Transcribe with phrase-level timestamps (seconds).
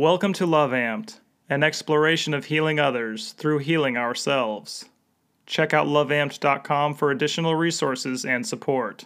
[0.00, 1.20] Welcome to Love Amped,
[1.50, 4.86] an exploration of healing others through healing ourselves.
[5.44, 9.04] Check out loveamped.com for additional resources and support.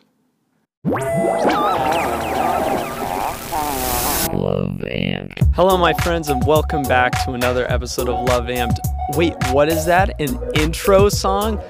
[0.85, 1.01] Love
[4.85, 5.53] Amped.
[5.57, 8.79] Hello, my friends, and welcome back to another episode of Love Amped.
[9.17, 10.21] Wait, what is that?
[10.21, 11.61] An intro song?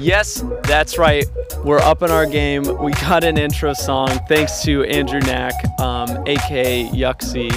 [0.00, 1.24] Yes, that's right.
[1.64, 2.64] We're up in our game.
[2.82, 7.54] We got an intro song thanks to Andrew Knack, um, aka Yuxie.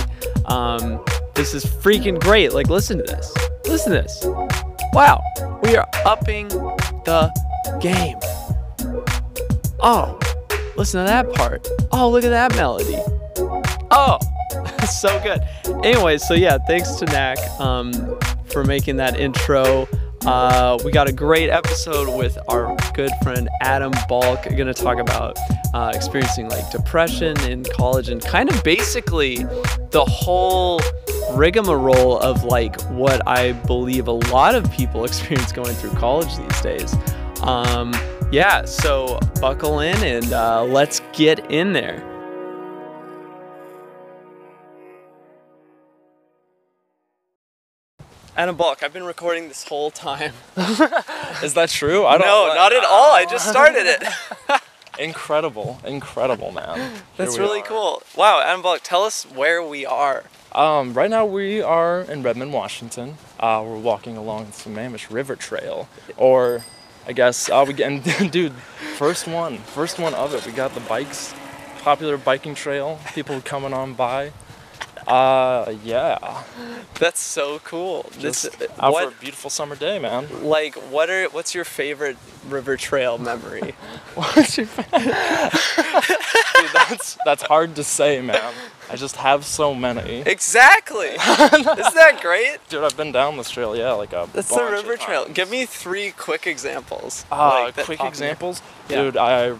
[0.49, 2.53] Um, this is freaking great.
[2.53, 3.33] Like, listen to this.
[3.65, 4.25] Listen to this.
[4.93, 5.21] Wow,
[5.63, 7.31] we are upping the
[7.81, 8.17] game.
[9.79, 10.19] Oh,
[10.77, 11.67] listen to that part.
[11.91, 12.97] Oh, look at that melody.
[13.89, 14.19] Oh,
[14.87, 15.41] so good.
[15.83, 19.87] Anyway, so yeah, thanks to Knack um, for making that intro.
[20.27, 24.43] Uh, we got a great episode with our good friend Adam Balk.
[24.43, 25.37] Going to talk about
[25.73, 29.37] uh, experiencing like depression in college and kind of basically
[29.91, 30.81] the whole
[31.31, 36.61] rigmarole of like what I believe a lot of people experience going through college these
[36.61, 36.93] days.
[37.41, 37.93] Um,
[38.29, 42.03] yeah, so buckle in and uh, let's get in there.
[48.37, 50.31] Adam Balk, I've been recording this whole time.
[51.41, 52.05] Is that true?
[52.05, 52.27] I don't.
[52.27, 52.49] Know.
[52.49, 53.11] No, not at all.
[53.11, 54.03] I just started it.
[54.99, 56.91] Incredible, incredible, man.
[57.17, 57.65] That's really are.
[57.65, 58.03] cool.
[58.15, 60.23] Wow, Adam Balk, tell us where we are.
[60.53, 63.15] Um, right now we are in Redmond, Washington.
[63.39, 66.63] Uh, we're walking along the Sammamish River Trail, or
[67.05, 68.03] I guess uh, we get.
[68.31, 68.53] dude,
[68.97, 70.47] first one, first one of it.
[70.47, 71.35] We got the bikes,
[71.81, 72.99] popular biking trail.
[73.13, 74.31] People coming on by.
[75.07, 76.43] Uh, yeah.
[76.95, 78.03] That's so cool.
[78.19, 80.27] This, Just out what, for a beautiful summer day, man.
[80.43, 82.17] like, what are, what's your favorite
[82.49, 83.73] river trail memory?
[84.15, 85.03] What's your favorite?
[86.57, 88.53] Dude, that's that's hard to say, man.
[88.89, 90.21] I just have so many.
[90.25, 91.07] exactly.
[91.09, 91.63] Isn't
[91.95, 92.57] that great?
[92.69, 95.27] Dude, I've been down this trail, yeah, like a That's the river trail.
[95.31, 97.25] Give me three quick examples.
[97.31, 99.03] Uh, like, quick examples, Yeah.
[99.03, 99.17] dude.
[99.17, 99.55] I,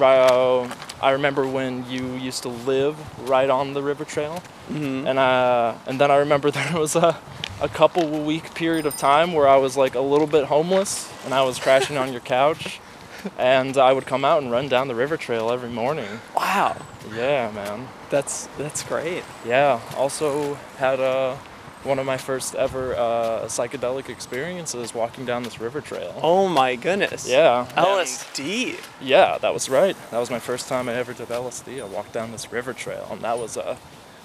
[0.00, 0.68] uh,
[1.02, 2.96] I remember when you used to live
[3.28, 5.06] right on the river trail, Mhm.
[5.08, 7.16] and uh, and then I remember there was a,
[7.60, 11.32] a couple week period of time where I was like a little bit homeless, and
[11.34, 12.80] I was crashing on your couch,
[13.38, 16.20] and I would come out and run down the river trail every morning.
[16.36, 16.76] Wow,
[17.14, 17.88] Yeah, man.
[18.10, 19.24] that's that's great.
[19.46, 19.80] Yeah.
[19.96, 21.36] Also had uh,
[21.82, 26.18] one of my first ever uh, psychedelic experiences walking down this river trail.
[26.22, 27.28] Oh my goodness.
[27.28, 27.66] Yeah.
[27.68, 28.78] and- LSD.
[29.00, 29.96] Yeah, that was right.
[30.10, 31.80] That was my first time I ever did LSD.
[31.80, 33.76] I walked down this river trail, and that was a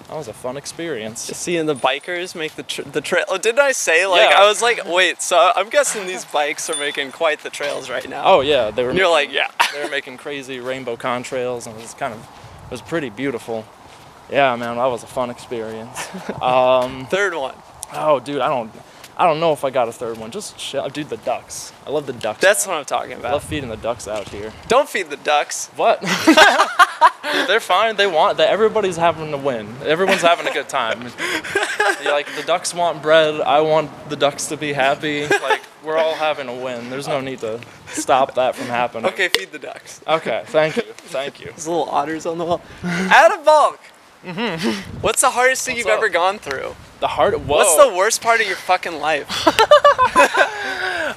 [0.10, 1.22] that was a fun experience.
[1.22, 3.24] Seeing the bikers make the tr- the trail.
[3.28, 4.42] Oh, didn't I say like Yeah.
[4.42, 5.22] I was like, wait.
[5.22, 8.24] So I'm guessing these bikes are making quite the trails right now.
[8.26, 8.90] Oh yeah, they were.
[8.90, 9.50] And you're like, yeah.
[9.74, 12.20] they were making crazy rainbow contrails, and it was kind of
[12.66, 13.66] it was pretty beautiful.
[14.30, 16.10] Yeah, man, that was a fun experience.
[16.42, 17.56] um, Third one.
[17.94, 18.72] oh, dude, I don't
[19.18, 20.30] I don't know if I got a third one.
[20.32, 20.58] Just
[20.92, 21.72] dude, the ducks.
[21.88, 22.42] I love the ducks.
[22.42, 23.30] That's what I'm talking about.
[23.30, 24.52] I love feeding the ducks out here.
[24.68, 25.70] Don't feed the ducks.
[25.76, 26.02] What?
[27.34, 27.96] Dude, they're fine.
[27.96, 28.50] They want that.
[28.50, 29.74] Everybody's having to win.
[29.84, 31.02] Everyone's having a good time.
[32.04, 33.40] Yeah, like the ducks want bread.
[33.42, 35.28] I want the ducks to be happy.
[35.28, 36.90] Like we're all having a win.
[36.90, 39.06] There's no need to stop that from happening.
[39.12, 40.02] Okay, feed the ducks.
[40.08, 40.44] Okay.
[40.48, 40.84] Thank you.
[40.84, 41.48] Thank you.
[41.48, 42.62] There's little otters on the wall.
[42.84, 43.80] Adam Balk.
[45.02, 46.00] What's the hardest thing What's you've up?
[46.00, 46.76] ever gone through?
[47.00, 47.40] The heart.
[47.40, 47.58] Whoa.
[47.58, 49.28] What's the worst part of your fucking life?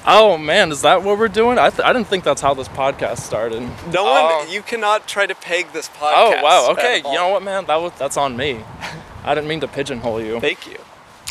[0.05, 1.59] Oh man, is that what we're doing?
[1.59, 3.61] I, th- I didn't think that's how this podcast started.
[3.91, 4.23] No one.
[4.23, 4.47] Oh.
[4.49, 6.39] You cannot try to peg this podcast.
[6.39, 6.67] Oh wow.
[6.71, 6.97] Okay.
[6.97, 7.65] You know what, man?
[7.65, 8.63] That was that's on me.
[9.23, 10.39] I didn't mean to pigeonhole you.
[10.39, 10.77] Thank you.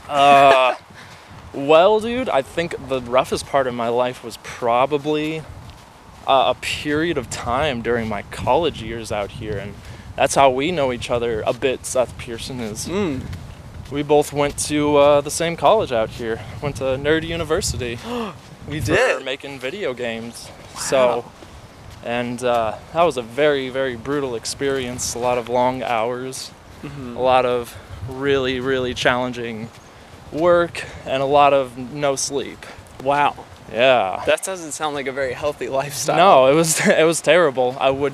[0.09, 0.77] Uh,
[1.53, 5.41] well, dude, I think the roughest part of my life was probably
[6.27, 9.75] uh, a period of time during my college years out here, and
[10.19, 11.87] that's how we know each other a bit.
[11.87, 12.87] Seth Pearson is.
[12.87, 13.23] Mm.
[13.91, 16.41] We both went to uh, the same college out here.
[16.63, 17.99] Went to Nerd University.
[18.69, 19.25] We did.
[19.25, 20.51] making video games.
[20.77, 21.25] So,
[22.05, 25.15] and uh, that was a very, very brutal experience.
[25.15, 26.51] A lot of long hours,
[26.83, 27.17] Mm-hmm.
[27.17, 27.75] a lot of
[28.09, 29.69] really, really challenging
[30.31, 32.65] work, and a lot of no sleep.
[33.03, 33.35] Wow.
[33.73, 34.23] Yeah.
[34.27, 36.17] That doesn't sound like a very healthy lifestyle.
[36.17, 37.75] No, it was it was terrible.
[37.81, 38.13] I would,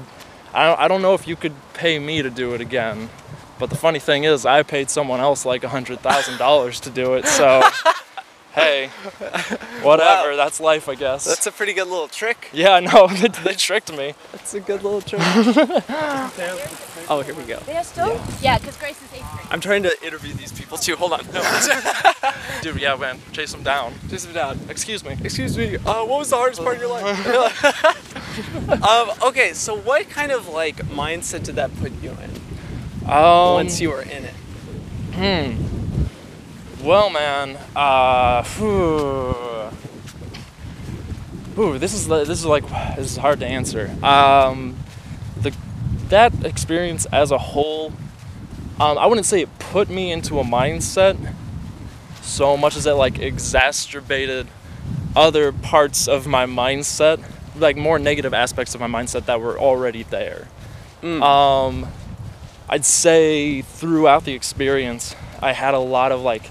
[0.55, 3.11] I don't, I don't know if you could pay me to do it again.
[3.59, 6.91] But the funny thing is, I paid someone else like a hundred thousand dollars to
[6.91, 7.27] do it.
[7.27, 7.63] So,
[8.55, 8.89] hey,
[9.83, 10.31] whatever.
[10.31, 10.37] Wow.
[10.37, 11.25] That's life, I guess.
[11.25, 12.51] That's a pretty good little trick.
[12.53, 14.15] Yeah, no, they, they tricked me.
[14.33, 15.21] That's a good little trick.
[17.09, 17.59] oh, here we go.
[17.61, 18.21] They are still?
[18.41, 19.47] Yeah, because Grace is eighth grade.
[19.51, 20.97] I'm trying to interview these people too.
[20.97, 21.27] Hold on.
[21.33, 21.43] No.
[22.63, 23.95] Dude, yeah, man, chase them down.
[24.09, 24.61] Chase them down.
[24.69, 25.17] Excuse me.
[25.23, 25.77] Excuse me.
[25.77, 27.65] Uh, what was the hardest part of your life?
[28.85, 32.31] um, okay, so what kind of like mindset did that put you in
[33.11, 34.35] Um, once you were in it?
[35.15, 35.84] hmm.
[36.85, 38.45] Well, man, uh.
[41.57, 43.91] Ooh, this is this is like this is hard to answer.
[44.03, 44.77] Um,
[45.41, 45.55] the
[46.09, 47.95] that experience as a whole,
[48.79, 51.17] um, I wouldn't say it put me into a mindset
[52.21, 54.47] so much as it like exacerbated
[55.17, 57.25] other parts of my mindset,
[57.57, 60.49] like more negative aspects of my mindset that were already there.
[61.03, 61.87] Um,
[62.69, 66.51] I'd say throughout the experience, I had a lot of like,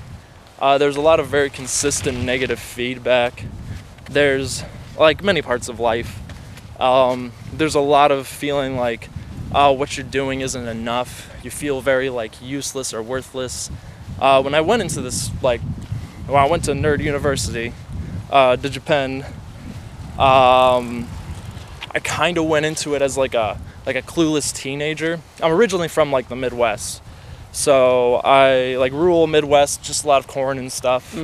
[0.63, 3.43] uh, there's a lot of very consistent negative feedback.
[4.09, 4.63] There's
[4.97, 6.21] like many parts of life.
[6.79, 9.09] Um, there's a lot of feeling like,
[9.53, 11.29] oh, what you're doing isn't enough.
[11.43, 13.69] You feel very like useless or worthless.
[14.21, 15.59] Uh, when I went into this like,
[16.27, 17.73] when I went to Nerd University,
[18.31, 19.25] uh, DigiPen,
[20.17, 21.09] um,
[21.91, 25.19] I kind of went into it as like a like a clueless teenager.
[25.41, 27.02] I'm originally from like the Midwest,
[27.53, 31.15] so I like rural Midwest, just a lot of corn and stuff.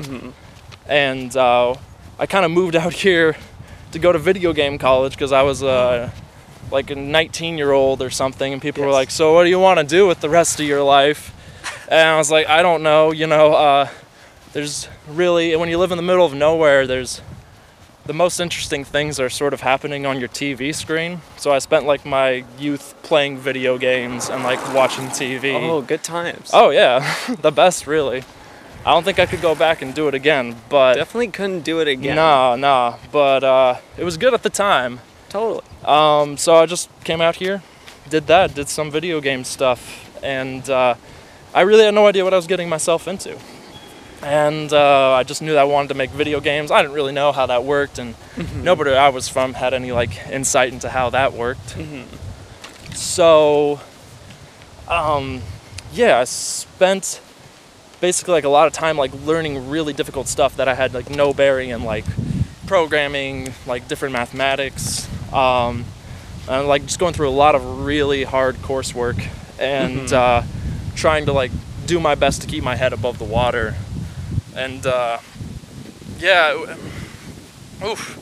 [0.88, 1.76] And uh,
[2.18, 3.36] I kind of moved out here
[3.92, 6.12] to go to video game college because I was uh,
[6.72, 9.60] like a 19 year old or something, and people were like, "So what do you
[9.60, 11.36] want to do with the rest of your life?"
[11.90, 13.12] And I was like, "I don't know.
[13.12, 13.90] You know, uh,
[14.54, 17.22] there's really when you live in the middle of nowhere, there's
[18.10, 21.22] the most interesting things are sort of happening on your TV screen.
[21.38, 25.54] So I spent like my youth playing video games and like watching TV.
[25.54, 26.50] Oh, good times.
[26.52, 28.24] Oh, yeah, the best really.
[28.84, 31.82] I don't think I could go back and do it again, but Definitely couldn't do
[31.82, 32.16] it again.
[32.16, 32.98] nah, nah.
[33.12, 35.02] But uh, it was good at the time.
[35.30, 35.64] Totally.
[35.86, 37.62] Um, so I just came out here,
[38.10, 40.96] did that, did some video game stuff, and uh,
[41.54, 43.38] I really had no idea what I was getting myself into.
[44.21, 46.71] And uh, I just knew that I wanted to make video games.
[46.71, 48.16] I didn't really know how that worked, and
[48.63, 51.77] nobody I was from had any like insight into how that worked.
[52.95, 53.80] So,
[54.89, 55.42] um,
[55.94, 57.21] yeah, I spent
[58.01, 61.10] basically like a lot of time like learning really difficult stuff that I had like
[61.10, 62.06] no bearing in like
[62.68, 65.86] programming, like different mathematics, um,
[66.48, 69.25] and like just going through a lot of really hard coursework
[69.60, 70.44] and uh,
[70.95, 71.51] trying to like
[71.86, 73.75] do my best to keep my head above the water.
[74.56, 75.19] And uh,
[76.19, 76.75] yeah,
[77.84, 78.18] oof,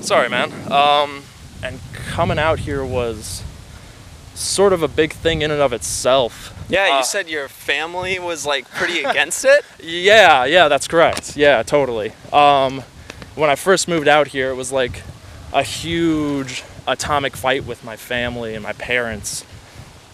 [0.00, 0.52] sorry, man.
[0.72, 1.22] Um,
[1.62, 3.42] and coming out here was
[4.34, 6.50] sort of a big thing in and of itself.
[6.68, 9.64] Yeah, you Uh, said your family was like pretty against it.
[9.82, 11.36] Yeah, yeah, that's correct.
[11.36, 12.12] Yeah, totally.
[12.32, 12.82] Um,
[13.34, 15.02] when I first moved out here, it was like
[15.52, 19.44] a huge atomic fight with my family and my parents.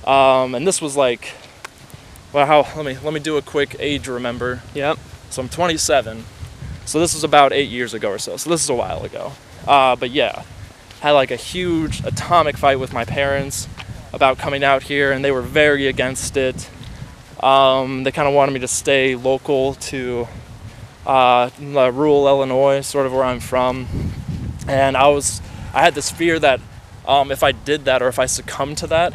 [0.06, 1.32] Um, and this was like,
[2.32, 2.66] well, how?
[2.76, 4.62] Let me let me do a quick age remember.
[4.74, 4.98] Yep.
[5.30, 6.24] So I'm 27.
[6.86, 8.36] So this was about eight years ago or so.
[8.36, 9.32] So this is a while ago.
[9.66, 10.42] Uh, but yeah,
[11.00, 13.68] had like a huge atomic fight with my parents
[14.12, 16.68] about coming out here, and they were very against it.
[17.42, 20.26] Um, they kind of wanted me to stay local to
[21.06, 23.86] uh, uh, rural Illinois, sort of where I'm from,
[24.66, 25.40] and I was
[25.72, 26.60] I had this fear that
[27.06, 29.14] um, if I did that or if I succumbed to that,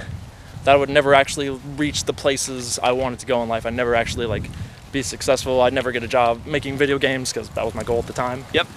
[0.63, 3.65] that I would never actually reach the places I wanted to go in life.
[3.65, 4.50] I'd never actually like
[4.95, 5.62] be successful.
[5.62, 8.13] I'd never get a job making video games because that was my goal at the
[8.13, 8.45] time.
[8.53, 8.68] Yep.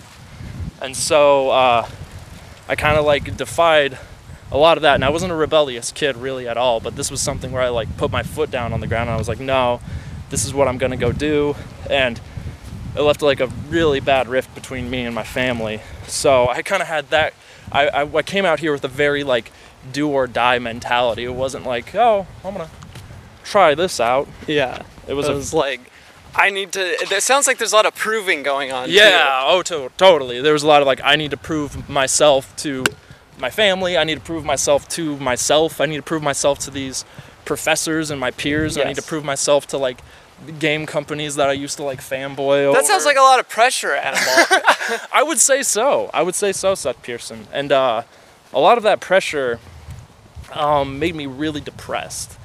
[0.82, 1.88] And so uh,
[2.68, 3.98] I kind of like defied
[4.50, 4.96] a lot of that.
[4.96, 7.68] And I wasn't a rebellious kid really at all, but this was something where I
[7.68, 9.80] like put my foot down on the ground and I was like, no,
[10.30, 11.54] this is what I'm gonna go do.
[11.88, 12.20] And
[12.96, 15.80] it left like a really bad rift between me and my family.
[16.08, 17.32] So I kind of had that.
[17.70, 19.52] I, I, I came out here with a very like
[19.92, 21.24] do or die mentality.
[21.24, 22.70] It wasn't like, oh, I'm gonna
[23.44, 24.26] try this out.
[24.48, 24.82] Yeah.
[25.06, 25.80] It was It a was like,
[26.34, 26.80] I need to.
[26.80, 28.86] It sounds like there's a lot of proving going on.
[28.86, 28.92] too.
[28.92, 30.40] Yeah, oh, to- totally.
[30.40, 32.84] There was a lot of like, I need to prove myself to
[33.38, 33.96] my family.
[33.96, 35.80] I need to prove myself to myself.
[35.80, 37.04] I need to prove myself to these
[37.44, 38.76] professors and my peers.
[38.76, 40.00] I need to prove myself to like
[40.58, 42.78] game companies that I used to like fanboy over.
[42.78, 44.22] That sounds like a lot of pressure, Animal.
[45.12, 46.10] I would say so.
[46.14, 47.48] I would say so, Seth Pearson.
[47.52, 48.02] And uh,
[48.52, 49.58] a lot of that pressure
[50.52, 52.38] um, made me really depressed.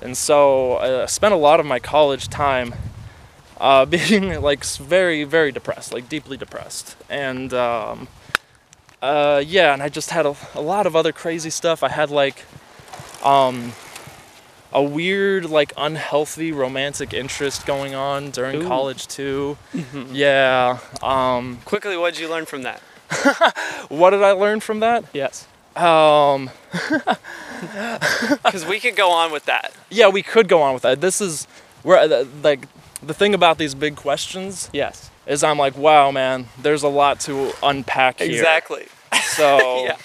[0.00, 2.74] And so uh, I spent a lot of my college time
[3.60, 6.96] uh, being like very, very depressed, like deeply depressed.
[7.08, 8.08] And um,
[9.02, 11.82] uh, yeah, and I just had a, a lot of other crazy stuff.
[11.82, 12.44] I had like
[13.24, 13.72] um,
[14.72, 18.68] a weird, like unhealthy romantic interest going on during Ooh.
[18.68, 19.56] college too.
[20.12, 20.78] Yeah.
[21.02, 22.80] Um, Quickly, what did you learn from that?
[23.88, 25.04] what did I learn from that?
[25.12, 25.46] Yes.
[25.76, 26.50] Um,
[28.44, 29.72] Because we could go on with that.
[29.90, 31.00] yeah, we could go on with that.
[31.00, 31.46] This is
[31.82, 32.66] where, uh, like,
[33.02, 35.10] the thing about these big questions Yes.
[35.26, 38.30] is I'm like, wow, man, there's a lot to unpack here.
[38.30, 38.86] Exactly.
[39.22, 39.96] So Yeah.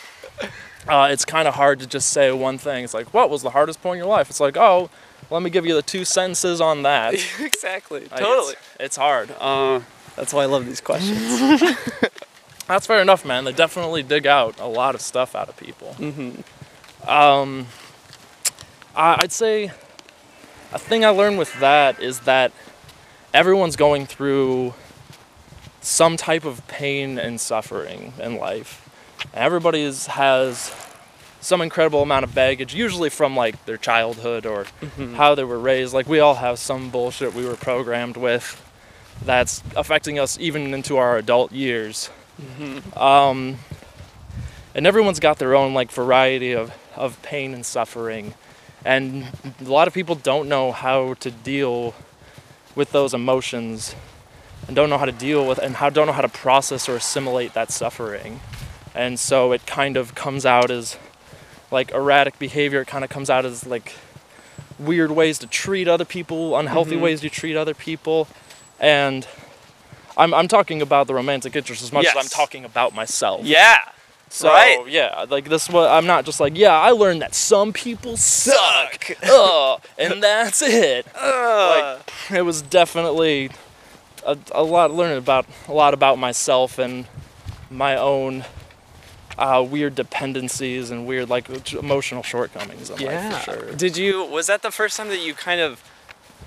[0.88, 2.84] uh, it's kind of hard to just say one thing.
[2.84, 4.30] It's like, what was the hardest point in your life?
[4.30, 4.90] It's like, oh,
[5.30, 7.14] let me give you the two sentences on that.
[7.40, 8.02] exactly.
[8.02, 8.54] Like, Totally.
[8.54, 9.34] It's, it's hard.
[9.40, 9.82] Uh,
[10.16, 11.40] that's why I love these questions.
[12.68, 13.44] That's fair enough, man.
[13.44, 15.96] They definitely dig out a lot of stuff out of people.
[16.00, 17.10] Mm-hmm.
[17.10, 17.68] Um,
[18.96, 19.72] I, I'd say
[20.72, 22.52] a thing I learned with that is that
[23.34, 24.74] everyone's going through
[25.82, 28.88] some type of pain and suffering in life.
[29.34, 30.74] Everybody has
[31.40, 34.66] some incredible amount of baggage, usually from like their childhood or
[35.16, 35.94] how they were raised.
[35.94, 38.62] Like we all have some bullshit we were programmed with
[39.26, 42.10] that's affecting us even into our adult years.
[42.96, 43.58] Um,
[44.76, 48.34] and everyone's got their own like variety of, of pain and suffering.
[48.86, 49.26] And
[49.60, 51.94] a lot of people don't know how to deal
[52.76, 53.96] with those emotions
[54.68, 56.96] and don't know how to deal with and how don't know how to process or
[56.96, 58.40] assimilate that suffering.
[58.94, 60.98] And so it kind of comes out as
[61.72, 63.96] like erratic behavior, it kind of comes out as like
[64.78, 67.04] weird ways to treat other people, unhealthy mm-hmm.
[67.04, 68.28] ways to treat other people.
[68.80, 69.28] And
[70.18, 73.46] I'm, I'm talking about the romantic interest as much as I'm talking about myself.
[73.46, 73.78] yeah.
[74.32, 74.88] So Right.
[74.88, 79.12] yeah, like this what I'm not just like, yeah, I learned that some people suck.
[79.24, 81.06] Ugh, and that's it.
[81.16, 81.98] Uh,
[82.30, 83.50] Like it was definitely
[84.26, 87.08] a, a lot learning about a lot about myself and
[87.70, 88.46] my own
[89.38, 93.30] uh, weird dependencies and weird like emotional shortcomings in yeah.
[93.30, 93.74] life for sure.
[93.74, 94.24] Did you?
[94.24, 95.84] Was that the first time that you kind of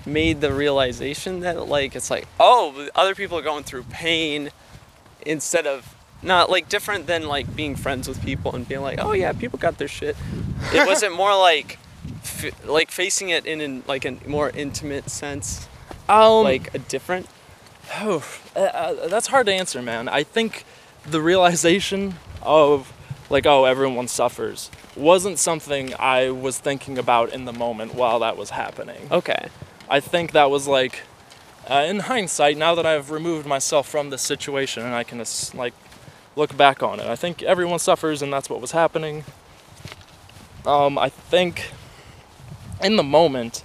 [0.07, 4.51] made the realization that like it's like oh other people are going through pain
[5.25, 5.94] instead of
[6.25, 9.59] not like different than like being friends with people and being like oh yeah people
[9.59, 10.15] got their shit.
[10.73, 11.77] It wasn't more like
[12.23, 15.67] f- like facing it in an, like a more intimate sense,
[16.09, 17.27] Um, like a different.
[18.01, 18.23] Oh,
[18.55, 20.09] uh, uh, that's hard to answer, man.
[20.09, 20.65] I think
[21.05, 22.91] the realization of
[23.29, 28.37] like, oh, everyone suffers wasn't something I was thinking about in the moment while that
[28.37, 29.07] was happening.
[29.11, 29.47] Okay.
[29.89, 31.01] I think that was like,
[31.69, 35.73] uh, in hindsight, now that I've removed myself from the situation and I can like
[36.35, 39.23] look back on it, I think everyone suffers and that's what was happening.
[40.65, 41.71] Um, I think
[42.83, 43.63] in the moment,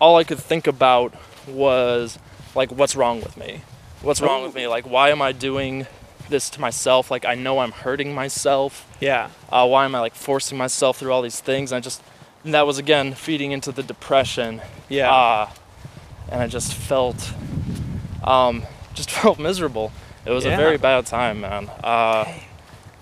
[0.00, 1.14] all I could think about
[1.48, 2.18] was
[2.54, 3.62] like, what's wrong with me?
[4.02, 4.66] What's wrong with me?
[4.68, 5.86] Like, why am I doing
[6.28, 7.10] this to myself?
[7.10, 9.30] Like, I know I'm hurting myself Yeah.
[9.50, 11.72] uh, why am I like forcing myself through all these things?
[11.72, 12.02] And I just,
[12.44, 14.60] and that was again feeding into the depression.
[14.88, 15.12] Yeah.
[15.12, 15.50] Uh,
[16.30, 17.32] and I just felt,
[18.22, 19.92] um, just felt miserable.
[20.26, 20.54] It was Yeah.
[20.54, 21.70] a very bad time, man.
[21.84, 22.24] Uh,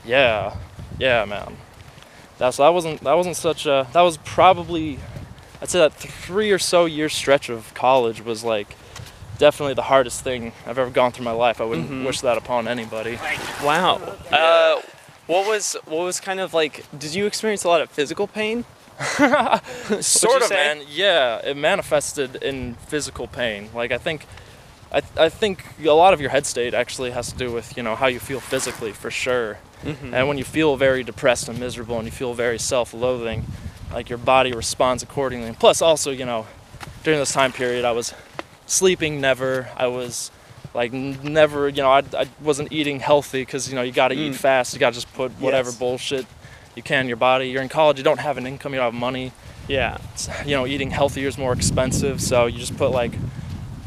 [0.04, 0.54] yeah,
[0.99, 1.57] yeah, man.
[2.38, 4.99] That's that wasn't that wasn't such a that was probably,
[5.62, 8.76] I'd say that three or so year stretch of college was like
[9.38, 11.61] definitely the hardest thing I've ever gone through my life.
[11.61, 12.04] I wouldn't Mm-hmm.
[12.04, 13.19] wish that upon anybody.
[13.62, 14.00] Wow.
[14.31, 14.81] Uh,
[15.26, 16.85] what was what was kind of like?
[16.99, 18.64] Did you experience a lot of physical pain?
[20.00, 20.54] sort of say?
[20.54, 24.25] man yeah it manifested in physical pain like i think
[24.95, 27.83] I, I think a lot of your head state actually has to do with you
[27.83, 29.59] know how you feel physically for sure.
[29.83, 30.15] Mm-hmm.
[30.15, 33.45] And when you feel very depressed and miserable and you feel very self-loathing
[33.93, 35.49] like your body responds accordingly.
[35.49, 36.47] And plus also you know
[37.03, 38.15] during this time period i was
[38.67, 39.69] sleeping never.
[39.77, 40.31] I was
[40.73, 44.15] like never you know i, I wasn't eating healthy because you know you got to
[44.15, 44.37] eat mm.
[44.37, 44.75] fast.
[44.75, 45.79] You got to just put whatever Yes.
[45.79, 46.27] bullshit
[46.77, 47.49] you can in your body.
[47.49, 49.33] You're in college you don't have an income you don't have money.
[49.67, 49.97] Yeah.
[50.45, 53.13] you know, eating healthier is more expensive, so you just put like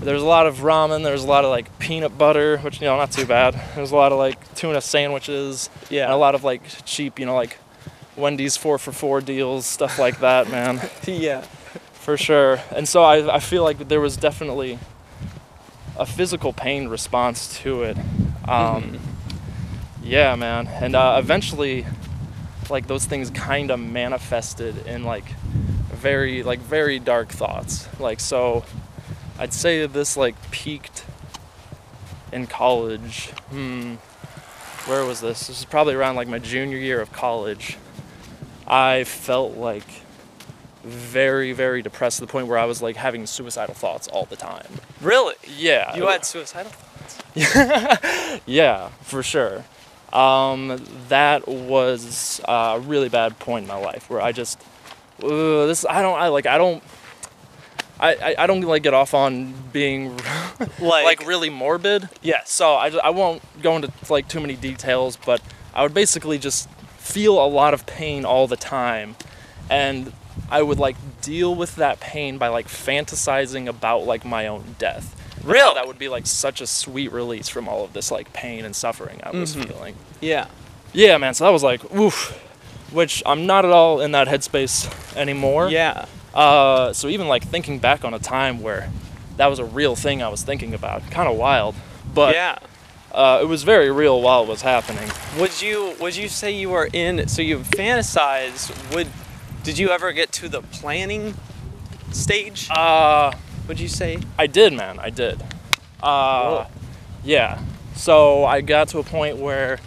[0.02, 2.98] there's a lot of ramen, there's a lot of like peanut butter, which you know,
[2.98, 3.54] not too bad.
[3.76, 6.06] There's a lot of like tuna sandwiches, Yeah.
[6.06, 7.58] and a lot of like cheap, you know, like
[8.16, 11.42] Wendy's four for four deals, stuff like that, man, yeah.
[11.94, 12.60] for sure.
[12.76, 14.80] And so I, I feel like there was definitely
[15.98, 17.98] a physical pain response to it.
[18.48, 19.00] Um,
[20.04, 21.86] Yeah, man, and uh, eventually,
[22.70, 25.26] like those things kind of manifested in like
[25.94, 27.88] very like very dark thoughts.
[28.00, 28.64] Like so,
[29.40, 31.06] I'd say this like peaked
[32.32, 33.28] in college.
[33.50, 33.96] Hmm,
[34.90, 35.48] where was this?
[35.48, 37.78] This is probably around like my junior year of college.
[38.68, 39.86] I felt like
[40.84, 44.36] very very depressed to the point where I was like having suicidal thoughts all the
[44.38, 44.68] time.
[45.02, 45.36] Really?
[45.58, 48.42] Yeah, You had suicidal thoughts?
[48.46, 49.64] yeah, for sure.
[50.14, 54.60] Um, that was a really bad point in my life where I just,
[55.22, 56.82] uh, this I don't I like I don't.
[58.00, 60.18] I, I, I don't like get off on being
[60.80, 62.10] Like, like really morbid.
[62.22, 62.42] Yeah.
[62.46, 65.42] So I, I won't go into like too many details, but
[65.74, 69.16] I would basically just feel a lot of pain all the time,
[69.70, 70.14] and
[70.52, 75.14] I would like deal with that pain by like fantasizing about like my own death.
[75.44, 75.74] Really?
[75.76, 78.76] That would be like such a sweet release from all of this like pain and
[78.76, 79.70] suffering I was Mm-hmm.
[79.72, 79.96] feeling.
[80.20, 80.48] Yeah.
[80.94, 81.34] Yeah, man.
[81.34, 82.44] So that was like, oof.
[82.92, 85.70] Which I'm not at all in that headspace anymore.
[85.70, 86.06] Yeah.
[86.38, 88.92] Uh, so even like thinking back on a time where
[89.38, 91.74] that was a real thing I was thinking about, kind of wild,
[92.14, 92.60] but yeah.
[93.12, 95.10] uh, it was very real while it was happening.
[95.40, 99.08] Would you would you say you were in so you fantasize would
[99.64, 101.34] did you ever get to the planning
[102.12, 102.70] stage?
[102.70, 103.34] Uh,
[103.68, 104.20] would you say?
[104.38, 105.00] I did, man.
[105.00, 105.44] I did.
[106.02, 106.68] Uh,
[107.24, 107.62] yeah.
[107.96, 109.80] So I got to a point where,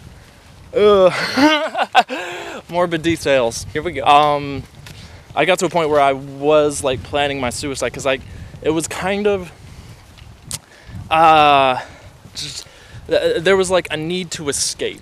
[0.75, 3.65] uh, morbid details.
[3.73, 4.05] Here we go.
[4.05, 4.63] Um,
[5.35, 8.21] I got to a point where I was like planning my suicide because like
[8.61, 9.51] it was kind of,
[11.09, 11.81] uh,
[12.35, 12.65] just
[13.07, 15.01] th- there was like a need to escape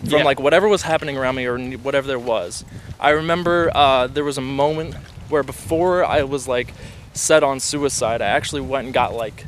[0.00, 0.24] from Yeah.
[0.24, 2.64] like whatever was happening around me or whatever there was.
[3.00, 4.94] I remember uh, there was a moment
[5.28, 6.72] where before I was like
[7.14, 9.44] set on suicide, I actually went and got like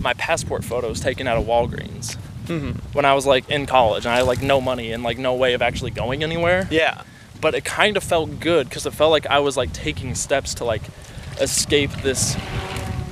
[0.00, 2.16] my passport photos taken out of Walgreens
[2.94, 5.34] when I was like in college and I had like no money and like no
[5.34, 7.02] way of actually going anywhere yeah.
[7.40, 10.54] But it kind of felt good because it felt like I was like taking steps
[10.54, 10.82] to like
[11.40, 12.34] escape this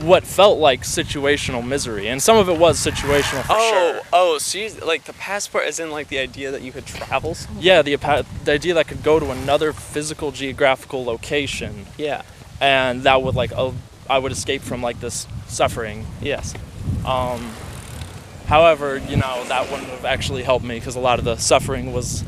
[0.02, 4.38] what felt like situational misery and some of it was situational for Oh, sure oh,
[4.38, 7.64] so you, like the passport is in like the idea that you could travel somewhere?
[7.64, 7.96] yeah the,
[8.44, 12.22] the idea that I could go to another physical geographical location Yeah.
[12.60, 13.72] and that would like uh,
[14.08, 16.52] I would escape from like this suffering Yes.
[17.06, 17.52] Um,
[18.46, 21.92] however, you know, that wouldn't have actually helped me because a lot of the suffering
[21.92, 22.22] was,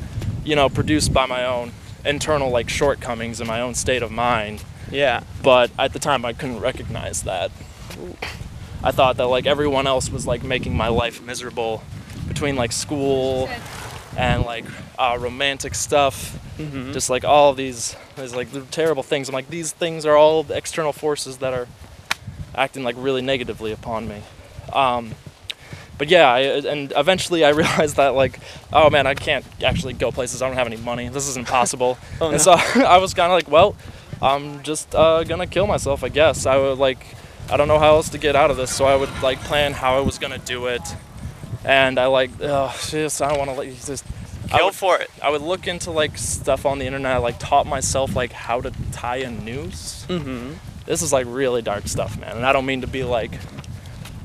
[0.45, 1.73] you know, produced by my own
[2.05, 4.63] internal like shortcomings in my own state of mind.
[4.91, 5.23] Yeah.
[5.43, 7.51] But at the time, I couldn't recognize that.
[8.83, 11.83] I thought that like everyone else was like making my life miserable
[12.29, 13.49] between like school
[14.17, 14.65] and like
[14.99, 16.91] uh, romantic stuff, Mm-hmm.
[16.91, 19.29] just like all these, these like terrible things.
[19.29, 21.69] I'm like these things are all the external forces that are
[22.53, 24.23] acting like really negatively upon me.
[24.73, 25.13] Um,
[25.99, 28.39] but yeah, I, and eventually I realized that like,
[28.73, 30.41] oh man, I can't actually go places.
[30.41, 31.09] I don't have any money.
[31.09, 31.99] This is impossible.
[32.21, 33.77] Oh, and so I was kind of like, well,
[34.21, 36.47] I'm just uh, gonna kill myself, I guess.
[36.47, 36.99] I would like,
[37.49, 38.75] I don't know how else to get out of this.
[38.75, 40.83] So I would like plan how I was gonna do it,
[41.65, 44.05] and I like, oh, just I don't want to you just.
[44.51, 45.11] Go would, for it.
[45.23, 47.13] I would look into like stuff on the internet.
[47.13, 50.07] I like taught myself like how to tie a noose.
[50.09, 50.55] Mm-hmm.
[50.87, 52.37] This is like really dark stuff, man.
[52.37, 53.33] And I don't mean to be like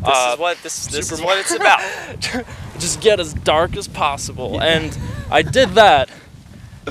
[0.05, 1.81] This Uh, is what this this is what it's about.
[2.79, 4.61] just get as dark as possible.
[4.61, 4.97] And
[5.31, 6.09] I did that,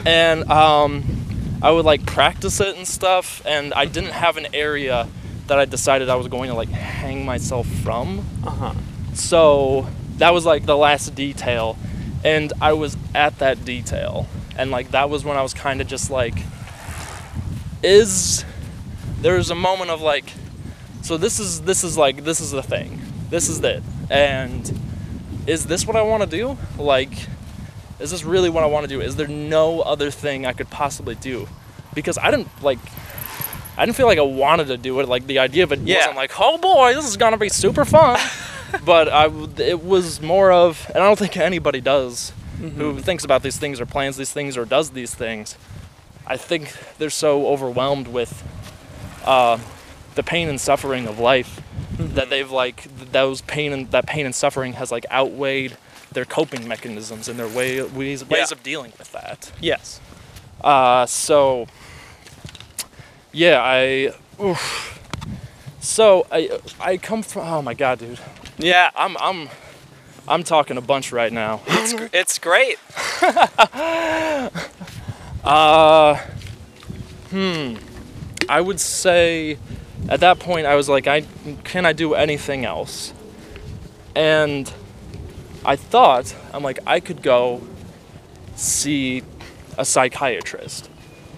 [0.07, 1.05] and um,
[1.62, 3.42] I would like practice it and stuff.
[3.44, 5.09] And I didn't have an area
[5.48, 8.25] that I decided I was going to like hang myself from.
[8.46, 8.75] Uh huh.
[9.14, 11.77] So that was like the last detail,
[12.25, 15.87] and I was at that detail, and like that was when I was kind of
[15.87, 16.35] just like,
[17.83, 18.44] is
[19.20, 20.33] there was a moment of like,
[21.03, 23.02] so this is this is like this is the thing,
[23.33, 24.79] this is it, and
[25.47, 26.57] is this what I want to do?
[26.79, 27.11] Like,
[27.99, 29.01] is this really what I want to do?
[29.01, 31.49] Is there no other thing I could possibly do?
[31.95, 32.79] Because I didn't like.
[33.77, 35.09] I didn't feel like I wanted to do it.
[35.09, 35.97] Like the idea of it Yeah.
[35.97, 38.21] wasn't like, oh boy, this is gonna be super fun.
[38.85, 39.27] but I,
[39.59, 43.81] it was more of, and I don't think anybody does, who thinks about these things
[43.81, 45.57] or plans these things or does these things.
[46.27, 48.45] I think they're so overwhelmed with
[49.25, 49.59] uh,
[50.14, 51.61] the pain and suffering of life
[52.09, 55.77] that they've like those pain and that pain and suffering has like outweighed
[56.12, 58.57] their coping mechanisms and their way ways, ways Yeah.
[58.57, 59.51] of dealing with that.
[59.61, 60.01] Yes.
[60.62, 61.67] Uh, so
[63.33, 64.12] yeah, I.
[64.43, 64.99] Oof.
[65.81, 67.47] So I I come from.
[67.49, 68.21] Oh my god, dude.
[68.59, 68.91] Yeah.
[68.95, 69.49] I'm I'm
[70.29, 71.61] I'm talking a bunch right now.
[71.67, 72.79] It's it's great.
[75.45, 76.17] Uh,
[77.31, 77.75] hmm.
[78.49, 79.59] I would say
[80.09, 81.23] at that point I was like, I
[81.65, 83.12] can I do anything else?
[84.15, 84.73] And
[85.65, 87.62] I thought I'm like I could go
[88.55, 89.23] see
[89.79, 90.91] a psychiatrist,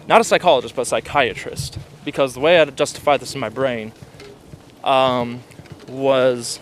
[0.09, 3.93] not a psychologist, but a psychiatrist, because the way I justified this in my brain
[4.83, 5.41] um,
[5.89, 6.59] was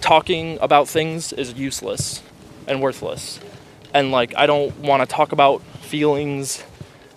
[0.00, 2.22] talking about things is useless
[2.66, 3.40] and worthless.
[3.94, 6.64] And like I don't want to talk about feelings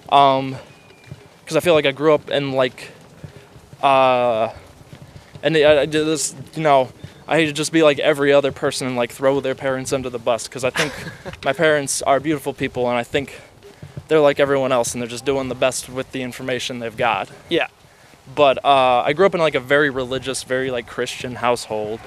[0.09, 0.55] um
[1.41, 2.91] because I feel like I grew up in like
[3.83, 4.53] uh
[5.43, 6.89] and I, this you know
[7.27, 10.09] I hate to just be like every other person and like throw their parents under
[10.09, 10.93] the bus because I think
[11.45, 13.39] my parents are beautiful people and I think
[14.07, 17.29] they're like everyone else and they're just doing the best with the information they've got
[17.47, 17.67] Yeah.
[18.35, 21.99] but uh, I grew up in like a very religious, very like Christian household,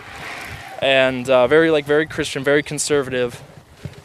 [0.81, 3.41] and uh, very like very Christian, very conservative,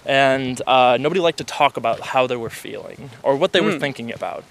[0.06, 3.74] and uh, nobody liked to talk about how they were feeling or what they were
[3.74, 3.80] Hmm.
[3.80, 4.44] thinking about.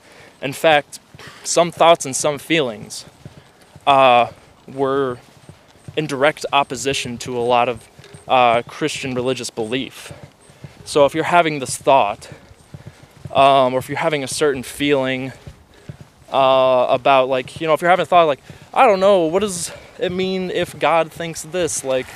[0.42, 0.98] In fact,
[1.44, 3.04] some thoughts and some feelings
[3.86, 4.30] uh,
[4.66, 5.18] were
[5.96, 7.88] in direct opposition to a lot of
[8.28, 10.12] uh, Christian religious belief.
[10.84, 12.30] So if you're having this thought,
[13.32, 15.32] um, or if you're having a certain feeling,
[16.32, 18.40] uh, about like you know if you're having a thought like
[18.74, 22.06] I don't know what does it mean if God thinks this like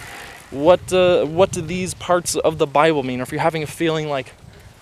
[0.50, 3.68] what uh, what do these parts of the Bible mean or if you're having a
[3.68, 4.32] feeling like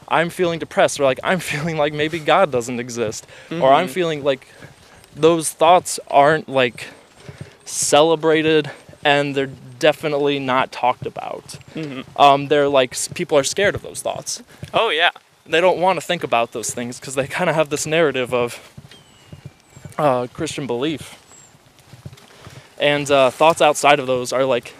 [0.08, 4.24] I'm feeling depressed or like I'm feeling like maybe God doesn't exist or I'm feeling
[4.24, 4.48] like
[5.14, 6.86] those thoughts aren't like
[7.64, 8.70] celebrated
[9.04, 11.58] and they're definitely not talked about.
[12.16, 14.42] Um, they're like people are scared of those thoughts.
[14.74, 15.10] Oh yeah.
[15.46, 18.34] They don't want to think about those things because they kind of have this narrative
[18.34, 18.58] of
[19.96, 21.14] uh, Christian belief.
[22.78, 24.74] And uh, thoughts outside of those are like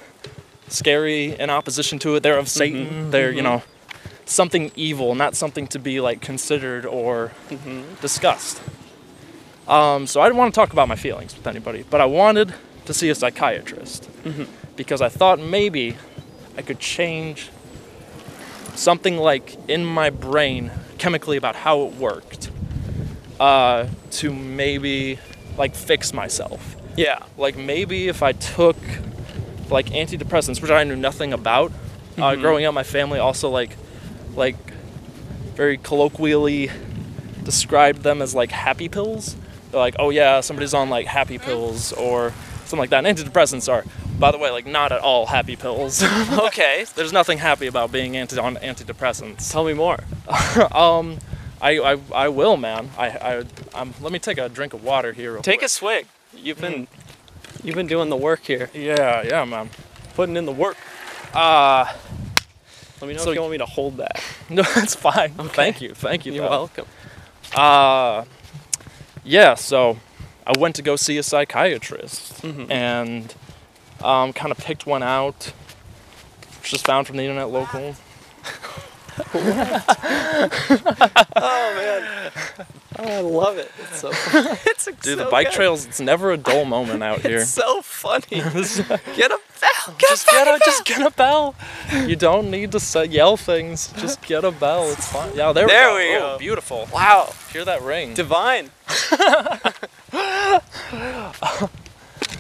[0.69, 2.23] scary in opposition to it.
[2.23, 3.11] They're of Satan.
[3.11, 3.63] They're you know
[4.29, 7.33] something evil, not something to be like considered or
[8.01, 8.61] discussed.
[9.67, 12.55] Um, so I didn't want to talk about my feelings with anybody, but I wanted
[12.85, 14.09] to see a psychiatrist
[14.77, 15.97] because I thought maybe
[16.57, 17.51] I could change
[18.75, 22.51] something like in my brain chemically about how it worked
[23.41, 25.19] uh, to maybe
[25.57, 26.77] like fix myself.
[26.97, 27.23] Yeah.
[27.37, 28.77] Like maybe if I took
[29.71, 31.73] like antidepressants, which I knew nothing about.
[32.17, 33.77] Uh, growing up, my family also like
[34.39, 34.57] like
[35.55, 36.71] very colloquially
[37.43, 39.37] described them as like happy pills.
[39.71, 43.05] They're like, oh yeah, somebody's on like happy pills or something like that.
[43.05, 43.85] And antidepressants are,
[44.19, 46.03] by the way, like not at all happy pills.
[46.49, 46.85] Okay.
[46.95, 49.51] There's nothing happy about being anti on antidepressants.
[49.51, 49.99] Tell me more.
[50.73, 51.19] um,
[51.61, 52.91] I, I, I will, man.
[52.97, 55.33] I, I, um, let me take a drink of water here.
[55.35, 56.07] Real Take a swig.
[56.37, 56.87] You've been
[57.65, 59.71] you've been doing the work here, Yeah, yeah, man.
[60.15, 60.77] putting in the work.
[61.35, 61.93] Uh,
[63.01, 64.23] Let me know So- if you want me to hold that.
[64.51, 65.33] no, that's fine.
[65.39, 65.49] Okay.
[65.55, 66.33] Thank you, thank you.
[66.33, 66.51] You're though.
[66.51, 66.87] welcome.
[67.55, 68.25] Uh,
[69.25, 69.99] yeah, so
[70.47, 73.35] I went to go see a psychiatrist and
[74.03, 75.53] um, kind of picked one out.
[76.63, 77.95] Just found from the internet local.
[81.37, 82.33] Oh, man.
[83.01, 83.71] I love it.
[83.79, 84.11] It's so
[84.67, 85.55] it's Dude, so the bike good.
[85.55, 87.39] trails, it's never a dull moment out here.
[87.43, 88.25] It's so funny.
[88.31, 89.95] Get a bell.
[89.99, 91.55] Get just a get a fucking just get a bell.
[92.07, 93.93] You don't need to say, yell things.
[93.99, 94.91] Just get a bell.
[94.91, 95.35] It's fine.
[95.37, 96.19] Yeah, there, There we we go.
[96.19, 96.39] Oh, go.
[96.39, 96.89] beautiful.
[96.93, 97.33] Wow.
[97.53, 98.15] Hear that ring?
[98.15, 98.71] Divine.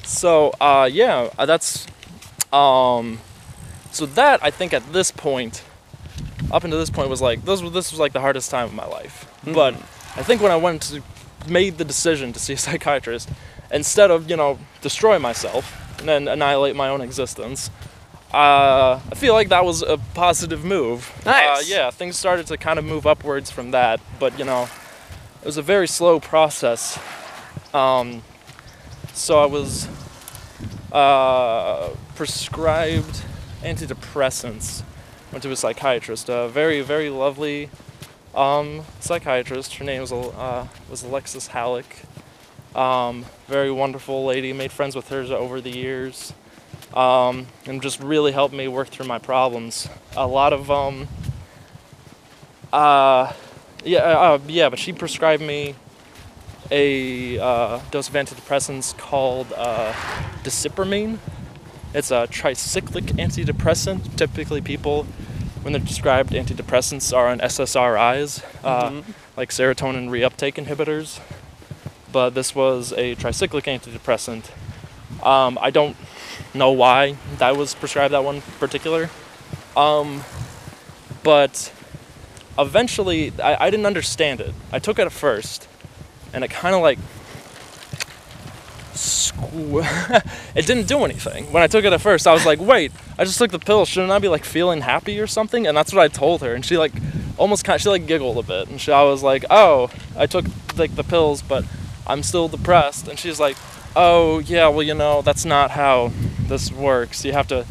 [0.05, 1.87] So, uh, yeah, uh, that's,
[2.53, 3.21] um,
[3.93, 5.63] so that I think at this point,
[6.51, 8.75] up until this point was like this was this was like the hardest time of
[8.75, 9.27] my life.
[9.45, 9.75] But
[10.17, 11.03] I think when I went to
[11.49, 13.29] made the decision to see a psychiatrist,
[13.73, 17.71] instead of you know destroy myself and then annihilate my own existence,
[18.33, 21.11] uh, I feel like that was a positive move.
[21.25, 21.61] Nice.
[21.61, 24.69] Uh, yeah, things started to kind of move upwards from that, but you know,
[25.41, 26.99] it was a very slow process.
[27.73, 28.23] Um,
[29.13, 29.89] so I was
[30.93, 33.25] uh, prescribed
[33.63, 34.83] antidepressants.
[35.39, 37.71] Went to a psychiatrist, a very very lovely
[38.35, 39.73] um, psychiatrist.
[39.77, 41.87] Her name was uh, was Alexis Halleck.
[42.75, 44.53] Um, very wonderful lady.
[44.53, 46.33] Made friends with her over the years,
[46.93, 49.89] um, and just really helped me work through my problems.
[50.17, 51.07] A lot of um,
[52.73, 53.33] uh,
[53.85, 55.77] yeah, uh, yeah, but she prescribed me
[56.73, 59.93] a uh, dose of antidepressants called uh,
[60.43, 61.21] Desipramine.
[61.95, 64.17] It's a tricyclic antidepressant.
[64.17, 65.07] Typically, people,
[65.69, 69.03] when they're described antidepressants, are on SSRIs, uh,
[69.37, 71.21] like serotonin reuptake inhibitors.
[72.11, 74.47] But this was a tricyclic antidepressant.
[75.23, 75.95] Um, I don't
[76.55, 79.11] know why that was prescribed that one particular.
[79.77, 80.25] Um,
[81.23, 81.71] but
[82.59, 84.55] eventually, I, I didn't understand it.
[84.73, 85.69] I took it at first,
[86.33, 86.99] and it kind of like
[90.55, 91.51] it didn't do anything.
[91.53, 93.85] When I took it at first, I was like, "Wait, I just took the pill.
[93.85, 96.65] Shouldn't I be like feeling happy or something?" And that's what I told her, and
[96.65, 96.93] she like
[97.37, 100.27] almost kind of, she like giggled a bit, and she I was like, "Oh, I
[100.27, 100.45] took
[100.77, 101.65] like the pills, but
[102.07, 103.57] I'm still depressed." And she's like,
[103.97, 106.13] "Oh, yeah, well, you know, that's not how
[106.49, 107.25] this works.
[107.25, 107.67] You have to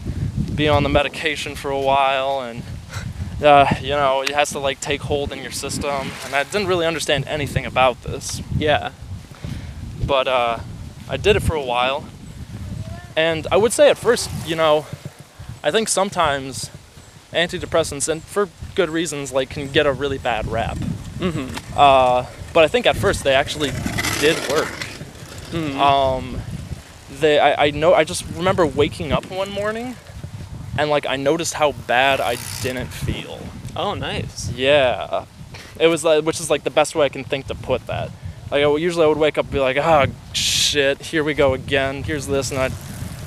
[0.55, 2.63] be on the medication for a while and
[3.43, 6.09] uh, you know, it has to like take hold in your system.
[6.25, 8.91] And I didn't really understand anything about this Yeah.
[10.03, 10.59] but uh,
[11.09, 12.05] I did it for a while.
[13.15, 14.85] And I would say at first, you know,
[15.63, 16.69] I think sometimes
[17.33, 20.77] antidepressants, and for good reasons, like can get a really bad rap.
[20.77, 21.55] Mm-hmm.
[21.75, 23.71] Uh, but I think at first they actually
[24.19, 24.69] did work.
[25.79, 26.41] Um,
[27.19, 29.95] they, I, I know, I just remember waking up one morning,
[30.77, 33.39] and like I noticed how bad I didn't feel.
[33.75, 34.51] Oh, nice.
[34.51, 35.25] Yeah,
[35.79, 38.11] it was like, which is like the best way I can think to put that.
[38.51, 40.05] Like I usually I would wake up and be like, oh
[40.67, 42.03] shit, here we go again.
[42.03, 42.73] Here's this, and I'd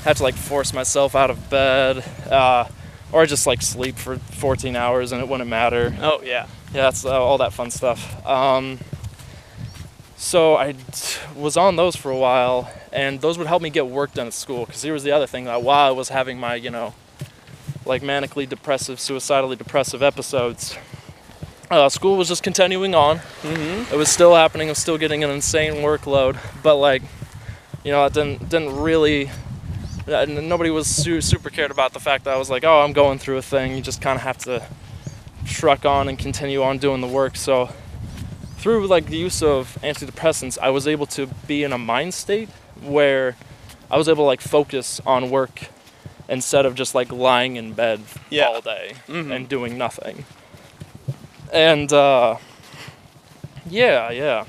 [0.05, 2.67] have to like force myself out of bed, uh,
[3.13, 5.97] or just like sleep for 14 hours and it wouldn't matter.
[6.01, 6.47] Oh, yeah.
[6.75, 8.25] Yeah, that's uh, all that fun stuff.
[8.27, 8.79] Um,
[10.17, 10.75] so I
[11.35, 14.35] was on those for a while, and those would help me get work done at
[14.35, 14.67] school.
[14.67, 16.95] Because here was the other thing that while I was having my, you know,
[17.87, 20.77] like manically depressive, suicidally depressive episodes,
[21.71, 23.19] uh, school was just continuing on.
[23.43, 23.95] Mm-hmm.
[23.95, 24.69] It was still happening.
[24.69, 27.03] I was still getting an insane workload, but like,
[27.85, 29.31] you know, it didn't didn't really.
[30.07, 33.19] Nobody was su- super cared about the fact that I was like, oh, I'm going
[33.19, 33.77] through a thing.
[33.77, 34.67] You just kind of have to
[35.47, 37.37] truck on and continue on doing the work.
[37.37, 37.71] So
[38.57, 42.49] through like the use of antidepressants, I was able to be in a mind state
[42.83, 43.37] where
[43.91, 45.69] I was able to like focus on work
[46.29, 48.47] instead of just like lying in bed Yeah.
[48.47, 49.35] all day Mhm.
[49.35, 50.25] and doing nothing.
[51.53, 52.37] And uh,
[53.69, 54.45] yeah, yeah.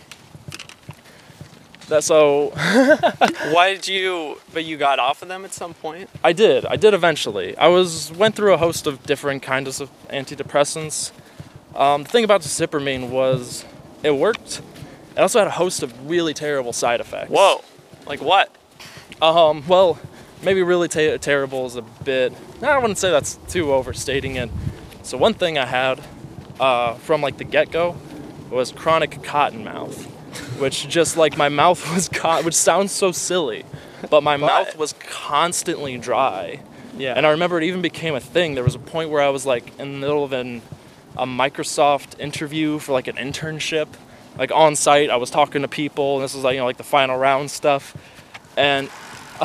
[1.91, 2.51] That so
[3.51, 4.39] Why did you?
[4.53, 6.09] But you got off of them at some point.
[6.23, 6.65] I did.
[6.65, 7.57] I did eventually.
[7.57, 11.11] I was went through a host of different kinds of antidepressants.
[11.75, 13.65] Um, the thing about the Desipramine was
[14.03, 14.61] it worked.
[15.17, 17.29] It also had a host of really terrible side effects.
[17.29, 17.61] Whoa.
[18.05, 18.55] Like what?
[19.21, 19.67] Um.
[19.67, 19.99] Well,
[20.41, 22.31] maybe really te- terrible is a bit.
[22.61, 24.49] I wouldn't say that's too overstating it.
[25.03, 26.01] So one thing I had
[26.57, 27.97] uh, from like the get-go
[28.49, 30.07] was chronic cotton mouth,
[30.57, 33.65] which just like my mouth was caught, which sounds so silly,
[34.09, 36.59] but my mouth was constantly dry.
[36.97, 37.13] Yeah.
[37.15, 38.55] And I remember it even became a thing.
[38.55, 40.61] There was a point where I was like in the middle of an,
[41.17, 43.87] a Microsoft interview for like an internship,
[44.37, 45.09] like on site.
[45.09, 47.49] I was talking to people, and this was like you know like the final round
[47.49, 47.95] stuff,
[48.57, 48.89] and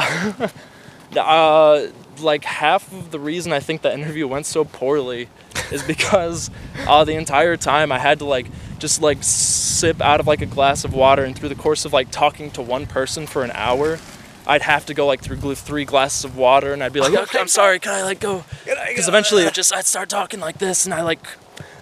[1.16, 1.86] uh,
[2.20, 5.28] like half of the reason I think the interview went so poorly
[5.70, 6.50] is because
[6.86, 8.46] uh, the entire time I had to like
[8.78, 11.92] just like sip out of like a glass of water, and through the course of
[11.92, 13.98] like talking to one person for an hour.
[14.48, 17.40] I'd have to go like through three glasses of water, and I'd be like, "Okay,
[17.40, 20.84] I'm sorry, can I like go?" Because eventually, it just I'd start talking like this,
[20.84, 21.18] and I like,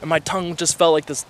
[0.00, 1.26] and my tongue just felt like this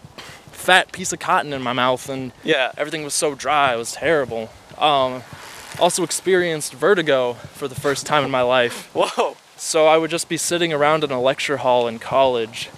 [0.64, 2.72] fat piece of cotton in my mouth, and yeah.
[2.76, 3.74] everything was so dry.
[3.74, 4.48] It was terrible.
[4.78, 5.22] Um,
[5.78, 8.90] also experienced vertigo for the first time in my life.
[8.94, 9.36] Whoa.
[9.56, 12.70] So I would just be sitting around in a lecture hall in college,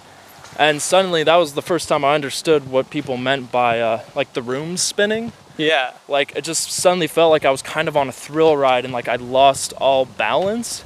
[0.57, 4.33] and suddenly that was the first time I understood what people meant by uh, like
[4.33, 5.33] the rooms spinning.
[5.57, 5.93] Yeah.
[6.07, 8.93] Like it just suddenly felt like I was kind of on a thrill ride, and
[8.93, 10.83] like I'd lost all balance.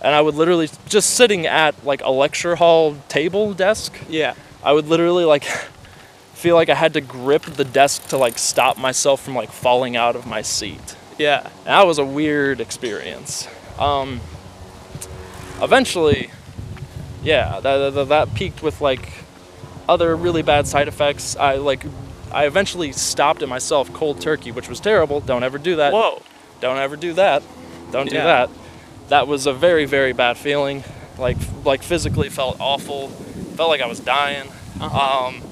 [0.00, 3.98] And I would literally just sitting at like a lecture hall table desk.
[4.08, 4.34] Yeah.
[4.62, 5.44] I would literally like
[6.34, 9.96] feel like I had to grip the desk to like stop myself from like falling
[9.96, 10.96] out of my seat.
[11.18, 11.48] Yeah.
[11.64, 13.48] That was a weird experience.
[13.78, 14.20] Um,
[15.62, 16.30] eventually,
[17.22, 19.12] yeah, that, that, that peaked with like
[19.88, 21.36] other really bad side effects.
[21.36, 21.84] I like,
[22.32, 25.20] I eventually stopped it myself cold turkey, which was terrible.
[25.20, 25.92] Don't ever do that.
[25.92, 26.22] Whoa.
[26.60, 27.42] Don't ever do that.
[27.92, 28.24] Don't do Yeah.
[28.24, 28.50] that.
[29.08, 30.82] That was a very very bad feeling.
[31.18, 33.08] Like like physically felt awful.
[33.08, 34.48] Felt like I was dying.
[34.80, 35.26] Uh-huh.
[35.28, 35.42] Um,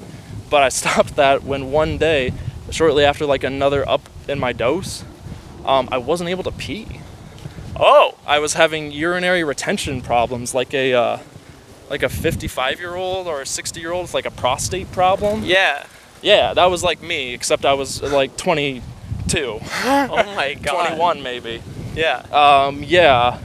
[0.51, 2.33] but I stopped that when one day,
[2.71, 5.05] shortly after like another up in my dose,
[5.65, 7.01] um, I wasn't able to pee.
[7.79, 8.17] Oh.
[8.27, 11.19] I was having urinary retention problems, like a uh,
[11.91, 15.43] like a 55 year old or a 60 year old with like a prostate problem.
[15.45, 15.85] Yeah.
[16.23, 18.83] Yeah, that was like me, except I was like 22,
[19.35, 19.61] Oh
[20.37, 20.87] my god.
[20.89, 21.63] 21 maybe.
[21.97, 22.19] Yeah.
[22.31, 23.39] Um, yeah.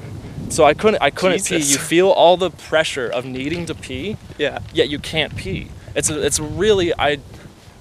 [0.50, 1.58] So I couldn't I couldn't pee.
[1.58, 4.60] You feel all the pressure of needing to pee, Yeah.
[4.74, 5.70] yet you can't pee.
[5.96, 7.18] It's a, it's really I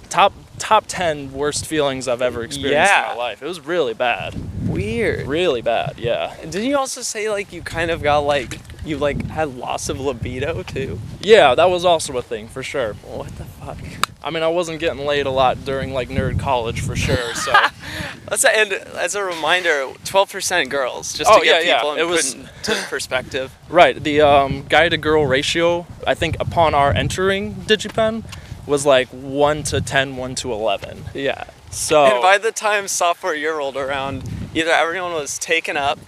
[0.09, 3.11] top top 10 worst feelings I've ever experienced Yeah.
[3.13, 3.43] in my life.
[3.43, 4.35] It was really bad.
[4.69, 5.27] Weird.
[5.27, 5.95] Really bad.
[5.99, 6.35] Yeah.
[6.43, 9.99] Didn't you also say like you kind of got like you like had loss of
[10.01, 10.99] libido too?
[11.21, 12.95] Yeah, that was also a thing for sure.
[12.95, 13.79] What the fuck?
[14.23, 17.35] I mean, I wasn't getting laid a lot during like nerd college for sure.
[17.35, 17.53] So
[18.31, 21.77] Let's and as a reminder, twelve percent girls, just Oh, to get yeah, yeah.
[21.79, 23.55] people in It was- into perspective.
[23.69, 28.25] right, the um, guy to girl ratio, I think upon our entering DigiPen,
[28.67, 31.05] was like one to 10, 1 to eleven.
[31.15, 31.45] Yeah.
[31.71, 34.25] So And by the time sophomore year rolled around,
[34.55, 35.99] either everyone was taken up,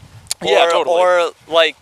[0.40, 1.00] or, Yeah, totally.
[1.00, 1.76] or like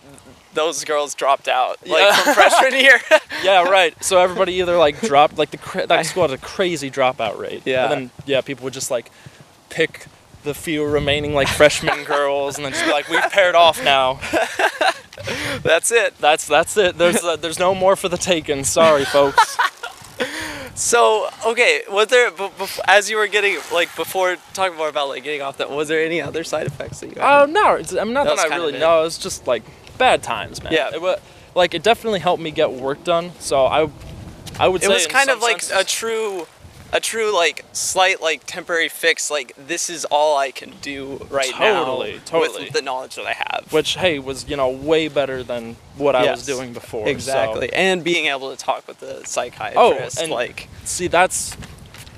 [0.53, 2.15] those girls dropped out, like Yeah.
[2.15, 2.99] from freshman year.
[3.43, 3.93] yeah, right.
[4.03, 7.61] So everybody either like dropped like the cra- that school had a crazy dropout rate.
[7.65, 7.83] Yeah.
[7.83, 9.11] And then yeah, people would just like
[9.69, 10.05] pick
[10.43, 14.19] the few remaining like freshman girls and then just be like, we've paired off now.
[15.63, 16.17] That's it.
[16.19, 16.97] That's that's it.
[16.97, 18.63] There's uh, there's no more for the taken.
[18.63, 19.57] Sorry, folks.
[20.77, 22.29] So okay, was there
[22.87, 25.71] as you were getting like before talking more about like getting off that?
[25.71, 27.19] Was there any other side effects that you?
[27.19, 27.23] had?
[27.41, 28.79] Uh, no, it's, I mean not That that, I really it.
[28.79, 29.03] know.
[29.03, 29.63] It's just like
[29.97, 30.73] bad times, man.
[30.73, 30.91] Yeah.
[30.93, 31.17] It, wa-
[31.55, 33.31] like it definitely helped me get work done.
[33.39, 33.89] So I,
[34.59, 36.45] I would say it say was in kind of like a true
[36.93, 41.51] a true like slight like temporary fix like this is all i can do right
[41.51, 42.63] Totally, now totally.
[42.65, 46.15] with the knowledge that i have which hey was you know way better than what
[46.15, 47.05] I was doing before.
[47.05, 51.53] so- exactly and being able to talk with the psychiatrist oh, and- like See, that's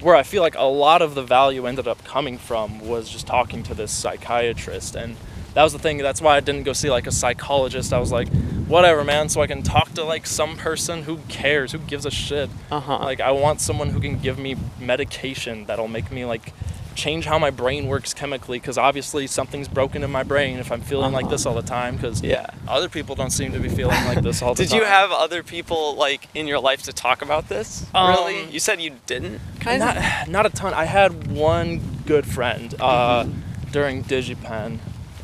[0.01, 3.25] where I feel like a lot of the value ended up coming from was just
[3.27, 5.15] talking to this psychiatrist and
[5.53, 7.91] that was the thing that's why I didn't go see like a psychologist.
[7.93, 8.27] I was like,
[8.67, 12.11] whatever, man, so I can talk to like some person who cares, who gives a
[12.11, 12.49] shit.
[12.71, 12.99] Uh-huh.
[12.99, 16.53] Like I want someone who can give me medication that'll make me like
[16.95, 20.81] change how my brain works chemically because obviously something's broken in my brain if I'm
[20.81, 21.31] feeling like Uh-huh.
[21.31, 22.47] this all the time because Yeah.
[22.67, 24.79] other people don't seem to be feeling like this all the Did time.
[24.79, 27.85] Did you have other people like in your life to talk about this?
[27.95, 28.51] Um, really?
[28.51, 29.39] You said you didn't.
[29.61, 30.03] Kind not, of.
[30.27, 30.73] not a ton.
[30.73, 33.25] I had one good friend uh,
[33.71, 34.79] during DigiPen,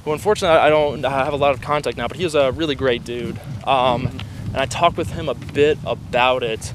[0.05, 2.75] who unfortunately I don't have a lot of contact now, but he was a really
[2.75, 3.39] great dude.
[3.65, 6.71] Um, and I talked with him a bit about it,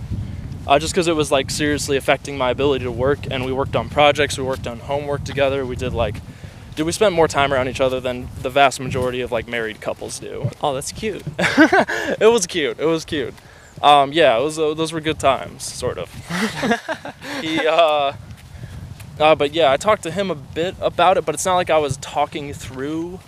[0.66, 3.20] uh, just because it was like seriously affecting my ability to work.
[3.30, 5.64] And we worked on projects, we worked on homework together.
[5.64, 6.16] We did like,
[6.74, 9.80] dude, we spent more time around each other than the vast majority of like married
[9.80, 10.50] couples do.
[10.60, 11.22] Oh, that's cute.
[12.20, 12.78] It was cute.
[12.80, 13.32] It was cute.
[13.80, 14.58] Um, yeah, it was.
[14.58, 16.12] Uh, those were good times, sort of.
[17.40, 18.12] he, uh,
[19.20, 21.70] uh, but yeah, I talked to him a bit about it, but it's not like
[21.70, 23.20] I was talking through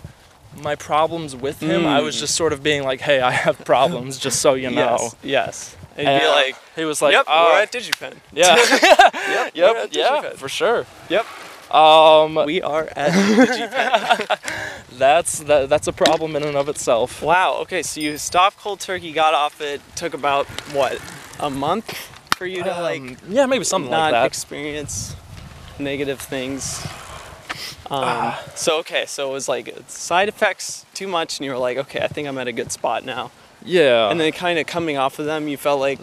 [0.61, 1.85] my problems with him.
[1.85, 2.19] I was Mm.
[2.19, 5.15] just sort of being like, "Hey, I have problems, just so you know." Yes.
[5.23, 5.75] Yes.
[5.97, 9.51] And And, be like, he was like, "Yep, uh, we're at DigiPen." yeah, Yep.
[9.55, 10.35] yep, yeah, DigiPen.
[10.37, 10.85] for sure.
[11.09, 11.25] Yep.
[11.71, 14.97] Um, We are at DigiPen.
[14.97, 17.21] that's that, that's a problem in and of itself.
[17.21, 17.55] wow.
[17.61, 19.81] Okay, so you stopped cold turkey, got off it.
[19.95, 20.99] Took about what
[21.39, 21.91] a month
[22.37, 24.25] for you to like Um, yeah, maybe something not like that.
[24.25, 25.15] experience
[25.79, 26.85] negative things.
[27.91, 28.43] Um, Ah.
[28.55, 31.99] so okay, so it was like side effects too much, and you were like, okay,
[32.01, 33.31] I think I'm at a good spot now.
[33.63, 34.09] yeah.
[34.09, 35.99] And then kind of coming off of them, you felt like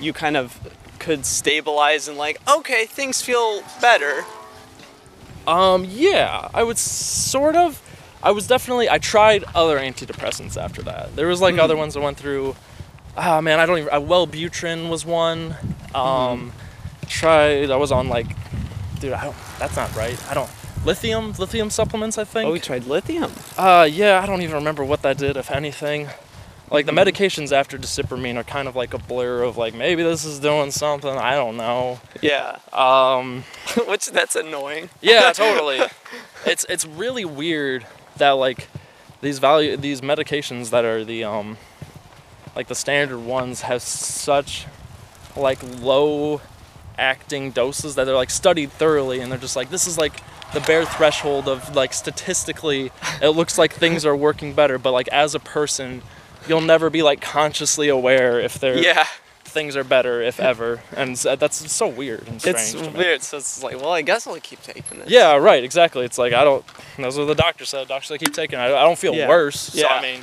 [0.00, 0.58] you kind of
[0.98, 4.24] could stabilize and like, okay, things feel better.
[5.46, 7.80] Um, yeah, I would sort of.
[8.22, 8.88] I was definitely.
[8.88, 11.14] I tried other antidepressants after that.
[11.16, 12.56] There was like other ones I went through.
[13.16, 13.90] Ah, man, I don't even.
[13.92, 15.56] Uh, Wellbutrin was one.
[15.94, 16.52] Um,
[17.06, 17.70] tried.
[17.70, 18.26] I was on like,
[19.04, 19.36] dude, I don't.
[19.58, 20.18] That's not right.
[20.30, 20.50] I don't.
[20.84, 22.18] Lithium, lithium supplements.
[22.18, 22.48] I think.
[22.48, 23.30] Oh, we tried lithium.
[23.56, 26.08] Uh, yeah, I don't even remember what that did, if anything.
[26.70, 30.24] Like the medications after Desipramine are kind of like a blur of like maybe this
[30.24, 31.10] is doing something.
[31.16, 32.00] I don't know.
[32.22, 33.44] Yeah, Um.
[33.86, 34.88] which that's annoying.
[35.02, 35.80] Yeah, totally.
[36.46, 37.86] it's it's really weird
[38.16, 38.68] that like
[39.20, 41.58] these value these medications that are the um
[42.56, 44.66] like the standard ones have such
[45.36, 46.40] like low
[46.98, 50.20] acting doses that they're like studied thoroughly and they're just like this is like
[50.52, 55.08] the bare threshold of like statistically it looks like things are working better but like
[55.08, 56.02] as a person
[56.48, 59.04] you'll never be like consciously aware if they're Yeah,
[59.44, 63.22] things are better if ever and uh, that's so weird and strange it's weird.
[63.22, 65.08] So it's like, well, I guess I'll keep taking this.
[65.10, 66.04] Yeah, right, exactly.
[66.04, 66.64] It's like I don't.
[66.98, 67.86] That's what the doctor said.
[67.88, 68.62] Doctor said keep taking it.
[68.62, 69.28] I, I don't feel Yeah.
[69.28, 69.58] worse.
[69.60, 69.94] So Yeah.
[69.94, 70.20] I mean,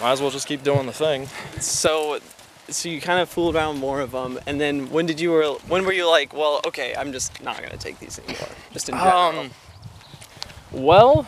[0.00, 1.28] might as well just keep doing the thing.
[1.60, 2.18] So,
[2.72, 5.44] so you kind of fooled around more of them, and then when did you were
[5.68, 8.96] when were you like, well, okay, I'm just not gonna take these anymore, just in
[8.96, 9.16] general.
[9.16, 9.50] Um.
[10.72, 11.26] Well,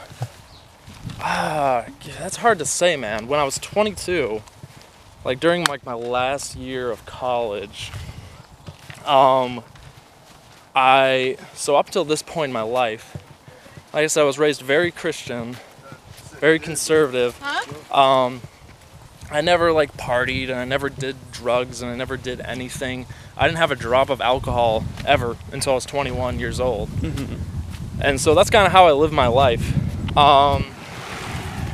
[1.20, 1.86] ah,
[2.18, 3.28] that's hard to say, man.
[3.28, 4.42] When I was 22,
[5.24, 7.92] like during like my last year of college,
[9.04, 9.62] um,
[10.74, 13.16] I so up till this point in my life,
[13.92, 15.56] like I said, I was raised very Christian,
[16.40, 17.40] very conservative.
[17.92, 18.40] Um,
[19.30, 23.06] I never like partied and I never did drugs and I never did anything.
[23.36, 26.88] I didn't have a drop of alcohol ever until I was 21 years old.
[28.00, 30.16] And so that's kind of how I lived my life.
[30.16, 30.64] Um,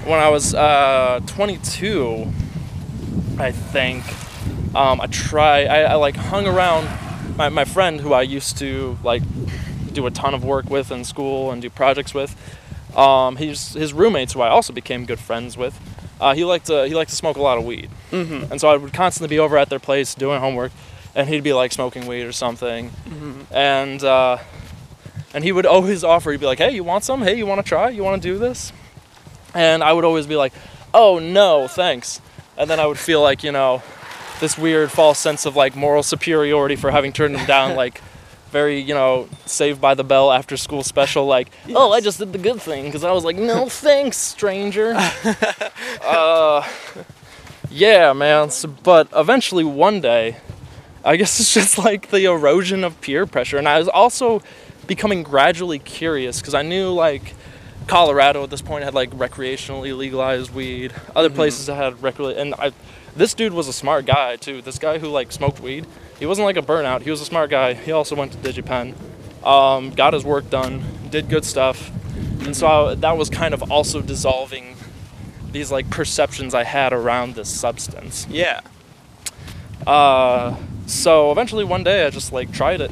[0.05, 2.31] when I was uh, 22,
[3.39, 4.05] I think,
[4.75, 6.89] um, I try, I, I like hung around
[7.37, 9.23] my, my friend who I used to like
[9.93, 12.37] do a ton of work with in school and do projects with.
[12.97, 15.79] Um, he's his roommates who I also became good friends with.
[16.21, 18.53] Uh, he liked to he liked to smoke a lot of weed, Mm-hmm.
[18.53, 20.71] and so I would constantly be over at their place doing homework,
[21.15, 22.91] and he'd be like smoking weed or something,
[23.51, 24.39] and uh,
[25.33, 26.31] and he would always offer.
[26.31, 27.23] He'd be like, "Hey, you want some?
[27.23, 27.89] Hey, you want to try?
[27.91, 28.73] You want to do this?"
[29.55, 30.53] And I would always be like,
[30.93, 32.21] "Oh no, thanks,"
[32.59, 33.83] and then I would feel like you know,
[34.41, 38.01] this weird false sense of like moral superiority for having turned him down, like
[38.51, 42.33] very you know Saved by the Bell after school special, like, "Oh, I just did
[42.33, 44.95] the good thing," because I was like, "No thanks, stranger."
[46.05, 46.69] uh,
[47.71, 48.51] yeah, man.
[48.51, 50.37] So, but eventually, one day,
[51.05, 54.43] I guess it's just like the erosion of peer pressure, and I was also
[54.87, 57.35] becoming gradually curious because I knew like
[57.87, 60.93] Colorado at this point had like recreationally legalized weed.
[61.15, 62.73] Other places that had recreational, and I,
[63.17, 64.63] this dude was a smart guy too.
[64.63, 65.87] This guy who like smoked weed,
[66.21, 67.01] he wasn't like a burnout.
[67.03, 67.75] He was a smart guy.
[67.75, 68.95] He also went to DigiPen,
[69.45, 71.91] um, got his work done, did good stuff,
[72.43, 74.77] and so I, that was kind of also dissolving
[75.51, 78.27] these like perceptions I had around this substance.
[78.31, 78.61] Yeah.
[79.87, 80.57] Uh,
[80.87, 82.91] so eventually one day I just like tried it,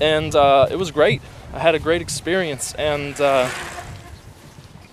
[0.00, 1.20] and uh, it was great.
[1.52, 3.48] I had a great experience, and uh,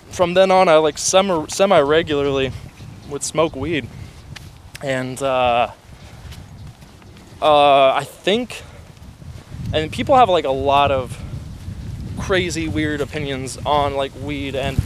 [0.10, 2.52] from then on, I like semi semi regularly
[3.10, 3.88] would smoke weed,
[4.84, 5.22] and
[7.42, 8.64] uh, I think,
[9.74, 11.22] and people have like a lot of
[12.20, 14.80] crazy weird opinions on like weed and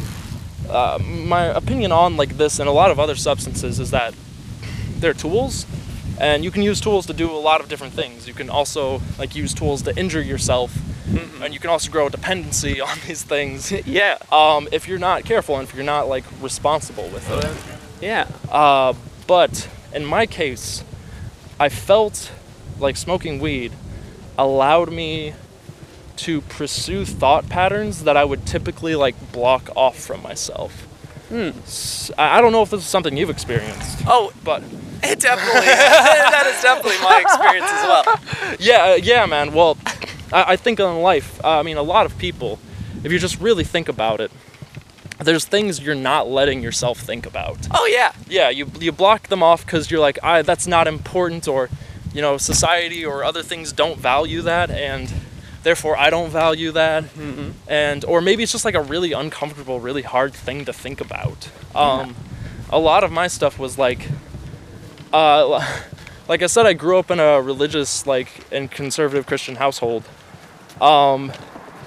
[0.69, 4.13] uh, my opinion on like this and a lot of other substances is that
[4.97, 5.65] they're tools
[6.19, 8.99] and you can use tools to do a lot of different things you can also
[9.19, 10.75] like use tools to injure yourself
[11.41, 14.17] and you can also grow a dependency on these things yeah.
[14.31, 18.27] um, if you're not careful and if you're not like responsible with it Yeah.
[18.51, 18.93] uh,
[19.27, 20.83] but in my case,
[21.59, 22.31] I felt
[22.81, 23.71] like smoking weed
[24.37, 25.33] allowed me
[26.17, 30.85] to pursue thought patterns that I would typically like block off from myself.
[31.31, 34.63] I don't know if this is something you've experienced, Oh, but
[35.03, 35.61] it definitely.
[35.67, 38.55] that is definitely my experience as well.
[38.59, 39.53] yeah, uh, yeah, man.
[39.53, 39.77] Well,
[40.33, 42.59] I, I think in life, uh, I mean, a lot of people,
[43.03, 44.31] if you just really think about it,
[45.19, 47.57] there's things you're not letting yourself think about.
[47.71, 48.13] Oh yeah.
[48.27, 51.69] yeah, you you block them off because you're like, I that's not important, or
[52.13, 55.11] you know, society or other things don't value that, and
[55.63, 57.03] therefore I don't value that,
[57.67, 61.49] and or maybe it's just like a really uncomfortable, really hard thing to think about.
[61.75, 62.15] Um,
[62.69, 64.07] a lot of my stuff was like,
[65.13, 65.65] uh,
[66.27, 70.03] like I said, I grew up in a religious, like, and conservative Christian household.
[70.79, 71.31] Um,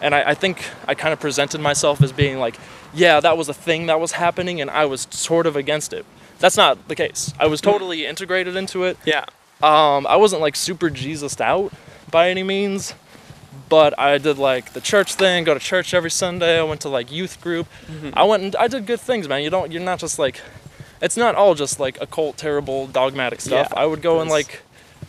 [0.00, 2.56] and I, I think I kind of presented myself as being like,
[2.92, 6.04] yeah, that was a thing that was happening, and I was sort of against it.
[6.40, 7.32] That's not the case.
[7.38, 8.98] I was totally integrated into it.
[9.04, 9.24] Yeah.
[9.62, 11.72] Um, I wasn't like super Jesus out
[12.10, 12.94] by any means,
[13.68, 16.58] but I did like the church thing, go to church every Sunday.
[16.58, 17.66] I went to like youth group.
[18.14, 19.42] I went and I did good things, man.
[19.42, 20.40] You don't, you're not just like,
[21.00, 23.68] it's not all just like occult, terrible, dogmatic stuff.
[23.72, 24.62] Yeah, I would go and like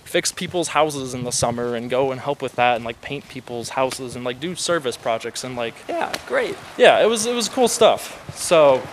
[0.04, 3.28] fix people's houses in the summer and go and help with that and like paint
[3.30, 6.14] people's houses and like do service projects and like Yeah.
[6.28, 6.56] Great.
[6.78, 8.32] yeah, it was it was cool stuff.
[8.38, 8.84] So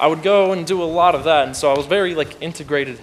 [0.00, 2.42] I would go and do a lot of that, and so I was very like
[2.42, 2.98] integrated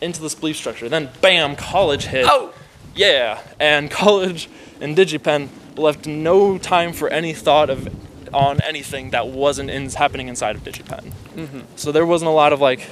[0.00, 0.88] into this belief structure.
[0.88, 2.26] Then bam, college hit.
[2.28, 2.52] Oh.
[2.94, 4.48] yeah, and college
[4.80, 7.88] and DigiPen left no time for any thought of
[8.34, 11.12] on anything that wasn't in, happening inside of DigiPen.
[11.34, 11.60] Mm-hmm.
[11.76, 12.82] So there wasn't a lot of like,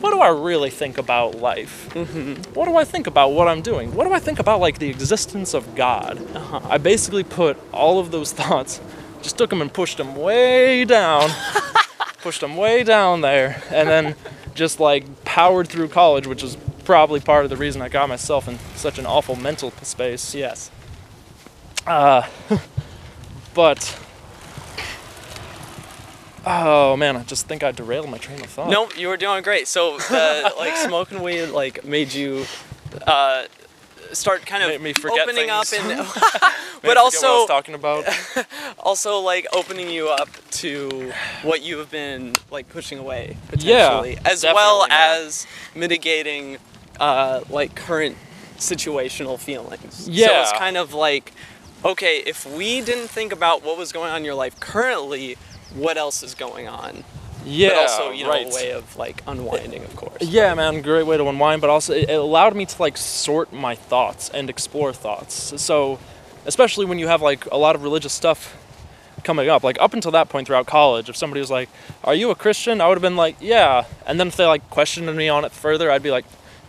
[0.00, 1.88] what do I really think about life?
[1.94, 2.52] Mm-hmm.
[2.52, 3.94] What do I think about what I'm doing?
[3.94, 6.18] What do I think about like the existence of God?
[6.36, 6.60] Uh-huh.
[6.64, 8.80] I basically put all of those thoughts,
[9.22, 11.30] just took them and pushed them way down,
[12.22, 14.14] pushed them way down there, and then
[14.54, 18.48] just like powered through college, which is probably part of the reason I got myself
[18.48, 20.34] in such an awful mental space.
[20.34, 20.70] Yes.
[21.86, 22.26] Uh,
[23.54, 23.98] but
[26.46, 28.70] oh man, I just think I derailed my train of thought.
[28.70, 29.68] Nope, you were doing great.
[29.68, 32.46] So, uh, like smoking weed, like made you
[33.06, 33.44] uh,
[34.12, 36.52] start kind of Made me forget opening up and, but forget
[36.82, 38.06] what I also talking about.
[38.78, 44.18] also like opening you up to what you have been like pushing away Yeah, potentially,
[44.24, 46.58] as well definitely, as mitigating
[47.00, 48.16] uh, like current
[48.56, 50.04] situational feelings.
[50.04, 50.42] so Yeah.
[50.42, 51.32] it's kind of like,
[51.84, 55.36] okay, if we didn't think about what was going on in your life currently,
[55.74, 57.04] what else is going on?
[57.46, 58.46] yeah, but also you know right.
[58.50, 60.22] a way of like unwinding, of course.
[60.22, 63.74] Yeah, man, great way to unwind, but also it allowed me to like sort my
[63.74, 65.60] thoughts and explore thoughts.
[65.60, 65.98] So,
[66.46, 68.56] especially when you have like a lot of religious stuff
[69.24, 71.68] coming up, like up until that point throughout college, if somebody was like,
[72.04, 74.68] "Are you a Christian?" I would have been like, "Yeah," and then if they like
[74.70, 76.24] questioned me on it further, I'd be like,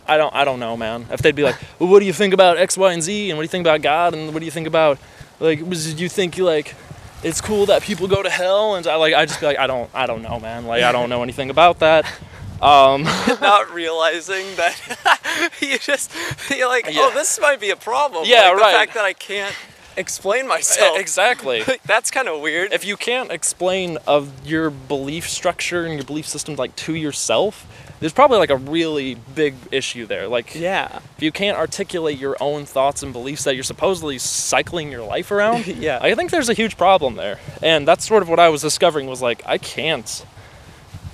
[0.06, 2.34] "I don't, I don't know, man." If they'd be like, "Well, what do you think
[2.34, 4.44] about X, Y, and Z, and what do you think about God, and what do
[4.44, 4.98] you think about
[5.40, 6.74] like, was do you think like?"
[7.22, 9.14] It's cool that people go to hell, and I like.
[9.14, 10.66] I just be like, I don't, I don't know, man.
[10.66, 12.04] Like, I don't know anything about that.
[12.60, 13.02] Um,
[13.42, 16.10] Not realizing that you just
[16.50, 17.02] you're like, Yeah.
[17.02, 18.24] oh, this might be a problem.
[18.26, 18.72] Yeah, like, right.
[18.72, 19.54] The fact that I can't
[19.96, 20.98] explain myself.
[20.98, 21.62] exactly.
[21.86, 22.72] That's kind of weird.
[22.72, 27.66] if you can't explain of your belief structure and your belief system like to yourself,
[28.00, 30.28] there's probably like a really big issue there.
[30.28, 31.00] Like yeah.
[31.16, 35.30] if you can't articulate your own thoughts and beliefs that you're supposedly cycling your life
[35.30, 35.98] around, Yeah.
[36.02, 37.38] I think there's a huge problem there.
[37.62, 40.24] And that's sort of what I was discovering was like I can't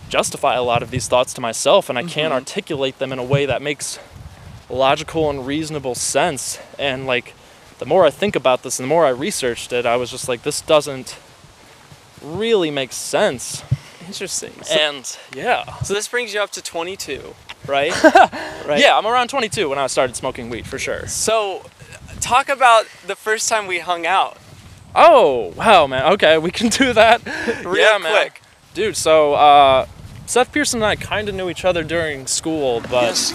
[0.09, 2.33] justify a lot of these thoughts to myself and I can't mm-hmm.
[2.35, 3.99] articulate them in a way that makes
[4.69, 6.59] logical and reasonable sense.
[6.79, 7.35] And like
[7.83, 10.29] the more I think about this and the more I researched it, I was just
[10.29, 11.17] like this doesn't
[12.23, 13.65] really make sense.
[14.07, 14.53] Interesting.
[14.63, 15.79] So, And yeah.
[15.79, 17.35] so this brings you up to 22,
[17.67, 17.91] right?
[18.05, 18.81] right.
[18.81, 21.09] Yeah, I'm around 22 when I started smoking weed for sure.
[21.09, 21.65] So,
[22.21, 24.39] talk about the first time we hung out.
[24.95, 26.13] Oh, wow, man.
[26.13, 27.25] Okay, we can do that.
[27.65, 28.13] Real yeah, man.
[28.13, 28.43] quick.
[28.75, 29.87] Dude, so uh,
[30.27, 33.35] Seth Pearson and I kind of knew each other during school, but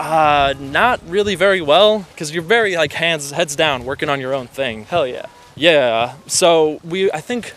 [0.00, 4.32] Uh, not really very well, because you're very like hands heads down, working on your
[4.32, 4.84] own thing.
[4.84, 5.26] Hell yeah.
[5.54, 6.14] Yeah.
[6.26, 7.52] So we, I think,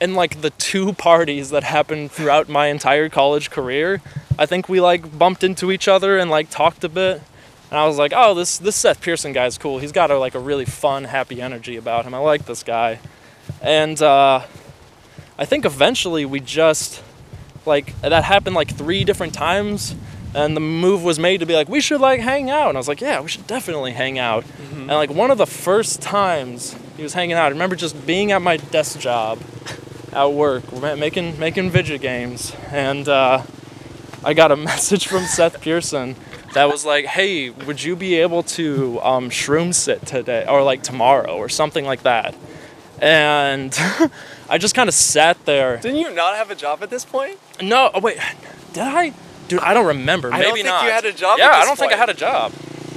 [0.00, 4.00] in like the two parties that happened throughout my entire college career,
[4.38, 7.22] I think we like bumped into each other and like talked a bit.
[7.70, 9.80] And I was like, oh, this this Seth Pearson guy's cool.
[9.80, 12.14] He's got a, like a really fun, happy energy about him.
[12.14, 13.00] I like this guy.
[13.60, 14.44] And uh,
[15.36, 17.02] I think eventually we just
[17.66, 19.96] like that happened like three different times.
[20.34, 22.68] And the move was made to be like, we should like hang out.
[22.68, 24.44] And I was like, yeah, we should definitely hang out.
[24.72, 28.32] And like one of the first times he was hanging out, I remember just being
[28.32, 29.38] at my desk job
[30.12, 30.64] at work,
[30.96, 33.42] making making video games, and uh,
[34.24, 36.16] I got a message from Seth Pearson
[36.54, 40.82] that was like, "Hey, would you be able to um, shroom sit today, or like
[40.82, 42.34] tomorrow, or something like that?"
[43.00, 43.76] And
[44.48, 45.76] I just kind of sat there.
[45.76, 47.38] Didn't you not have a job at this point?
[47.62, 48.18] No, oh wait,
[48.72, 49.12] did I?
[49.48, 50.28] Dude, I don't remember.
[50.32, 50.84] I Maybe don't think not.
[50.84, 52.52] you had a job Yeah, I don't think I had a job.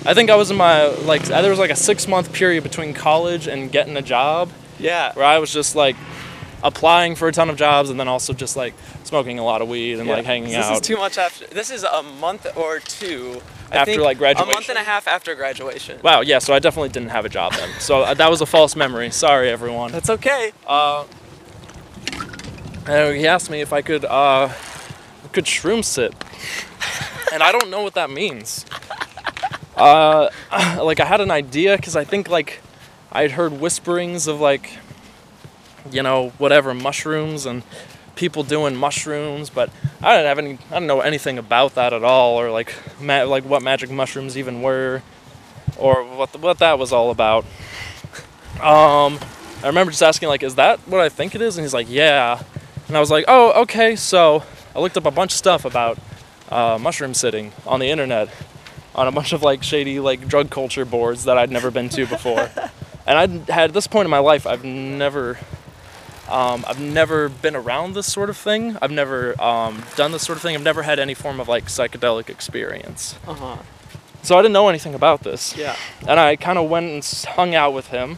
[0.05, 2.93] I think I was in my like there was like a six month period between
[2.93, 4.49] college and getting a job
[4.79, 5.13] Yeah.
[5.13, 5.95] where I was just like
[6.63, 8.73] applying for a ton of jobs and then also just like
[9.03, 10.69] smoking a lot of weed and like hanging this out.
[10.69, 11.47] This is too much after.
[11.47, 13.41] This is a month or two
[13.71, 16.01] I After, like, A month and a half after graduation.
[16.03, 17.69] wow, yeah, so I definitely didn't have a job then.
[17.79, 19.11] So uh, that was a false memory.
[19.11, 19.93] Sorry, everyone.
[19.93, 20.51] That's okay.
[20.67, 21.05] Uh,
[22.87, 24.49] and he asked me if I could uh,
[25.31, 26.13] could shroom sit,
[27.33, 28.65] and I don't know what that means.
[29.73, 30.29] Uh,
[30.83, 32.61] like I had an idea because I think like
[33.11, 34.77] I had heard whisperings of like,
[35.89, 37.63] you know, whatever mushrooms and
[38.15, 39.71] people doing mushrooms, but
[40.01, 40.57] I didn't have any.
[40.69, 44.37] I don't know anything about that at all, or like ma- like what magic mushrooms
[44.37, 45.01] even were,
[45.77, 47.45] or what the, what that was all about.
[48.61, 49.19] Um,
[49.63, 51.89] I remember just asking like, "Is that what I think it is?" And he's like,
[51.89, 52.41] "Yeah,"
[52.87, 54.43] and I was like, "Oh, okay." So
[54.75, 55.97] I looked up a bunch of stuff about
[56.49, 58.29] uh, mushroom sitting on the internet,
[58.95, 62.05] on a bunch of like shady like drug culture boards that I'd never been to
[62.05, 62.49] before,
[63.07, 65.37] and I had at this point in my life, I've never.
[66.29, 68.77] Um, I've never been around this sort of thing.
[68.81, 70.55] I've never um, done this sort of thing.
[70.55, 73.15] I've never had any form of like psychedelic experience.
[73.27, 73.57] Uh huh.
[74.23, 75.75] So I didn't know anything about this Yeah.
[76.07, 77.03] and I kind of went and
[77.35, 78.17] hung out with him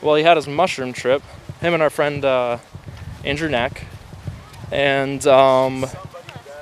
[0.00, 1.22] while he had his mushroom trip.
[1.60, 2.58] Him and our friend uh,
[3.24, 3.84] Andrew Neck,
[4.72, 5.86] and um,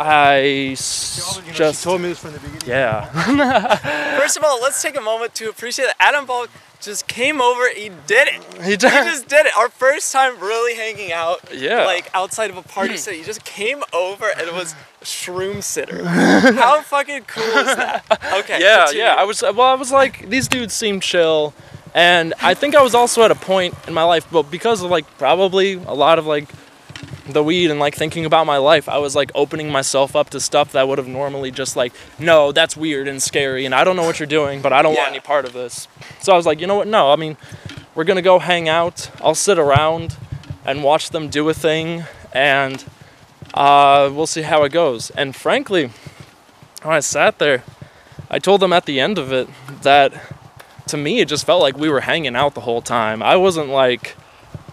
[0.00, 2.62] I s- just told me this from the beginning.
[2.66, 4.16] yeah.
[4.18, 6.50] First of all, let's take a moment to appreciate that Adam Balk
[6.80, 7.68] just came over.
[7.74, 8.34] He did it.
[8.62, 8.92] he did.
[8.92, 9.56] He just did it.
[9.56, 11.40] Our first time really hanging out.
[11.52, 11.84] Yeah.
[11.84, 13.18] Like outside of a party city.
[13.18, 16.04] He just came over and was shroom sitter.
[16.08, 18.04] How fucking cool is that?
[18.38, 18.60] Okay.
[18.60, 19.02] yeah, continue.
[19.02, 19.14] yeah.
[19.18, 19.60] I was well.
[19.62, 21.52] I was like, these dudes seem chill,
[21.96, 24.88] and I think I was also at a point in my life, but because of
[24.90, 26.48] like probably a lot of like
[27.32, 30.40] the weed and like thinking about my life, I was like opening myself up to
[30.40, 33.96] stuff that would have normally just like, no, that's weird and scary, and I don't
[33.96, 35.88] know what you're doing, but I don't want any part of this.
[36.20, 36.88] So I was like, you know what?
[36.88, 37.36] No, I mean,
[37.94, 39.10] we're gonna go hang out.
[39.22, 40.16] I'll sit around
[40.64, 42.84] and watch them do a thing, and
[43.54, 45.10] uh, we'll see how it goes.
[45.10, 45.90] And frankly,
[46.82, 47.64] when I sat there,
[48.30, 49.48] I told them at the end of it
[49.82, 50.12] that
[50.86, 53.22] to me it just felt like we were hanging out the whole time.
[53.22, 54.16] I wasn't like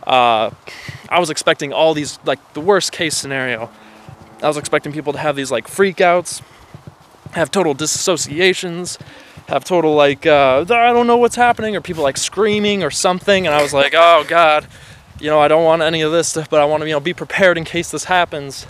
[0.05, 0.51] uh,
[1.09, 3.69] I was expecting all these like the worst case scenario.
[4.41, 6.41] I was expecting people to have these like freakouts,
[7.31, 8.99] have total disassociations,
[9.47, 13.45] have total like uh, I don't know what's happening, or people like screaming or something.
[13.45, 14.67] And I was like, oh god,
[15.19, 16.99] you know I don't want any of this stuff, but I want to you know
[16.99, 18.65] be prepared in case this happens.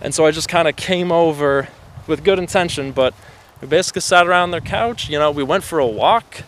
[0.00, 1.68] And so I just kind of came over
[2.06, 3.14] with good intention, but
[3.60, 5.08] we basically sat around their couch.
[5.08, 6.42] You know, we went for a walk,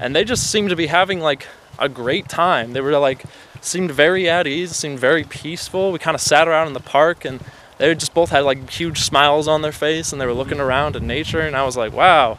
[0.00, 1.46] and they just seemed to be having like
[1.78, 2.72] a great time.
[2.72, 3.24] They were like
[3.66, 5.92] seemed very at ease, seemed very peaceful.
[5.92, 7.40] We kind of sat around in the park, and
[7.78, 10.96] they just both had like huge smiles on their face, and they were looking around
[10.96, 11.40] at nature.
[11.40, 12.38] And I was like, wow.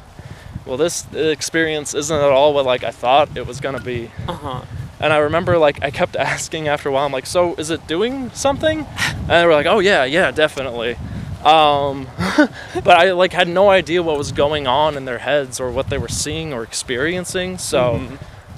[0.65, 4.11] Well, this experience isn't at all what like I thought it was gonna be.
[4.27, 4.61] Uh huh.
[4.99, 7.87] And I remember like I kept asking after a while, I'm like, so is it
[7.87, 8.85] doing something?
[9.05, 10.97] And they were like, oh yeah, yeah, definitely.
[11.43, 12.07] Um,
[12.83, 15.89] but I like had no idea what was going on in their heads or what
[15.89, 17.57] they were seeing or experiencing.
[17.57, 18.17] So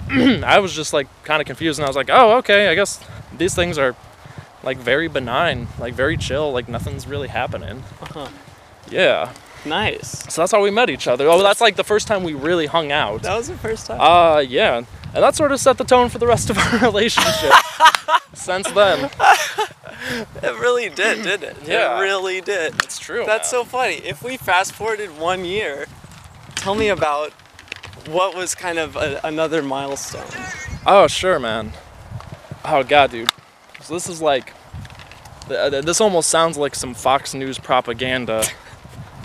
[0.43, 3.03] I was just like kind of confused, and I was like, oh okay, I guess
[3.37, 3.95] these things are
[4.63, 7.83] like very benign, like very chill, like nothing's really happening.
[8.01, 8.27] Uh-huh.
[8.89, 9.33] Yeah.
[9.65, 10.23] Nice.
[10.33, 11.27] So that's how we met each other.
[11.27, 13.23] Oh, that's like the first time we really hung out.
[13.23, 13.99] That was the first time.
[13.99, 14.77] Uh, yeah.
[14.77, 17.51] And that sort of set the tone for the rest of our relationship.
[18.33, 19.09] Since then.
[20.41, 21.57] it really did, didn't it?
[21.67, 21.97] Yeah.
[21.97, 22.75] It really did.
[22.83, 23.23] It's true.
[23.25, 23.63] That's man.
[23.63, 23.95] so funny.
[23.95, 25.87] If we fast forwarded one year,
[26.55, 27.33] tell me about
[28.11, 30.25] what was kind of a, another milestone.
[30.85, 31.73] Oh, sure, man.
[32.65, 33.29] Oh, God, dude.
[33.81, 34.53] So this is like.
[35.47, 38.43] This almost sounds like some Fox News propaganda.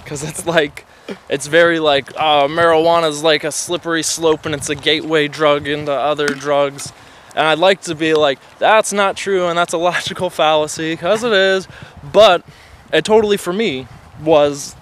[0.05, 0.85] because it's like
[1.29, 5.67] it's very like uh, marijuana is like a slippery slope and it's a gateway drug
[5.67, 6.93] into other drugs.
[7.35, 11.25] And I'd like to be like, that's not true and that's a logical fallacy, because
[11.25, 11.67] it is.
[12.13, 12.45] But
[12.93, 13.89] it totally, for me,
[14.23, 14.77] was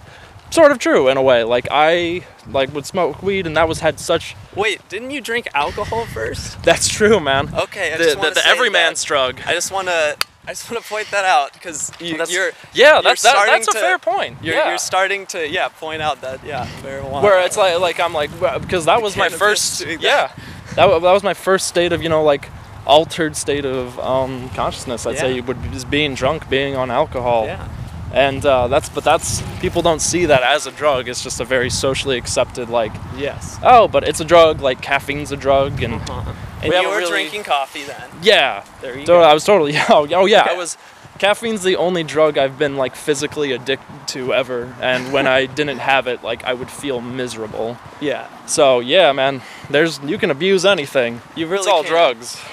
[0.53, 1.43] sort of true in a way.
[1.43, 5.47] Like I like would smoke weed and that was had such Wait, didn't you drink
[5.53, 6.61] alcohol first?
[6.63, 7.53] that's true, man.
[7.55, 9.41] Okay, I the just the, the say everyman's that- drug.
[9.45, 10.17] I just want to.
[10.45, 13.67] I just want to point that out because you, you're yeah, you're that's that, that's
[13.69, 14.37] a to- fair point.
[14.43, 14.67] you're, yeah.
[14.67, 17.23] you're starting to yeah point out that yeah marijuana.
[17.23, 18.29] where it's like like I'm like
[18.61, 20.03] because that was my first doing that.
[20.03, 22.49] yeah that, that was my first state of you know like
[22.85, 25.45] altered state of um, consciousness I'd say Yeah.
[25.45, 27.65] would be just being drunk being on alcohol yeah
[28.13, 31.45] and uh, that's but that's people don't see that as a drug it's just a
[31.45, 33.59] very socially accepted like yes.
[33.63, 36.33] oh but it's a drug like caffeine's a drug and Uh-huh.
[36.63, 38.09] We you were really- drinking coffee then.
[38.21, 39.21] yeah There you so go.
[39.23, 40.77] I was totally oh, oh yeah I was
[41.19, 45.79] caffeine's the only drug I've been like physically addicted to ever and when I didn't
[45.79, 48.27] have it like I would feel miserable Yeah.
[48.45, 51.21] So yeah, man, there's you can abuse anything.
[51.35, 51.91] You really it's all can.
[51.91, 52.41] drugs.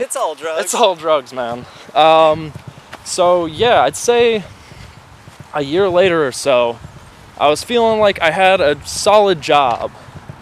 [0.00, 0.64] It's all drugs.
[0.64, 1.66] It's all drugs, man.
[1.94, 2.52] Um,
[3.04, 4.44] so yeah, I'd say
[5.54, 6.78] a year later or so,
[7.38, 9.92] I was feeling like I had a solid job.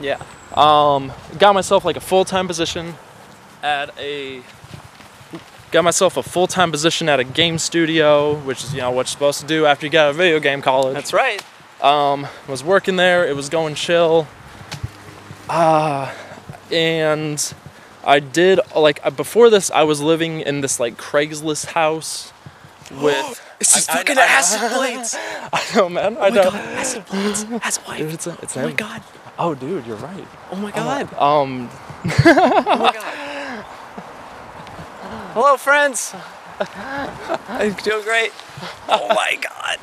[0.01, 0.23] Yeah.
[0.55, 2.95] Um, got myself like a full time position
[3.63, 4.43] at a.
[5.71, 9.07] Got myself a full time position at a game studio, which is you know what
[9.07, 10.95] you're supposed to do after you get out of video game college.
[10.95, 11.43] That's right.
[11.83, 13.27] Um, was working there.
[13.27, 14.29] It was going chill.
[15.49, 16.15] Uh,
[16.71, 17.55] and
[18.05, 19.71] I did like before this.
[19.71, 22.33] I was living in this like Craigslist house
[23.01, 23.41] with.
[23.63, 25.15] It's just I- I- fucking I- acid blades.
[25.53, 26.17] I know, man.
[26.17, 26.43] I Oh my know.
[26.51, 27.45] god, acid blades.
[27.45, 27.99] That's why.
[27.99, 28.77] Dude, it's, it's Oh my him.
[28.77, 29.03] god.
[29.39, 30.27] Oh, dude, you're right.
[30.51, 31.07] Oh my god.
[31.15, 31.71] Um,
[32.05, 33.65] Oh my god.
[35.35, 36.15] Hello, friends.
[37.49, 38.33] I'm doing great.
[38.89, 39.79] Oh my god.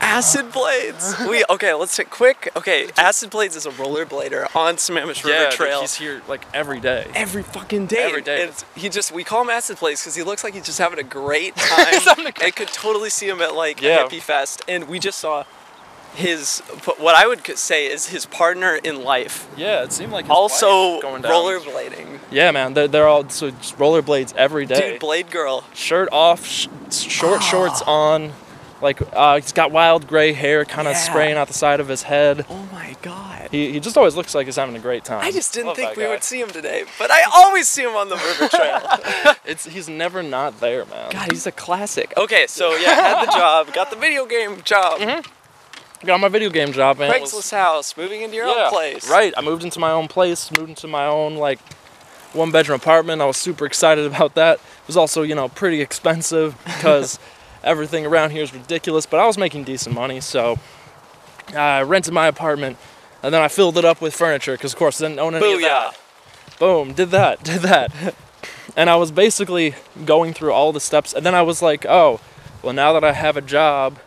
[0.00, 1.14] Acid blades.
[1.28, 1.74] We okay.
[1.74, 2.50] Let's take quick.
[2.56, 5.80] Okay, acid blades is a rollerblader on Sammamish River yeah, Trail.
[5.80, 7.06] he's here like every day.
[7.14, 7.98] every fucking day.
[7.98, 8.44] Every day.
[8.44, 10.98] And he just we call him acid blades because he looks like he's just having
[10.98, 12.26] a great time.
[12.26, 14.04] a I could totally see him at like Yeah.
[14.04, 15.44] a hippie fest, and we just saw
[16.14, 16.60] his
[16.98, 19.48] what I would say is his partner in life.
[19.56, 21.32] Yeah, it seemed like Also wife going down.
[21.32, 22.18] rollerblading.
[22.30, 24.92] Yeah, man, they're, they're all so rollerblades every day.
[24.92, 25.64] Dude, Blade Girl.
[25.74, 27.90] shirt off, sh- short shorts ah.
[27.90, 28.32] on.
[28.80, 31.00] Like uh, he's got wild gray hair, kind of Yeah.
[31.00, 32.46] spraying out the side of his head.
[32.48, 33.48] Oh my god.
[33.50, 35.24] He, he just always looks like he's having a great time.
[35.24, 36.10] I just didn't Love think we guy.
[36.10, 39.34] would see him today, but I always see him on the river trail.
[39.44, 41.10] It's he's never not there, man.
[41.10, 42.12] God, he's a classic.
[42.16, 45.24] Okay, so yeah, had the job, got the video game job,
[46.04, 47.20] Got my video game job, man.
[47.20, 49.10] Was- Craigslist house, moving into your own place.
[49.10, 49.34] Right.
[49.36, 51.58] I moved into my own place, moved into my own like
[52.34, 53.20] one bedroom apartment.
[53.20, 54.58] I was super excited about that.
[54.58, 57.18] It was also, you know, pretty expensive because
[57.68, 60.58] everything around here is ridiculous, but I was making decent money, so
[61.54, 62.78] I rented my apartment
[63.22, 65.52] and then I filled it up with furniture because of course I didn't own any
[65.52, 65.98] of that.
[66.58, 67.92] Boom, did that, did that.
[68.76, 72.20] And I was basically going through all the steps and then I was like, "Oh,
[72.62, 73.98] well now that I have a job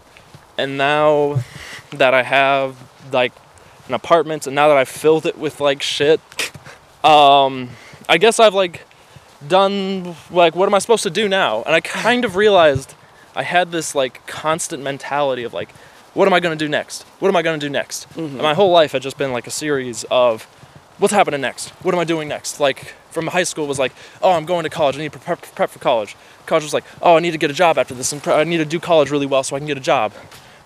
[0.57, 1.43] and now
[1.91, 2.77] that I have
[3.11, 3.33] like
[3.87, 6.19] an apartment and now that I've filled it with like shit,
[7.03, 7.69] um,
[8.09, 8.85] I guess I've like
[9.47, 11.63] done like what am I supposed to do now?
[11.63, 12.95] And I kind of realized
[13.35, 15.71] I had this like constant mentality of like,
[16.13, 17.03] what am I gonna do next?
[17.19, 18.09] What am I gonna do next?
[18.09, 18.21] Mm-hmm.
[18.21, 20.43] And my whole life had just been like a series of
[20.97, 21.69] what's happening next?
[21.83, 22.59] What am I doing next?
[22.59, 24.95] Like from high school was like, oh, I'm going to college.
[24.95, 26.15] I need to prep, prep for college.
[26.45, 28.43] College was like, oh, I need to get a job after this, and pre- I
[28.43, 30.13] need to do college really well so I can get a job.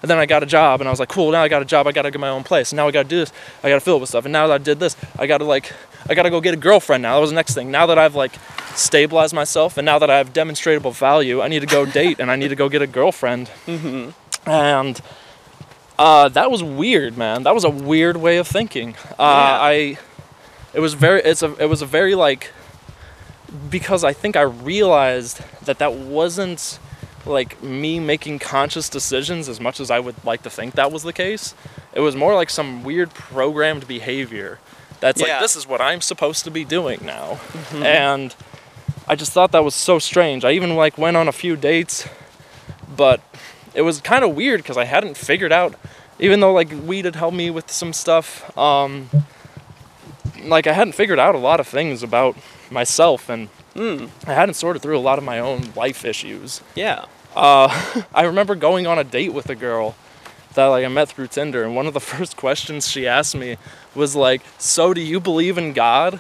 [0.02, 1.32] And then I got a job, and I was like, cool.
[1.32, 1.88] Now I got a job.
[1.88, 2.72] I gotta get my own place.
[2.72, 3.32] And now I gotta do this.
[3.64, 4.26] I gotta fill it with stuff.
[4.26, 5.74] And now that I did this, I gotta like,
[6.08, 7.04] I gotta go get a girlfriend.
[7.04, 7.72] Now that was the next thing.
[7.72, 8.34] Now that I've like
[8.76, 12.30] stabilized myself, and now that I have demonstrable value, I need to go date, and
[12.30, 13.50] I need to go get a girlfriend.
[13.66, 14.50] Mm-hmm.
[14.50, 15.02] And
[15.98, 17.44] uh, that was weird, man.
[17.44, 18.96] That was a weird way of thinking.
[19.12, 19.98] Uh, I,
[20.74, 22.52] it was very, it's a, it was a very like,
[23.70, 26.80] because I think I realized that that wasn't
[27.26, 31.04] like me making conscious decisions as much as I would like to think that was
[31.04, 31.56] the case.
[31.94, 34.60] It was more like some weird programmed behavior.
[35.00, 35.28] That's Yeah.
[35.34, 37.40] like this is what I'm supposed to be doing now,
[37.74, 38.34] and
[39.08, 40.44] I just thought that was so strange.
[40.46, 42.08] I even like went on a few dates,
[42.96, 43.22] but
[43.74, 45.76] it was kind of weird because I hadn't figured out,
[46.20, 48.58] even though like weed had helped me with some stuff.
[48.58, 49.10] Um,
[50.44, 52.36] like I hadn't figured out a lot of things about
[52.72, 56.62] myself, and I hadn't sorted through a lot of my own life issues.
[56.76, 57.06] Yeah.
[57.36, 57.68] Uh,
[58.14, 59.96] I remember going on a date with a girl
[60.56, 63.58] that like I met through Tinder, and one of the first questions she asked me
[63.94, 66.20] was like, "So do you believe in God?"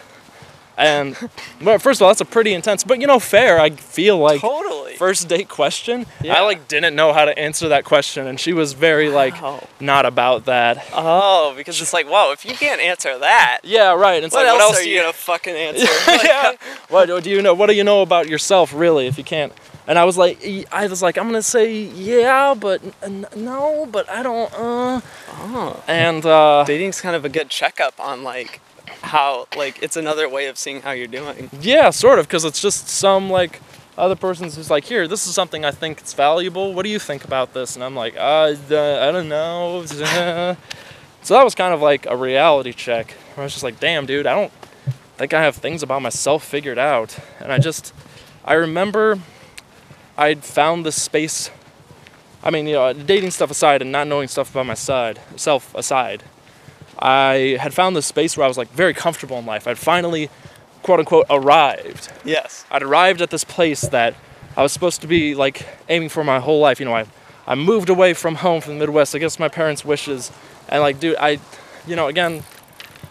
[0.77, 1.15] And
[1.61, 3.61] well, first of all, that's a pretty intense, but you know, fair.
[3.61, 4.95] I feel like Totally.
[4.95, 6.05] first date question.
[6.21, 6.33] Yeah.
[6.33, 9.65] I like didn't know how to answer that question, and she was very like Wow.
[9.79, 10.85] not about that.
[10.93, 14.15] Oh, because it's like, whoa, if you can't answer that, Yeah, right.
[14.15, 16.11] And it's what, like, else what else are you gonna fucking answer?
[16.11, 16.51] Like, yeah.
[16.89, 17.53] What do you know?
[17.53, 19.07] What do you know about yourself, really?
[19.07, 19.53] If you can't.
[19.87, 22.81] And I was like, I was like, I'm gonna say yeah, but
[23.35, 24.51] no, but I don't.
[24.53, 25.01] Uh.
[25.29, 25.83] Oh.
[25.87, 28.61] And uh, Dating's kind of a good checkup on like
[29.01, 31.49] how like it's another way of seeing how you're doing.
[31.61, 33.61] yeah, sort of, because it's just some like
[33.97, 36.73] other person's who's like, here, this is something I think it's valuable.
[36.73, 37.75] What do you think about this?
[37.75, 39.85] And I'm like, uh, I don't know.
[39.85, 43.15] so that was kind of like a reality check.
[43.37, 44.51] I was just like, damn, dude, I don't
[45.17, 47.17] think I have things about myself figured out.
[47.39, 47.93] And I just,
[48.43, 49.19] I remember
[50.17, 51.49] I'd found this space.
[52.43, 55.73] I mean, you know, dating stuff aside and not knowing stuff about my side, self
[55.75, 56.23] aside,
[56.99, 59.67] I had found this space where I was like very comfortable in life.
[59.67, 60.29] I'd finally,
[60.83, 62.11] quote unquote, arrived.
[62.23, 62.65] Yes.
[62.71, 64.15] I'd arrived at this place that
[64.55, 66.79] I was supposed to be like aiming for my whole life.
[66.79, 67.05] You know, I,
[67.45, 70.31] I moved away from home from the Midwest against my parents' wishes,
[70.69, 71.39] and like, dude, I,
[71.85, 72.43] you know, again,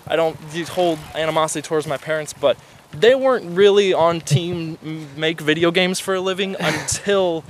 [0.07, 0.36] I don't
[0.68, 2.57] hold animosity towards my parents, but
[3.01, 4.78] they weren't really on team
[5.16, 7.45] make video games for a living until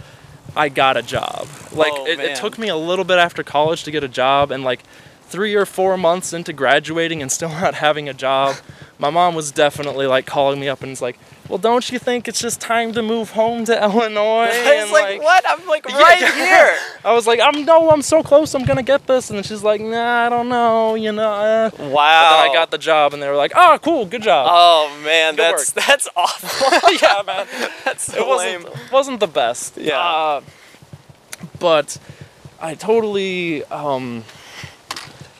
[0.56, 1.48] I got a job.
[1.72, 4.50] Like, Oh, it, it took me a little bit after college to get a job,
[4.50, 4.80] and like
[5.22, 8.56] three or four months into graduating and still not having a job,
[8.98, 11.18] my mom was definitely like calling me up and was like,
[11.48, 14.90] "Well, don't you think it's just time to move home to Illinois?" I was And,
[14.92, 15.44] like, what?
[15.48, 15.98] I'm like Yeah.
[16.00, 16.76] right here.
[17.04, 18.54] I was like, "I'm no, I'm so close.
[18.54, 20.94] I'm gonna get this." And she's like, "Nah, I don't know.
[20.94, 21.70] You know." Uh.
[21.70, 22.30] But Wow.
[22.42, 25.36] then I got the job, and they were like, "Oh, cool, good job." Oh man,
[25.36, 26.70] Good that's that's awful.
[27.02, 27.46] yeah, man.
[27.84, 28.72] that's It wasn't lame.
[28.92, 29.76] wasn't the best.
[29.76, 29.98] Yeah.
[29.98, 30.40] Uh,
[31.58, 31.98] but
[32.60, 34.24] I totally, um,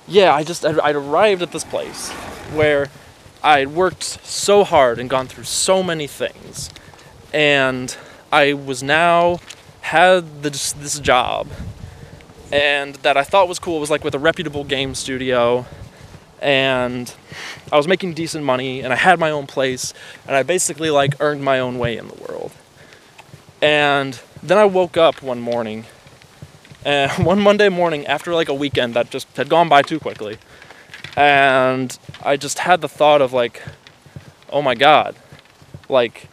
[0.07, 2.11] yeah, I just I'd, I'd arrived at this place
[2.53, 2.89] where
[3.45, 6.71] I'd worked so hard and gone through so many things,
[7.31, 7.95] and
[8.33, 9.39] I was now
[9.83, 11.49] had this this job,
[12.51, 13.81] and that I thought was cool.
[13.81, 15.67] Was like with a reputable game studio,
[16.41, 17.15] and
[17.71, 19.93] I was making decent money, and I had my own place,
[20.27, 22.51] and I basically like earned my own way in the world.
[23.61, 25.85] And then I woke up one morning,
[26.83, 30.39] and one Monday morning after like a weekend that just had gone by too quickly,
[31.17, 33.62] and I just had the thought of like,
[34.51, 35.17] oh my god,
[35.89, 36.29] like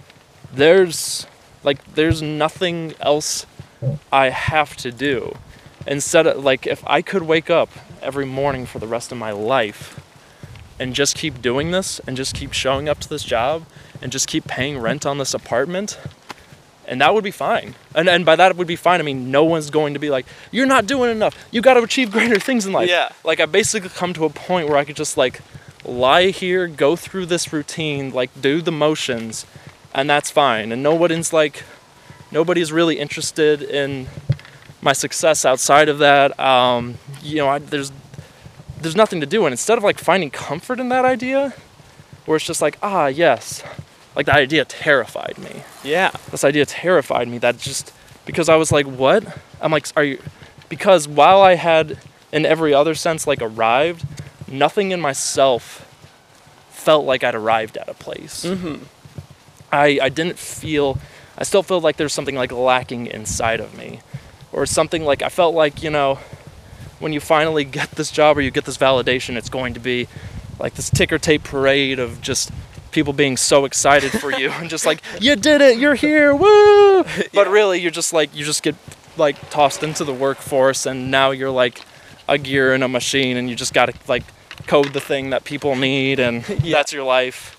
[0.54, 1.28] there's
[1.64, 3.46] like there's nothing else
[4.12, 5.36] I have to do.
[5.88, 7.70] Instead of like if I could wake up
[8.02, 10.00] every morning for the rest of my life
[10.80, 13.66] and just keep doing this and just keep showing up to this job
[14.02, 16.00] and just keep paying rent on this apartment
[16.92, 17.74] and that would be fine.
[17.96, 20.10] And, and by that it would be fine i mean no one's going to be
[20.12, 21.34] like you're not doing enough.
[21.50, 22.90] You got to achieve greater things in life.
[22.90, 23.10] Yeah.
[23.24, 25.42] like i basically come to a point where i could just like
[25.86, 29.48] lie here go through this routine like do the motions
[29.94, 30.72] and that's fine.
[30.72, 31.64] And nobody's like
[32.32, 34.08] nobody's really interested in
[34.82, 36.40] my success outside of that.
[36.40, 37.92] Um, you know I, there's
[38.80, 39.46] there's nothing to do.
[39.46, 41.54] And instead of like finding comfort in that idea
[42.26, 43.64] where it's just like ah yes
[44.16, 46.12] like that idea terrified me Yeah.
[46.32, 47.94] this idea terrified me that just
[48.26, 50.20] because i was like what i'm like are you
[50.70, 51.98] because while i had
[52.32, 54.06] in every other sense like arrived
[54.48, 55.88] nothing in myself
[56.70, 58.84] felt like i'd arrived at a place Mm-hmm.
[59.74, 60.98] I, I didn't feel
[61.38, 64.02] I still felt like there's something like lacking inside of me.
[64.52, 66.16] Or something like I felt like, you know,
[67.00, 70.10] when you finally get this job or you get this validation, it's going to be
[70.60, 72.52] like this ticker tape parade of just
[72.92, 77.04] people being so excited for you and just like, you did it, you're here, woo!
[77.34, 78.76] But really you're just like you just get
[79.18, 81.82] like tossed into the workforce and now you're like
[82.28, 84.24] a gear in a machine and you just gotta like
[84.68, 86.78] code the thing that people need and Yeah.
[86.78, 87.58] that's your life.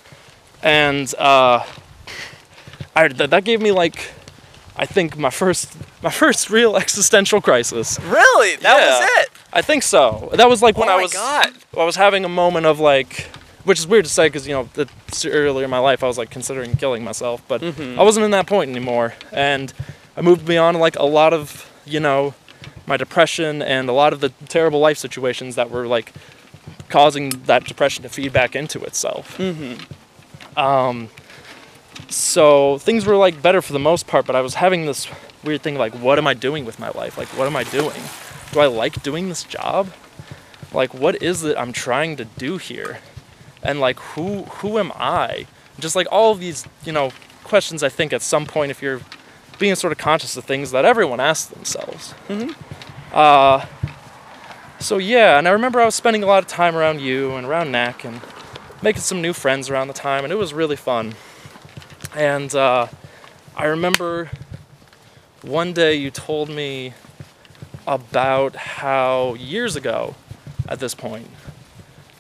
[0.63, 1.65] And uh
[2.95, 4.13] I, that, that gave me like
[4.77, 7.99] I think my first my first real existential crisis.
[8.01, 8.57] Really?
[8.57, 8.99] That Yeah.
[9.01, 9.29] was it.
[9.53, 10.31] I think so.
[10.35, 11.53] That was like when oh I was god.
[11.77, 13.27] I was having a moment of like
[13.65, 16.19] which is weird to say because you know it's earlier in my life I was
[16.19, 17.99] like considering killing myself, but Mhm.
[17.99, 19.73] I wasn't in that point anymore, and
[20.17, 22.35] I moved beyond like a lot of you know
[22.87, 26.13] my depression and a lot of the terrible life situations that were like
[26.89, 29.39] causing that depression to feed back into itself.
[29.39, 30.59] Mm-hmm.
[30.59, 31.09] Um,
[32.09, 35.07] so things were like better for the most part, but I was having this
[35.45, 37.17] weird thing like, what am I doing with my life?
[37.17, 38.01] Like, what am I doing?
[38.53, 39.89] Do I like doing this job?
[40.73, 42.99] Like, what is it I'm trying to do here?
[43.63, 45.47] And like, who who am I?
[45.79, 47.13] Just like all of these, you know,
[47.45, 47.83] questions.
[47.83, 49.01] I think at some point, if you're
[49.59, 52.15] being sort of conscious of things that everyone asks themselves.
[52.29, 52.55] Mhm.
[53.13, 53.65] Uh,
[54.81, 57.47] so yeah, and I remember I was spending a lot of time around you and
[57.47, 58.21] around Knack and
[58.83, 61.15] making some new friends around the time, and it was really fun.
[62.17, 62.89] And uh,
[63.57, 64.31] I remember
[65.43, 66.95] one day you told me
[67.87, 70.15] about how years ago,
[70.69, 71.29] at this point,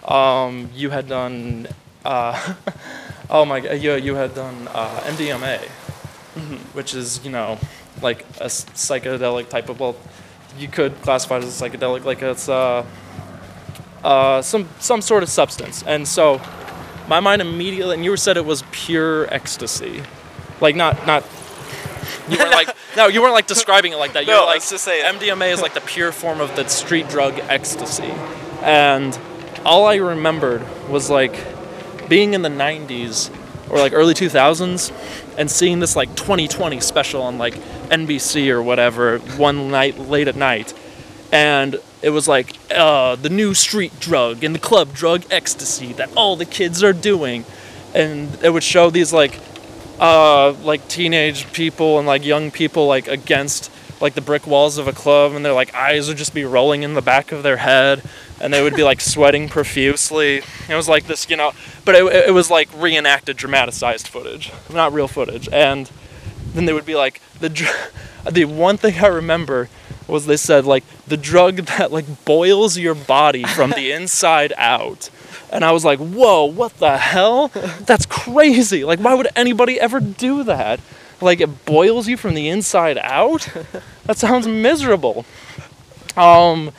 [0.04, 1.68] um, you had done.
[2.04, 2.54] Uh,
[3.30, 3.80] oh my god!
[3.80, 5.60] You you had done uh, MDMA,
[6.74, 7.58] which is you know
[8.00, 9.96] like a psychedelic type of well,
[10.58, 12.84] you could classify it as a psychedelic, like it's uh,
[14.02, 16.40] uh, some some sort of substance, and so
[17.08, 20.02] my mind immediately and you said it was pure ecstasy,
[20.60, 21.24] like not not.
[22.28, 24.26] You weren't like no, you weren't like describing it like that.
[24.26, 25.02] You No, were like just say.
[25.02, 28.12] MDMA is like the pure form of the street drug ecstasy,
[28.62, 29.18] and
[29.64, 31.34] all I remembered was like
[32.08, 33.30] being in the 90s
[33.70, 34.92] or like early 2000s
[35.38, 37.54] and seeing this like 2020 special on like
[37.88, 40.74] NBC or whatever one night late at night.
[41.32, 46.10] And it was like uh, the new street drug and the club drug ecstasy that
[46.16, 47.44] all the kids are doing.
[47.94, 49.38] And it would show these like
[49.98, 54.88] uh, like teenage people and like young people like against like the brick walls of
[54.88, 57.58] a club and their like eyes would just be rolling in the back of their
[57.58, 58.02] head
[58.42, 60.42] and they would be like sweating profusely.
[60.68, 61.52] It was like this you know
[61.84, 65.48] but it, it was like reenacted dramatized footage not real footage.
[65.50, 65.90] And
[66.52, 67.92] then they would be like the dr-
[68.30, 69.68] the one thing i remember
[70.06, 75.08] was they said like the drug that like boils your body from the inside out.
[75.50, 77.48] And i was like whoa what the hell?
[77.86, 78.84] That's crazy.
[78.84, 80.80] Like why would anybody ever do that?
[81.20, 83.48] Like it boils you from the inside out?
[84.04, 85.24] That sounds miserable.
[86.16, 86.72] Um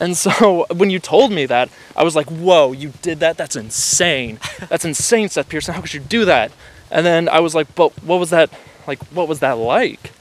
[0.00, 3.36] and so when you told me that, I was like, whoa, you did that?
[3.36, 4.38] That's insane.
[4.68, 5.74] That's insane, Seth Pearson.
[5.74, 6.52] How could you do that?
[6.90, 8.50] And then I was like, but what was that
[8.86, 10.12] like what was that like?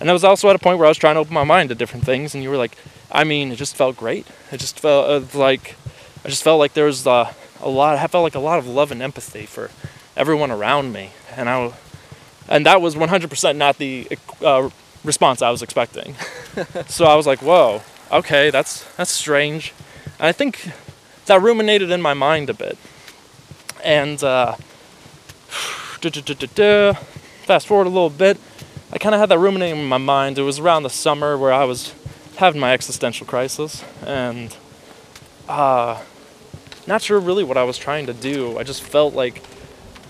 [0.00, 1.68] And I was also at a point where I was trying to open my mind
[1.70, 2.76] to different things and you were like,
[3.10, 4.26] I mean, it just felt great.
[4.50, 5.76] It just felt uh, like
[6.24, 8.66] I just felt like there was uh, a lot I felt like a lot of
[8.66, 9.70] love and empathy for
[10.16, 11.10] everyone around me.
[11.36, 11.72] And I
[12.48, 14.08] and that was 100% not the
[14.40, 14.70] uh,
[15.04, 16.14] response I was expecting.
[16.86, 19.72] so I was like, whoa, okay, that's that's strange.
[20.18, 20.70] And I think
[21.26, 22.78] that ruminated in my mind a bit.
[23.84, 24.54] And uh,
[27.46, 28.38] fast forward a little bit,
[28.92, 30.38] I kind of had that ruminating in my mind.
[30.38, 31.94] It was around the summer where I was
[32.36, 34.56] having my existential crisis, and
[35.48, 36.02] uh,
[36.86, 38.58] not sure really what I was trying to do.
[38.58, 39.42] I just felt like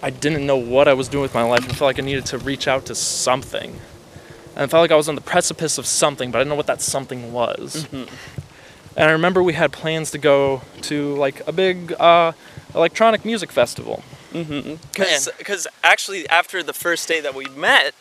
[0.02, 1.64] I didn't know what I was doing with my life.
[1.64, 3.80] I felt like I needed to reach out to something.
[4.56, 6.54] And I felt like I was on the precipice of something, but I didn't know
[6.56, 7.86] what that something was.
[7.92, 8.08] And
[8.96, 12.32] I remember we had plans to go to like a big uh,
[12.74, 14.02] electronic music festival.
[14.32, 17.94] Because actually, after the first day that we met,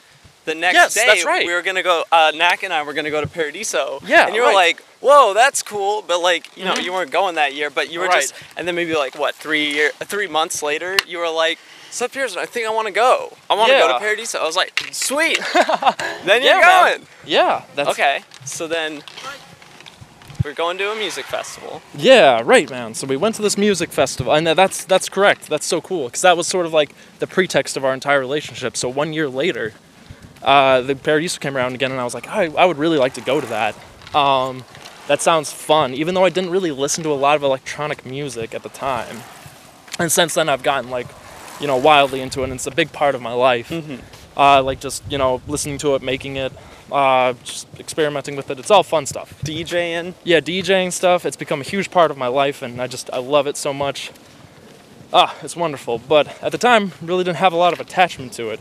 [0.46, 1.46] the next Yes, day that's right.
[1.46, 2.04] we were gonna go.
[2.12, 4.00] Uh, Knack and I were gonna go to Paradiso.
[4.06, 4.56] Yeah, and you were right.
[4.56, 6.84] like, "Whoa, that's cool," but like, you know, Mhm.
[6.84, 7.70] you weren't going that year.
[7.72, 8.22] But you were Right.
[8.22, 11.58] just, and then maybe like what three year, three months later, you were like.
[11.96, 13.32] Seth Pearson, I think I want to go.
[13.50, 14.40] I want to go to Paradiso.
[14.40, 15.40] I was like, sweet.
[16.26, 16.98] then Yeah, you're man.
[16.98, 17.08] going.
[17.26, 19.02] Yeah, that's Okay, so then
[20.44, 21.82] we're going to a music festival.
[21.96, 22.96] Yeah, right, man.
[22.96, 25.48] So we went to this music festival, and that's that's correct.
[25.48, 28.76] That's so cool because that was sort of like the pretext of our entire relationship.
[28.76, 29.72] So one year later,
[30.44, 33.14] uh, the Paradiso came around again, and I was like, I, I would really like
[33.14, 33.74] to go to that.
[34.14, 34.66] Um,
[35.08, 38.54] that sounds fun, even though I didn't really listen to a lot of electronic music
[38.54, 39.22] at the time.
[39.98, 41.08] And since then, I've gotten like,
[41.60, 43.72] you know, wildly into it, and it's a big part of my life.
[44.38, 46.52] Uh, like just you know, listening to it, making it,
[46.92, 48.60] uh, just experimenting with it.
[48.60, 50.14] It's all fun stuff DJing.
[50.24, 51.26] yeah, DJing stuff.
[51.26, 53.74] It's become a huge part of my life, and I just I love it so
[53.74, 54.12] much.
[55.14, 56.00] Ah, it's wonderful.
[56.00, 58.60] But at the time, really didn't have a lot of attachment to it.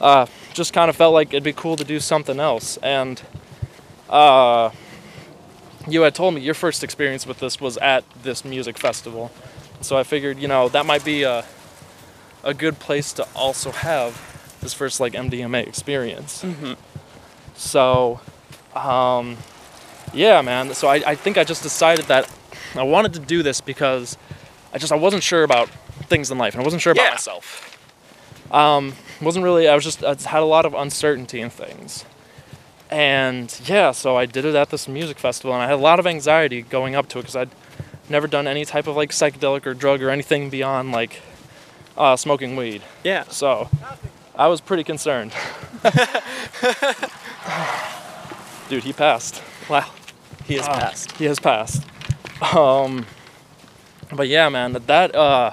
[0.00, 2.76] Uh, just kind of felt like it'd be cool to do something else.
[2.78, 3.22] And
[4.10, 4.70] uh,
[5.86, 9.30] you had told me your first experience with this was at this music festival,
[9.80, 11.44] so I figured you know that might be a
[12.44, 16.44] a good place to also have this first like MDMA experience.
[17.56, 18.20] So.
[18.74, 19.36] Um,
[20.12, 20.74] yeah, man.
[20.74, 22.28] So I, I think I just decided that
[22.74, 24.16] I wanted to do this because
[24.72, 25.68] I just I wasn't sure about
[26.08, 27.10] things in life and I wasn't sure about Yeah.
[27.10, 27.70] myself.
[28.50, 29.68] Um, wasn't really.
[29.68, 32.04] I was just I had a lot of uncertainty in things,
[32.90, 33.90] and yeah.
[33.92, 36.62] So I did it at this music festival, and I had a lot of anxiety
[36.62, 37.50] going up to it because I'd
[38.08, 41.22] never done any type of like psychedelic or drug or anything beyond like
[41.96, 42.82] uh, smoking weed.
[43.02, 43.24] Yeah.
[43.28, 43.68] So
[44.36, 45.32] I was pretty concerned.
[48.68, 49.42] Dude, he passed.
[49.68, 49.90] Wow.
[50.46, 51.12] He has Ah, passed.
[51.12, 51.82] He has passed.
[52.54, 53.06] Um,
[54.12, 55.52] but yeah, man, that, that uh,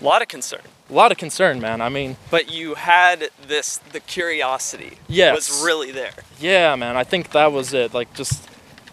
[0.00, 0.60] A lot of concern.
[0.88, 1.80] a lot of concern, man.
[1.80, 5.34] I mean, But you had this, the curiosity Yes.
[5.34, 6.12] was really there.
[6.40, 6.96] yeah, man.
[6.96, 7.92] I think that was it.
[7.94, 8.48] Like, just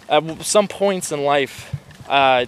[0.10, 1.74] at some points in life,
[2.08, 2.46] uh,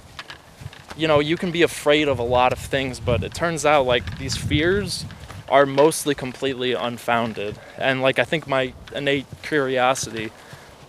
[0.98, 3.86] you know, you can be afraid of a lot of things, but it turns out
[3.86, 5.06] like these fears
[5.50, 7.60] are mostly completely unfounded.
[7.78, 10.32] And like I think my innate curiosity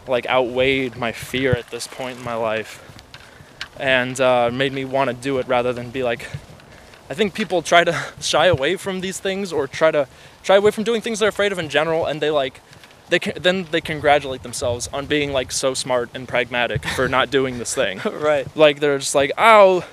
[0.07, 2.89] like outweighed my fear at this point in my life
[3.79, 6.29] and uh, made me want to do it rather than be like
[7.11, 10.09] I think people try to shy away from these things or try to
[10.43, 12.61] shy away from doing things they're afraid of in general and they like
[13.13, 17.31] they can, then they congratulate themselves on being like so smart and pragmatic for not
[17.31, 18.47] doing this thing right.
[18.57, 19.85] like they're just like oh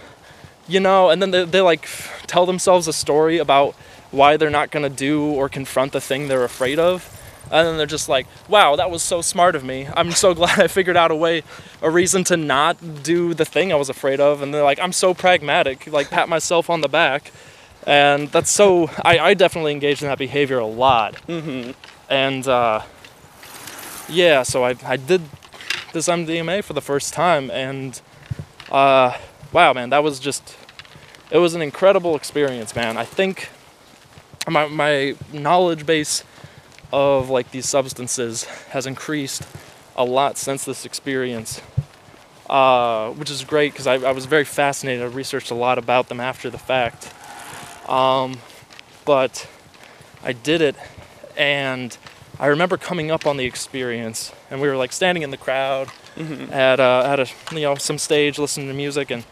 [0.69, 1.85] you know and then they, they like
[2.27, 3.75] tell themselves a story about
[4.11, 7.13] why they're not going to do or confront the thing they're afraid of
[7.51, 10.57] and then they're just like wow that was so smart of me i'm so glad
[10.57, 11.43] i figured out a way
[11.81, 14.93] a reason to not do the thing i was afraid of and they're like i'm
[14.93, 17.33] so pragmatic like pat myself on the back
[17.85, 21.71] and that's so i, I definitely engage in that behavior a lot Mm-hmm.
[22.09, 22.81] and uh,
[24.09, 25.21] yeah, so I, I did
[25.93, 27.99] this MDMA for the first time, and
[28.71, 29.17] uh,
[29.51, 30.55] wow, man, that was just
[31.31, 32.97] it was an incredible experience, man.
[32.97, 33.49] I think
[34.47, 36.23] my my knowledge base
[36.91, 39.43] of like these substances has increased
[39.95, 41.61] a lot since this experience.
[42.49, 45.03] Uh, which is great because I, I was very fascinated.
[45.03, 47.13] I researched a lot about them after the fact.
[47.87, 48.39] Um,
[49.05, 49.47] but
[50.23, 50.75] I did it,
[51.37, 51.95] and
[52.39, 55.89] I remember coming up on the experience, and we were like standing in the crowd
[56.51, 59.25] at uh, at a you know some stage listening to music, and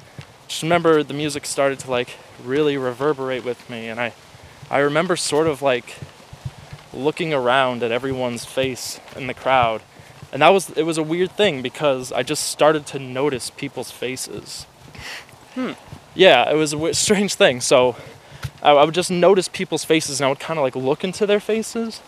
[0.47, 2.09] just remember the music started to like
[2.43, 4.13] really reverberate with me, and I
[4.69, 5.95] I remember sort of like
[6.93, 9.81] looking around at everyone's face in the crowd,
[10.33, 13.91] and that was it was a weird thing because I just started to notice people's
[13.91, 14.65] faces.
[16.13, 17.61] Yeah, it was a strange thing.
[17.61, 17.95] So
[18.61, 21.25] I, I would just notice people's faces, and I would kind of like look into
[21.25, 22.01] their faces,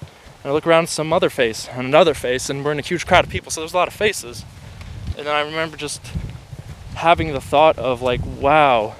[0.43, 3.05] and I look around some other face and another face, and we're in a huge
[3.05, 4.45] crowd of people, so there's a lot of faces.
[5.17, 6.01] And then I remember just
[6.95, 8.95] having the thought of like, wow,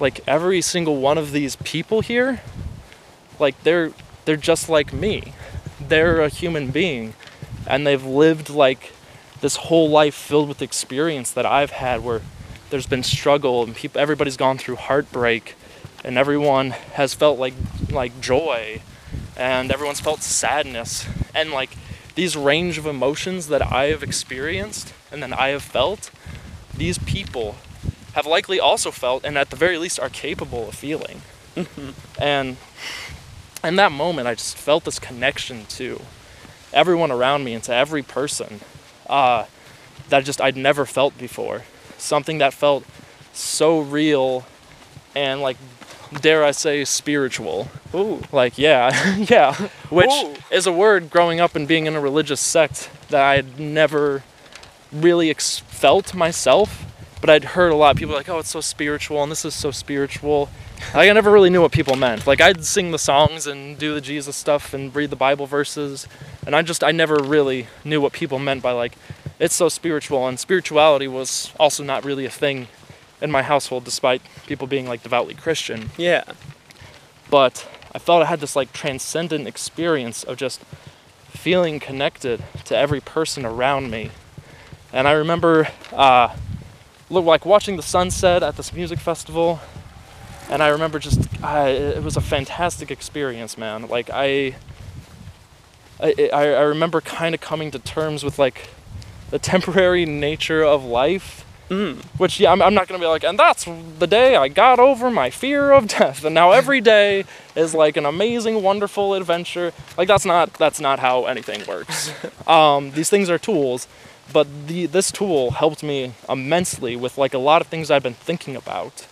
[0.00, 2.40] like every single one of these people here,
[3.38, 3.92] like they're
[4.24, 5.32] they're just like me.
[5.80, 7.14] They're a human being,
[7.66, 8.92] and they've lived like
[9.40, 12.22] this whole life filled with experience that I've had, where
[12.70, 15.54] there's been struggle and people, everybody's gone through heartbreak,
[16.04, 17.54] and everyone has felt like
[17.90, 18.80] like joy
[19.36, 21.06] and everyone's felt sadness.
[21.34, 21.70] And like
[22.14, 26.10] these range of emotions that I have experienced and that I have felt
[26.76, 27.56] these people
[28.14, 31.22] have likely also felt and at the very least are capable of feeling.
[32.20, 32.56] And
[33.62, 36.00] in that moment I just felt this connection to
[36.72, 38.60] everyone around me and to every person
[39.08, 39.44] uh,
[40.08, 41.64] that just I'd never felt before.
[41.96, 42.84] Something that felt
[43.32, 44.46] so real
[45.14, 45.56] and like
[46.20, 48.22] dare I say spiritual Ooh.
[48.32, 49.54] like yeah yeah
[49.90, 50.34] which Ooh.
[50.50, 54.22] is a word growing up and being in a religious sect that i had never
[54.92, 56.84] really ex- felt myself
[57.20, 59.54] but i'd heard a lot of people like oh it's so spiritual and this is
[59.54, 60.48] so spiritual
[60.94, 63.94] like, i never really knew what people meant like i'd sing the songs and do
[63.94, 66.06] the jesus stuff and read the bible verses
[66.46, 68.94] and i just i never really knew what people meant by like
[69.38, 72.66] it's so spiritual and spirituality was also not really a thing
[73.20, 76.24] in my household despite people being like devoutly christian Yeah.
[77.30, 80.60] but I felt I had this like transcendent experience of just
[81.30, 84.10] feeling connected to every person around me.
[84.92, 86.34] And I remember uh,
[87.08, 89.60] look like watching the sunset at this music festival,
[90.50, 93.88] and I remember just I, it was a fantastic experience, man.
[93.88, 94.54] Like I,
[96.00, 98.68] I I remember kind of coming to terms with like
[99.30, 102.02] the temporary nature of life Mm.
[102.18, 103.66] which yeah I'm, I'm not gonna be like and that's
[103.98, 106.24] the day i got over my fear of death.
[106.26, 109.72] And now every day is like an amazing wonderful adventure.
[109.98, 112.10] Like that's not that's not how anything works.
[112.48, 113.86] Um, these things are tools
[114.32, 118.14] but the, this tool helped me immensely with like a lot of things i've been
[118.28, 119.06] thinking about.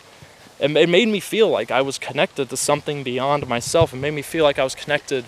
[0.58, 3.92] It, it made me feel like i was connected to something beyond myself.
[3.92, 5.24] It made me feel like i was connected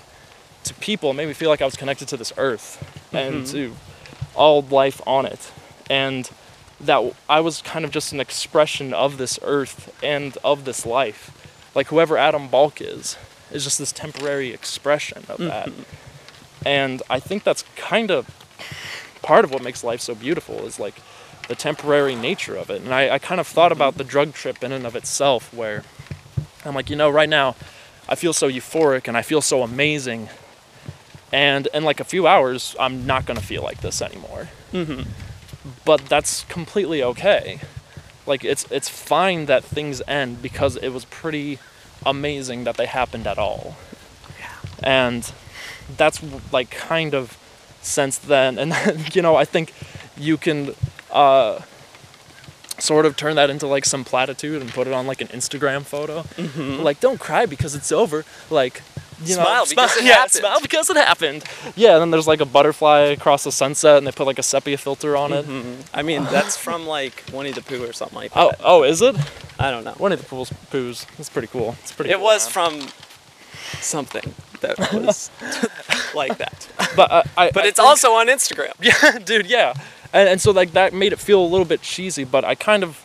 [0.65, 1.11] to people.
[1.11, 2.69] It made me feel like i was connected to this earth
[3.13, 3.51] and Mhm.
[3.53, 3.61] to
[4.35, 5.53] all life on it.
[5.91, 6.31] And
[6.81, 11.31] that I was kind of just an expression of this earth and of this life.
[11.75, 13.17] Like whoever Adam Balk is,
[13.51, 15.71] is just this temporary expression of that.
[16.65, 18.27] And I think that's kind of
[19.23, 20.95] part of what makes life so beautiful is like
[21.49, 22.83] the temporary nature of it.
[22.83, 25.83] And I, I kind of thought about the drug trip in and of itself where
[26.65, 27.57] I'm like, you know, right now
[28.09, 30.29] I feel so euphoric and I feel so amazing.
[31.33, 35.03] And in like a few hours, I'm not going to feel like this anymore hmm
[35.85, 37.61] but that's completely okay.
[38.27, 41.59] Like it's it's fine that things end because it was pretty
[42.05, 43.77] amazing that they happened at all.
[44.83, 45.31] And
[45.97, 46.21] that's
[46.53, 47.37] like kind of
[47.81, 48.75] since then and
[49.15, 49.73] you know I think
[50.17, 50.75] you can
[51.11, 51.61] uh
[52.79, 55.83] sort of turn that into like some platitude and put it on like an Instagram
[55.83, 56.25] photo.
[56.83, 58.25] Like, don't cry because it's over.
[58.51, 58.83] Like,
[59.25, 60.33] you know, Smile because it yeah, happened.
[60.33, 61.45] smile because it happened.
[61.77, 64.43] Yeah, and then there's like a butterfly across the sunset, and they put like a
[64.43, 65.47] sepia filter on it.
[65.93, 68.61] I mean, that's from like Winnie the Pooh or something like Oh, that.
[68.63, 69.17] oh, is it?
[69.59, 69.95] I don't know.
[69.99, 71.07] Winnie the Pooh's poos.
[71.19, 71.75] It's pretty cool.
[71.83, 72.11] It's pretty.
[72.11, 72.79] It cool, was man.
[72.81, 72.89] from
[73.81, 75.31] something that was
[76.15, 76.69] like that.
[76.97, 77.51] but uh, I.
[77.51, 78.73] But I it's think- also on Instagram.
[78.81, 79.75] Yeah, dude, yeah.
[80.13, 82.83] And, and so like that made it feel a little bit cheesy, but I kind
[82.83, 83.05] of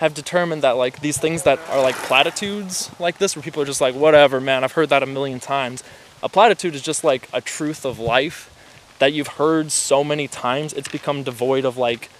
[0.00, 3.66] have determined that like these things that are like platitudes like this where people are
[3.66, 5.82] just like whatever, man, I've heard that a million times.
[6.22, 8.48] A platitude is just like a truth of life
[8.98, 12.10] that you've heard so many times it's become devoid of like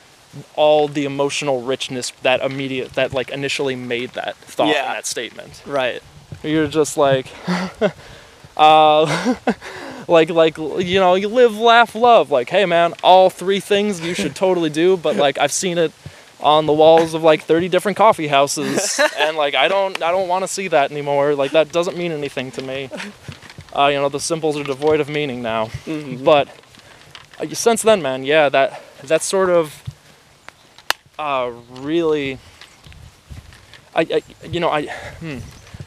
[0.57, 4.87] all the emotional richness that immediate that like initially made that thought Yeah.
[4.87, 6.03] in that statement Right.
[6.43, 7.27] you're just like
[8.57, 9.35] uh
[10.09, 14.15] like like you know you live laugh love like hey man all three things you
[14.15, 15.93] should totally do but like i've seen it
[16.43, 20.29] on the walls of like 30 different coffee houses and like i don't i don't
[20.29, 22.89] want to see that anymore like that doesn't mean anything to me
[23.75, 25.71] uh, you know the symbols are devoid of meaning now
[26.25, 26.49] but
[27.39, 29.83] uh, since then man yeah that that sort of
[31.19, 32.39] uh really
[33.95, 35.39] I, I you know i hmm,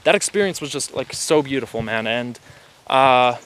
[0.04, 2.08] that experience was just like so beautiful, man.
[2.08, 2.39] And
[2.88, 3.38] uh,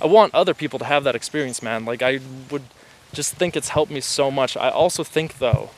[0.00, 1.84] I want other people to have that experience, man.
[1.84, 2.20] Like I
[2.50, 2.64] would
[3.12, 4.56] just think it's helped me so much.
[4.56, 5.70] I also think though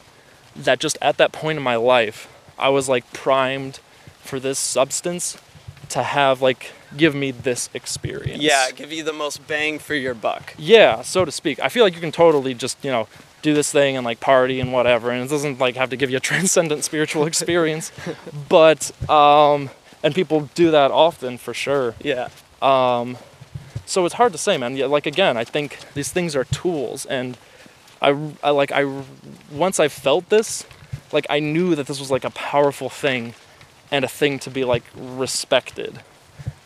[0.57, 2.29] that just at that point in my life,
[2.59, 3.81] I was like primed
[4.23, 5.39] for this substance
[5.91, 8.43] to have like give me this experience.
[8.43, 10.55] Yeah, give you the most bang for your buck.
[10.59, 11.61] Yeah, so to speak.
[11.61, 13.09] I feel like you can totally just, you know,
[13.43, 16.11] do this thing and like party and whatever, and it doesn't like have to give
[16.11, 17.93] you a transcendent spiritual experience.
[18.49, 19.71] but um
[20.03, 21.95] and people do that often for sure.
[22.03, 22.29] Yeah.
[22.63, 23.19] Um
[23.85, 24.77] so it's hard to say, man.
[24.77, 27.39] Yeah, like again, I think these things are tools and
[28.07, 28.85] I, I like I
[29.51, 30.65] once I felt this,
[31.13, 33.35] like I knew that this was like a powerful thing
[33.91, 36.01] and a thing to be like respected.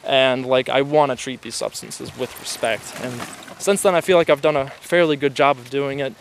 [0.04, 2.94] And like I want to treat these substances with respect.
[3.02, 3.20] And
[3.58, 6.14] since then I feel like I've done a fairly good job of doing it.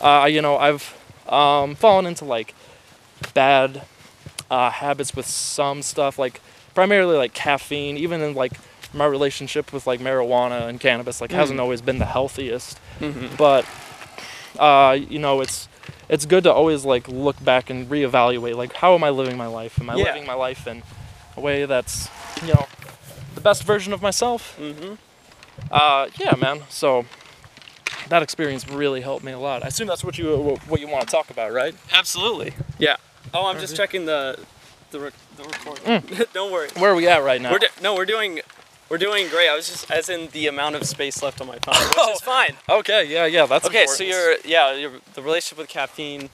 [0.00, 0.96] Uh, you know, I've
[1.28, 2.54] um, fallen into like
[3.34, 3.82] bad
[4.50, 6.40] uh, habits with some stuff, like
[6.74, 8.52] primarily like caffeine, even in like
[8.94, 12.78] my relationship with like marijuana and cannabis, like hasn't always been the healthiest.
[13.36, 13.66] But
[14.58, 15.68] uh, you know, it's
[16.08, 19.46] it's good to always like look back and reevaluate, like how am I living my
[19.46, 19.80] life?
[19.80, 20.04] Am I Yeah.
[20.04, 20.82] living my life in
[21.36, 22.08] a way that's
[22.42, 22.66] you know
[23.34, 24.56] the best version of myself?
[24.60, 24.94] Mm-hmm.
[25.70, 26.62] Uh, yeah, man.
[26.68, 27.04] So
[28.08, 29.62] that experience really helped me a lot.
[29.64, 31.74] I assume that's what you what you want to talk about, right?
[31.92, 32.54] Absolutely.
[32.78, 32.96] Yeah.
[33.34, 34.38] Oh, I'm just checking the
[34.90, 36.26] the, re- the recording.
[36.32, 36.68] Don't worry.
[36.78, 37.52] Where are we at right now?
[37.52, 38.40] We're do- no, we're doing
[38.88, 39.48] we're doing great.
[39.48, 42.20] I was just as in the amount of space left on my phone, which is
[42.20, 42.54] fine.
[42.68, 43.04] okay.
[43.04, 43.26] Yeah.
[43.26, 43.46] Yeah.
[43.46, 44.44] That's Okay, so important.
[44.44, 46.30] you're yeah, you're, the relationship with caffeine,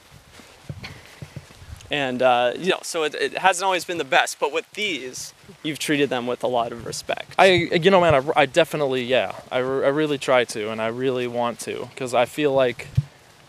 [1.90, 5.32] and uh, you know, so it, it hasn't always been the best, but with these,
[5.62, 7.34] you've treated them with a lot of respect.
[7.38, 10.80] I, you know, man, I, I definitely, yeah, I, re- I really try to, and
[10.80, 12.88] I really want to, because I feel like,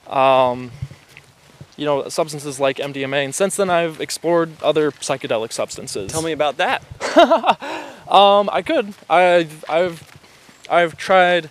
[0.07, 0.71] um,
[1.77, 6.11] you know, substances like MDMA, and since then I've explored other psychedelic substances.
[6.11, 6.83] Tell me about that.
[8.09, 8.93] Um, I could.
[9.09, 10.03] I've, I've,
[10.69, 11.49] I've tried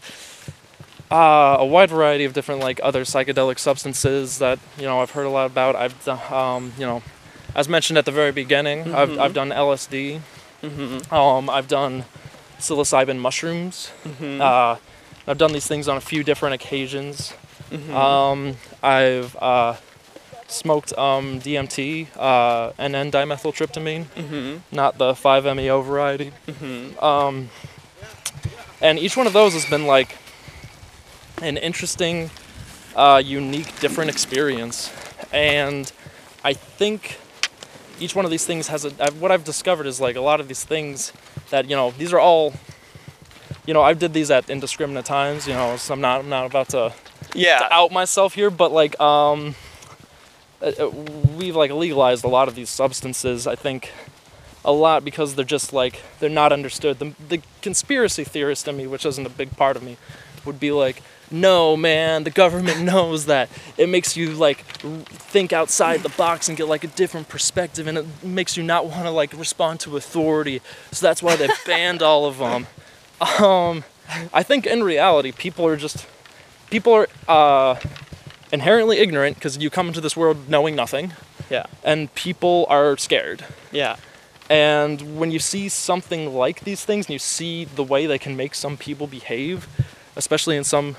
[1.10, 5.26] uh, a wide variety of different like other psychedelic substances that you know I've heard
[5.26, 5.76] a lot about.
[5.76, 7.02] I've, done, um, you know,
[7.54, 10.20] as mentioned at the very beginning, I've, I've done LSD.
[11.12, 12.04] Um, I've done
[12.58, 13.90] psilocybin mushrooms.
[14.40, 14.76] Uh,
[15.26, 17.32] I've done these things on a few different occasions.
[17.92, 19.74] Um, I've uh,
[20.48, 26.32] smoked um, DMT uh, and then dimethyltryptamine, not the 5-MeO variety.
[27.00, 27.50] Um,
[28.80, 30.16] and each one of those has been like
[31.42, 32.30] an interesting,
[32.94, 34.92] uh, unique, different experience.
[35.32, 35.90] And
[36.44, 37.18] I think
[37.98, 38.88] each one of these things has a.
[39.00, 41.12] I've- What I've discovered is like a lot of these things
[41.50, 42.52] that you know these are all.
[43.66, 45.46] You know, I did these at indiscriminate times.
[45.48, 46.20] You know, so I'm not.
[46.20, 46.92] I'm not about to
[47.34, 47.58] Yeah.
[47.60, 49.54] to out myself here, but like um,
[50.64, 50.88] uh, uh,
[51.36, 53.46] we've like legalized a lot of these substances.
[53.46, 53.92] I think
[54.64, 56.98] a lot because they're just like they're not understood.
[56.98, 59.98] The the conspiracy theorist in me, which isn't a big part of me,
[60.44, 65.52] would be like, no man, the government knows that it makes you like r- think
[65.52, 69.04] outside the box and get like a different perspective, and it makes you not want
[69.04, 70.62] to like respond to authority.
[70.92, 72.66] So that's why they banned all of them.
[73.20, 73.84] Um,
[74.32, 76.06] I think in reality, people are just
[76.70, 77.78] people are uh,
[78.54, 81.12] inherently ignorant because you come into this world knowing nothing,
[81.50, 81.66] Yeah.
[81.84, 83.44] and people are scared.
[83.72, 83.96] Yeah.
[84.48, 88.36] And when you see something like these things, and you see the way they can
[88.36, 89.66] make some people behave,
[90.16, 90.96] especially in some,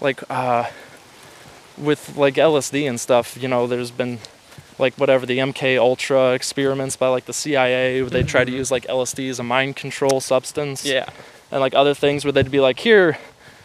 [0.00, 0.64] like, uh,
[1.78, 4.18] with like LSD and stuff, you know, there's been
[4.78, 8.70] like whatever the MK Ultra experiments by like the CIA, where they try to use
[8.70, 11.08] like LSD as a mind control substance Yeah.
[11.50, 13.18] and like other things where they'd be like here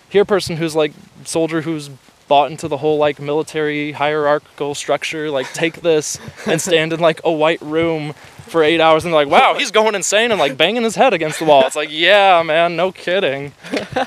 [0.10, 0.92] here person who's like
[1.26, 1.90] soldier who's
[2.32, 6.18] bought into the whole like military hierarchical structure like take this
[6.48, 8.14] and stand in like a white room
[8.48, 11.14] for eight hours and they're like wow he's going insane and like banging his head
[11.14, 13.52] against the wall it's like yeah man no kidding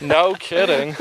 [0.01, 0.95] no kidding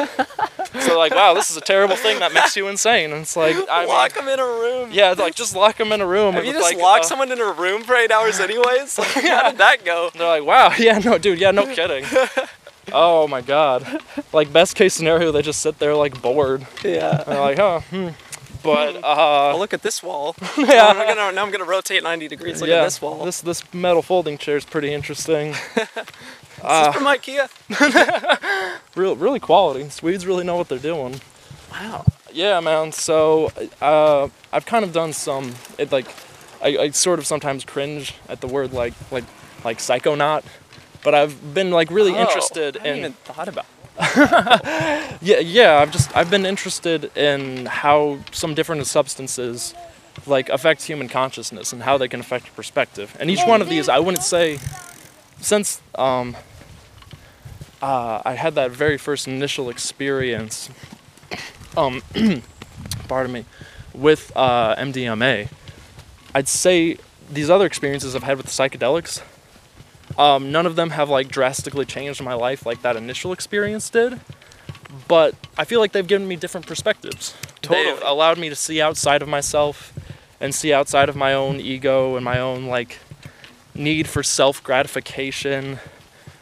[0.82, 3.56] so like wow this is a terrible thing that makes you insane and it's like
[3.70, 4.90] I Lock mean, them in a room.
[4.91, 7.32] yeah like just lock them in a room Have you just like, locked uh, someone
[7.32, 9.00] in a room for eight hours anyways?
[9.00, 10.10] Like, how did that go?
[10.14, 12.04] They're like, wow, yeah, no, dude, yeah, no kidding.
[12.91, 14.01] oh my god.
[14.31, 16.65] Like best case scenario, they just sit there like bored.
[16.84, 17.19] Yeah.
[17.22, 18.10] And they're like, oh, hmm.
[18.64, 20.35] But Oh, uh, look at this wall.
[20.57, 22.61] yeah, Now I'm gonna, now I'm gonna rotate 90 degrees.
[22.61, 23.26] Look yeah, at this wall.
[23.26, 25.53] This this metal folding chair is pretty interesting.
[26.64, 27.49] Is from IKEA?
[28.95, 29.89] Real, really quality.
[29.89, 31.19] Swedes really know what they're doing.
[31.69, 32.05] Wow.
[32.31, 32.93] Yeah, man.
[32.93, 33.51] So
[33.81, 35.55] uh, I've kind of done some.
[35.77, 36.07] It like,
[36.61, 39.26] I, I sort of sometimes cringe at the word like like
[39.65, 40.43] like psychonaut,
[41.04, 42.98] but I've been like really Oh, interested I in.
[42.98, 43.66] even thought about.
[45.22, 45.78] Yeah, yeah.
[45.80, 49.74] I've just I've been interested in how some different substances
[50.28, 53.16] like affect human consciousness and how they can affect your perspective.
[53.20, 54.60] And each one of these, I wouldn't say,
[55.40, 56.36] since um,
[57.82, 60.70] uh, I had that very first initial experience,
[61.78, 62.02] um,
[63.08, 63.46] pardon me,
[63.94, 65.50] with uh, MDMA,
[66.36, 66.98] I'd say
[67.32, 69.22] these other experiences I've had with psychedelics,
[70.18, 74.19] um, none of them have like drastically changed my life like that initial experience did
[75.07, 77.35] but I feel like they've given me different perspectives.
[77.61, 77.84] Totally.
[77.85, 79.94] They've allowed me to see outside of myself
[80.40, 82.99] and see outside of my own ego and my own like
[83.73, 85.80] need for self gratification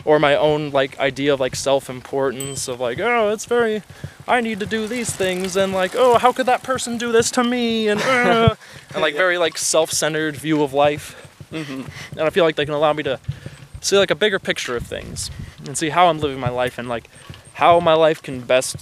[0.03, 3.84] or my own like idea of like self importance of like oh it's very
[4.27, 7.31] I need to do these things and like oh how could that person do this
[7.31, 8.56] to me and uh,
[8.93, 11.27] and like very like self centered view of life.
[11.52, 12.18] Mm-hmm.
[12.18, 13.19] And I feel like they can allow me to
[13.82, 15.30] see like a bigger picture of things
[15.66, 17.10] and see how I'm living my life and like
[17.53, 18.78] how my life can best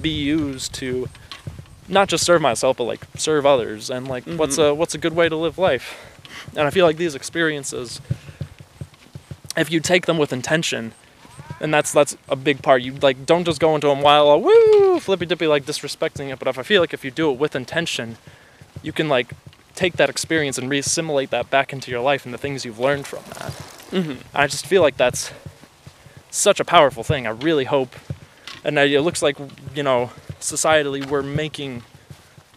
[0.00, 1.08] be used to
[1.88, 5.14] not just serve myself but like serve others and like what's a what's a good
[5.14, 6.18] way to live life.
[6.56, 8.00] And i feel like these experiences
[9.56, 10.92] if you take them with intention
[11.60, 12.82] and that's that's a big part.
[12.82, 16.38] You like don't just go into them while uh, woo flippy dippy like disrespecting it
[16.38, 18.16] but if i feel like if you do it with intention
[18.82, 19.32] you can like
[19.74, 23.06] take that experience and re-assimilate that back into your life and the things you've learned
[23.06, 23.52] from that
[23.92, 24.16] Mhm.
[24.34, 25.30] i just feel like that's
[26.30, 27.94] such a powerful thing i really hope
[28.64, 29.36] and it looks like
[29.74, 30.10] you know
[30.40, 31.82] societally we're making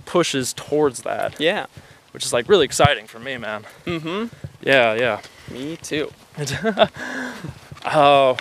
[0.05, 1.65] pushes towards that Yeah.
[2.11, 4.27] which is like really exciting for me man Mm-hmm.
[4.61, 5.21] yeah yeah
[5.51, 6.11] Me too.
[7.85, 8.37] oh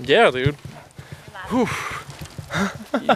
[0.00, 0.56] yeah dude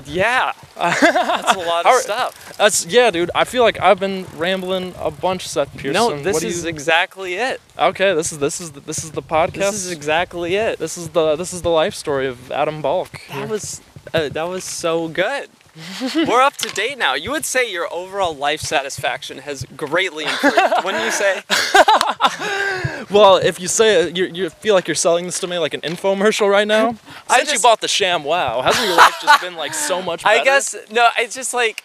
[0.06, 0.52] yeah.
[0.76, 2.49] That's a lot of stuff.
[2.60, 6.34] That's yeah dude i feel like i've been rambling a bunch seth pearson No, this
[6.34, 7.60] What is you- exactly it.
[7.78, 10.78] okay this is this is the, this is the podcast This is exactly it.
[10.78, 13.80] this is the this is the life story of adam balk That was
[14.14, 15.48] uh, that was so good.
[16.26, 17.14] We're up to date now.
[17.14, 21.42] You would say your overall life satisfaction has greatly improved, wouldn't you say?
[23.10, 25.74] Well, if you say it, you, you feel like you're selling this to me like
[25.74, 26.96] an infomercial right now.
[27.28, 30.22] I Since you bought the sham wow, hasn't your life just been like so much
[30.24, 30.40] better?
[30.40, 31.08] I guess no.
[31.18, 31.84] It's just like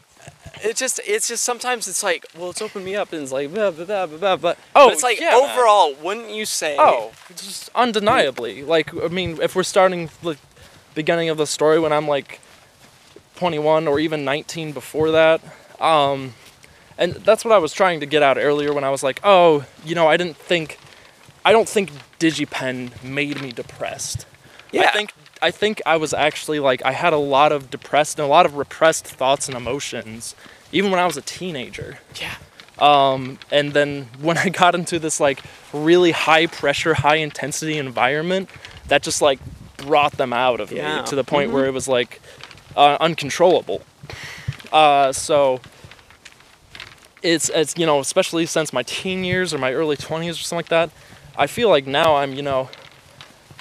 [0.65, 3.53] it just it's just sometimes it's like well it's opened me up and it's like
[3.53, 4.35] blah blah blah blah blah.
[4.37, 5.49] But, Oh, but it's like yeah, man.
[5.49, 6.75] overall, wouldn't you say?
[6.79, 8.63] Oh, just undeniably.
[8.63, 10.37] Like, I mean, if we're starting the
[10.93, 12.39] beginning of the story when I'm like
[13.37, 15.41] 21 or even 19 before that,
[15.81, 16.33] um,
[16.97, 19.65] and that's what I was trying to get out earlier when I was like, oh,
[19.83, 20.79] you know, I didn't think,
[21.43, 24.25] I don't think DigiPen made me depressed.
[24.73, 24.91] I Yeah.
[24.91, 25.11] think
[25.41, 28.45] I think I was actually like I had a lot of depressed and a lot
[28.45, 30.33] of repressed thoughts and emotions,
[30.75, 31.97] even when I was a teenager.
[32.21, 32.35] yeah.
[32.77, 35.39] Um, and then when I got into this like
[35.71, 38.49] really high pressure, high intensity environment,
[38.89, 39.39] that just like
[39.77, 40.99] brought them out of Yeah.
[41.01, 42.19] me to the point where it was like
[42.75, 43.81] uh, uncontrollable.
[44.73, 45.61] Uh, so
[47.23, 50.57] it's it's you know especially since my teen years or my early 20s or something
[50.57, 50.89] like that,
[51.37, 52.69] I feel like now I'm you know,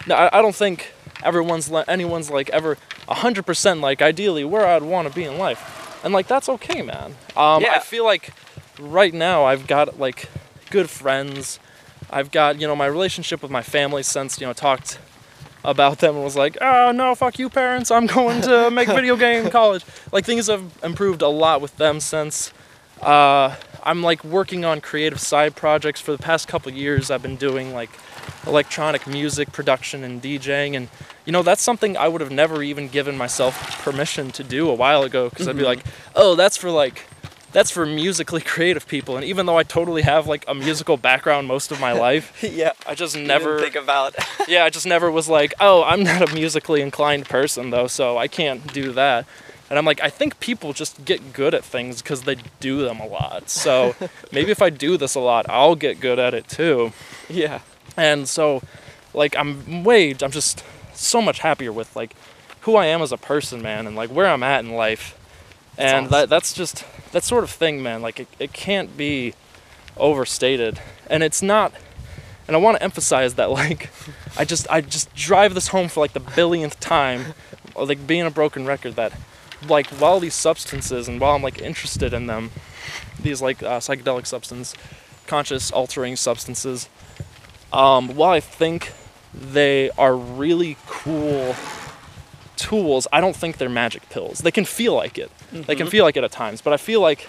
[0.08, 0.92] no, I, I don't think
[1.22, 2.76] everyone's anyone's like ever
[3.08, 5.60] 100% like ideally where I'd want to be in life,
[6.04, 7.16] and like that's okay, man.
[7.36, 7.72] Um, Yeah.
[7.72, 8.32] I feel like
[8.78, 10.28] right now I've got like
[10.70, 11.58] good friends.
[12.10, 14.98] I've got you know my relationship with my family since you know talked
[15.64, 19.16] about them and was like, oh no, fuck you parents, I'm going to make video
[19.16, 19.84] game college.
[20.12, 22.52] Like things have improved a lot with them since.
[23.00, 27.10] Uh, I'm like working on creative side projects for the past couple years.
[27.10, 27.90] I've been doing like
[28.46, 30.88] electronic music production and DJing, and
[31.24, 34.74] you know that's something I would have never even given myself permission to do a
[34.74, 35.68] while ago because I'd be mm-hmm.
[35.68, 35.84] like,
[36.14, 37.06] oh, that's for like
[37.54, 39.16] that's for musically creative people.
[39.16, 42.72] And even though I totally have like a musical background most of my life, yeah.
[42.86, 44.14] I just never think about.
[44.48, 48.18] yeah, I just never was like, oh, I'm not a musically inclined person though, so
[48.18, 49.24] I can't do that.
[49.70, 53.00] And I'm like, I think people just get good at things because they do them
[53.00, 53.48] a lot.
[53.48, 53.96] So
[54.30, 56.92] maybe if I do this a lot, I'll get good at it too.
[57.30, 57.60] yeah.
[57.96, 58.62] And so,
[59.12, 62.14] like, I'm way, I'm just so much happier with like
[62.60, 65.18] who I am as a person, man, and like where I'm at in life.
[65.76, 66.10] And awesome.
[66.12, 68.02] that that's just that sort of thing, man.
[68.02, 69.34] Like it, it can't be
[69.96, 71.72] overstated, and it's not.
[72.46, 73.90] And I want to emphasize that, like,
[74.36, 77.34] I just I just drive this home for like the billionth time,
[77.76, 78.96] like being a broken record.
[78.96, 79.12] That,
[79.68, 82.50] like, while these substances and while I'm like interested in them,
[83.20, 84.74] these like uh, psychedelic substance,
[85.26, 86.88] conscious altering substances,
[87.74, 88.92] um, while I think
[89.34, 91.54] they are really cool
[92.56, 94.38] tools, I don't think they're magic pills.
[94.38, 95.30] They can feel like it.
[95.52, 97.28] They can feel like it at times, but I feel like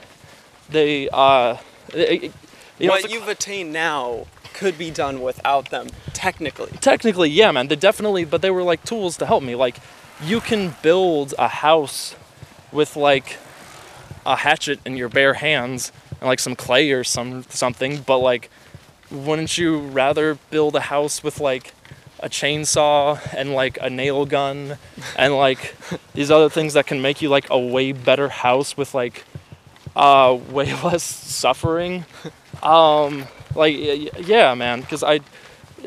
[0.70, 1.58] they, uh,
[1.94, 2.32] it-
[2.80, 6.72] you know, what you've attained now could be done without them, technically.
[6.80, 7.68] technically, yeah, man.
[7.68, 9.56] They definitely, but they were like tools to help me.
[9.56, 9.78] Like,
[10.24, 12.16] you can build a house
[12.72, 13.38] with like
[14.26, 18.50] a hatchet in your bare hands and like some clay or some something, but like,
[19.12, 21.74] wouldn't you rather build a house with like
[22.20, 24.78] a chainsaw and like a nail gun
[25.18, 25.76] and like
[26.14, 29.24] these other things that can make you like a way better house with like
[29.96, 32.06] uh way less suffering?
[32.64, 33.26] Um
[33.56, 33.76] like
[34.28, 35.20] yeah man because i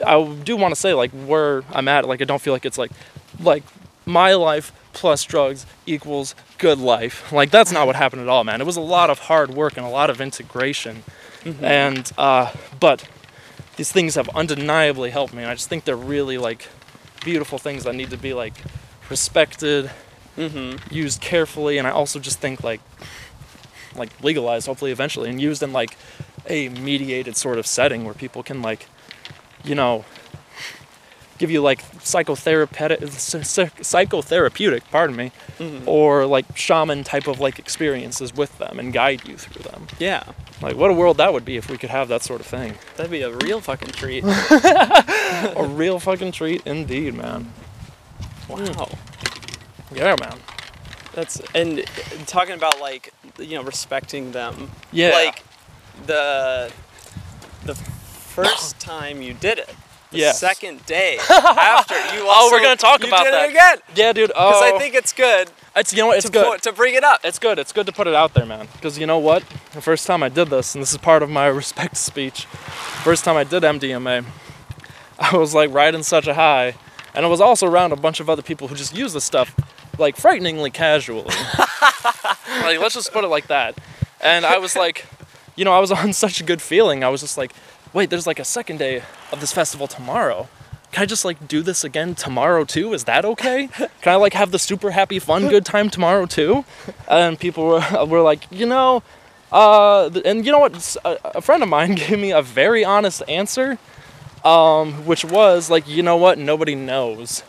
[0.06, 2.78] i do want to say like where i'm at like i don't feel like it's
[2.78, 2.90] like
[3.40, 3.62] like
[4.06, 7.30] my life plus drugs equals good life.
[7.32, 8.60] Like that's not what happened at all man.
[8.60, 11.04] It was a lot of hard work and a lot of integration
[11.62, 13.06] and uh but
[13.76, 16.68] these things have undeniably helped me and i just think they're really like
[17.24, 18.54] beautiful things that need to be like
[19.10, 19.90] respected
[20.36, 20.94] Mm-hmm.
[20.94, 22.80] used carefully and i also just think like
[23.96, 25.96] like legalized hopefully eventually and used in like
[26.46, 28.86] a mediated sort of setting where people can like
[29.64, 30.04] you know
[31.39, 32.98] give you like psychotherapeutic
[33.82, 35.89] psychotherapeutic pardon me Mm-hmm.
[35.89, 40.23] or like shaman type of like experiences with them and guide you through them Yeah.
[40.62, 42.74] like what a world that would be if we could have that sort of thing
[42.97, 44.23] That'd be a real fucking treat.
[44.27, 47.52] a real fucking treat indeed man
[48.48, 48.89] wow.
[49.93, 50.39] yeah man
[51.15, 51.85] That's and
[52.27, 54.70] talking about like you know respecting them.
[54.93, 55.43] yeah Like
[56.06, 56.70] the
[57.65, 59.74] the first time you did it.
[60.10, 60.39] The Yes.
[60.40, 63.44] second day after you also Oh, we're gonna talk about did that.
[63.44, 63.76] it again.
[63.94, 66.62] yeah dude oh Because I think it's good it's you know what it's to good
[66.62, 67.20] to bring it up.
[67.22, 67.59] it's good.
[67.59, 68.66] It's good to put it out there, man.
[68.72, 69.44] Because you know what?
[69.72, 72.47] The first time I did this, and this is part of my respect speech,
[73.05, 74.24] first time I did MDMA,
[75.20, 76.74] I was like riding such a high,
[77.14, 79.55] and I was also around a bunch of other people who just use this stuff
[79.98, 81.26] like frighteningly casually.
[82.62, 83.78] like let's just put it like that.
[84.20, 85.06] And I was like,
[85.55, 87.05] you know, I was on such a good feeling.
[87.05, 87.52] I was just like,
[87.93, 89.02] wait, there's like a second day
[89.32, 90.48] of this festival tomorrow.
[90.93, 92.93] Can I just like do this again tomorrow too?
[92.94, 93.66] Is that okay?
[93.77, 96.65] Can I like have the super happy, fun, good time tomorrow too?
[97.09, 99.02] And people were, were like, you know,
[99.52, 100.97] uh, and you know what?
[101.05, 103.78] A, friend of mine gave me a very honest answer,
[104.44, 106.39] um, which was like, you know what?
[106.39, 107.43] Nobody knows.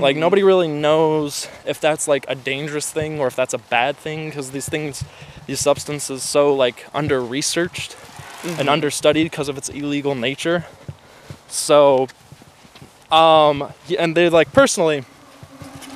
[0.00, 3.96] Like nobody really knows if that's like a dangerous thing or if that's a bad
[3.98, 5.04] thing because these things,
[5.46, 7.92] these substances, so like under researched
[8.44, 10.64] and understudied because of its illegal nature.
[11.48, 12.08] So,
[13.10, 15.04] um, and they like personally,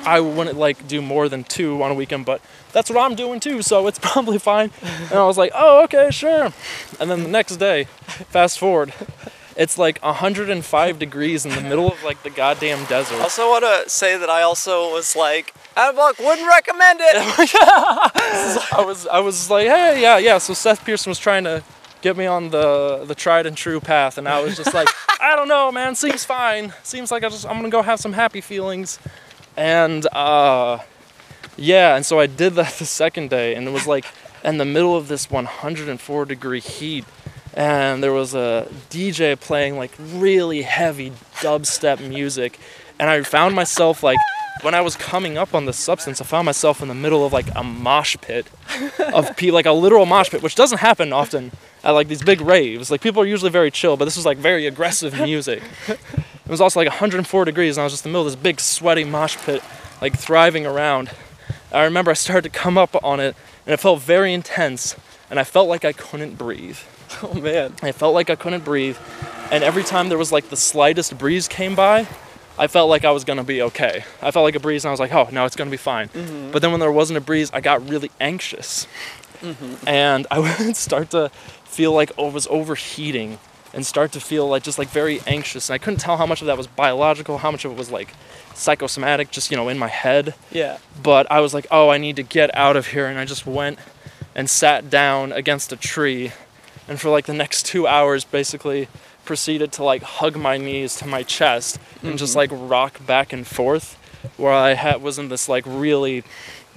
[0.05, 2.41] I wouldn't like do more than two on a weekend, but
[2.71, 4.71] that's what I'm doing too, so it's probably fine.
[4.81, 6.53] And I was like, oh, okay, sure.
[6.99, 7.85] And then the next day,
[8.29, 8.93] fast forward,
[9.57, 13.19] it's like 105 degrees in the middle of like the goddamn desert.
[13.19, 17.15] Also want to say that I also was like, Buck wouldn't recommend it.
[18.73, 20.37] I was I was like, hey, yeah, yeah.
[20.37, 21.63] So Seth Pearson was trying to
[22.01, 24.87] get me on the the tried and true path, and I was just like,
[25.21, 25.95] I don't know, man.
[25.95, 26.73] Seems fine.
[26.83, 28.99] Seems like I just I'm gonna go have some happy feelings,
[29.55, 30.79] and uh,
[31.55, 31.95] yeah.
[31.95, 34.05] And so I did that the second day, and it was like
[34.43, 37.05] in the middle of this 104 degree heat.
[37.53, 42.59] And there was a DJ playing like really heavy dubstep music,
[42.99, 44.19] and I found myself like
[44.61, 47.33] when I was coming up on the substance, I found myself in the middle of
[47.33, 48.47] like a mosh pit
[49.13, 51.51] of people, like a literal mosh pit, which doesn't happen often
[51.83, 52.91] at like these big raves.
[52.91, 55.63] Like people are usually very chill, but this was like very aggressive music.
[55.87, 58.41] It was also like 104 degrees, and I was just in the middle of this
[58.41, 59.61] big sweaty mosh pit,
[60.01, 61.11] like thriving around.
[61.71, 63.35] I remember I started to come up on it,
[63.65, 64.95] and it felt very intense,
[65.29, 66.77] and I felt like I couldn't breathe.
[67.23, 67.73] oh man.
[67.81, 68.97] I felt like I couldn't breathe,
[69.51, 72.07] and every time there was like the slightest breeze came by,
[72.57, 74.03] I felt like I was gonna be okay.
[74.21, 76.07] I felt like a breeze, and I was like, oh, no, it's gonna be fine.
[76.09, 76.51] Mm-hmm.
[76.51, 78.87] But then when there wasn't a breeze, I got really anxious,
[79.41, 79.87] mm-hmm.
[79.87, 81.29] and I would start to
[81.77, 83.37] feel like I was overheating
[83.71, 85.69] and start to feel like just like very anxious.
[85.69, 87.91] And I couldn't tell how much of that was biological, how much of it was
[87.91, 88.13] like
[88.55, 90.33] psychosomatic, just you know in my head.
[90.51, 90.79] Yeah.
[91.03, 93.45] But I was like, oh, I need to get out of here, and I just
[93.45, 93.77] went
[94.33, 96.31] and sat down against a tree,
[96.87, 98.87] and for like the next two hours, basically
[99.23, 102.53] proceeded to like hug my knees to my chest and just mm-hmm.
[102.53, 103.99] like rock back and forth,
[104.35, 106.23] where I had was in this like really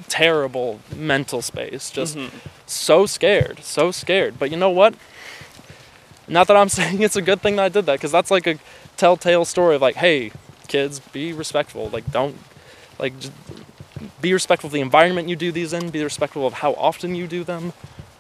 [0.08, 2.36] terrible mental space, just mm-hmm.
[2.72, 4.38] So scared, so scared.
[4.38, 4.94] But you know what?
[6.28, 8.46] Not that I'm saying it's a good thing that I did that, because that's like
[8.46, 8.58] a
[8.96, 10.32] telltale story of like, hey,
[10.68, 11.88] kids, be respectful.
[11.88, 12.36] Like, don't,
[12.98, 13.32] like, just
[14.20, 15.90] be respectful of the environment you do these in.
[15.90, 17.72] Be respectful of how often you do them.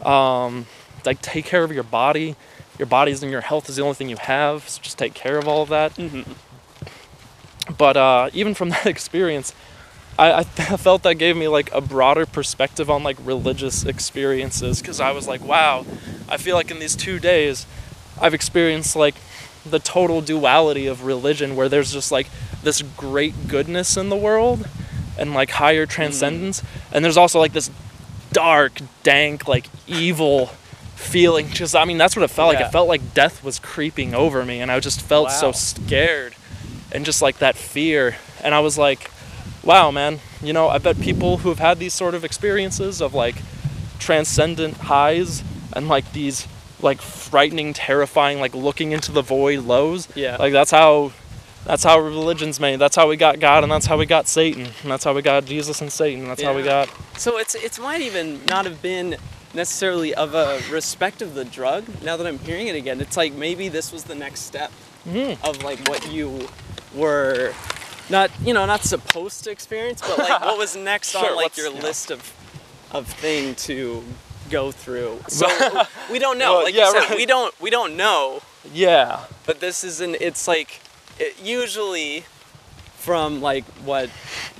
[0.02, 0.66] Um,
[1.04, 2.36] like, take care of your body.
[2.78, 4.68] Your body's and your health is the only thing you have.
[4.68, 5.92] So just take care of all of that.
[7.76, 9.54] But uh, even from that experience,
[10.20, 15.00] I, I felt that gave me like a broader perspective on like religious experiences because
[15.00, 15.86] I was like, wow,
[16.28, 17.66] I feel like in these two days,
[18.20, 19.14] I've experienced like
[19.64, 22.28] the total duality of religion where there's just like
[22.62, 24.68] this great goodness in the world
[25.18, 25.92] and like higher mm-hmm.
[25.92, 27.70] transcendence, and there's also like this
[28.32, 30.46] dark, dank, like evil
[30.94, 31.48] feeling.
[31.48, 32.64] Just I mean, that's what it felt like.
[32.64, 36.34] It felt like death was creeping over me, and I just felt so scared
[36.92, 38.16] and just like that fear.
[38.42, 39.10] And I was like,
[39.62, 43.14] wow, man, you know, I bet people who have had these sort of experiences of
[43.14, 43.36] like
[43.98, 45.42] transcendent highs
[45.72, 46.46] and like these
[46.80, 50.08] like frightening, terrifying, like looking into the void lows.
[50.16, 50.36] Yeah.
[50.36, 51.12] Like that's how
[51.66, 52.78] that's how religion's made.
[52.78, 54.62] That's how we got God and that's how we got Satan.
[54.82, 56.24] And that's how we got Jesus and Satan.
[56.26, 56.86] That's how we Yeah.
[56.86, 59.16] got So it's it might even not have been
[59.52, 61.84] necessarily of a respect of the drug.
[62.02, 64.72] Now that I'm hearing it again, it's like maybe this was the next step
[65.08, 65.42] Mm-hmm.
[65.46, 66.46] of like what you
[66.94, 67.54] were
[68.10, 71.56] not you know not supposed to experience, but like what was next Sure, on like
[71.56, 71.80] your yeah.
[71.82, 72.32] list of
[72.92, 74.02] of thing to
[74.50, 75.18] go through.
[75.28, 75.46] So
[76.10, 76.54] we don't know.
[76.54, 77.16] Well, like yeah, you said, right.
[77.16, 78.42] we don't we don't know.
[78.72, 79.24] Yeah.
[79.46, 80.16] But this isn't.
[80.20, 80.80] It's like
[81.18, 82.24] it, usually
[82.96, 84.10] from like what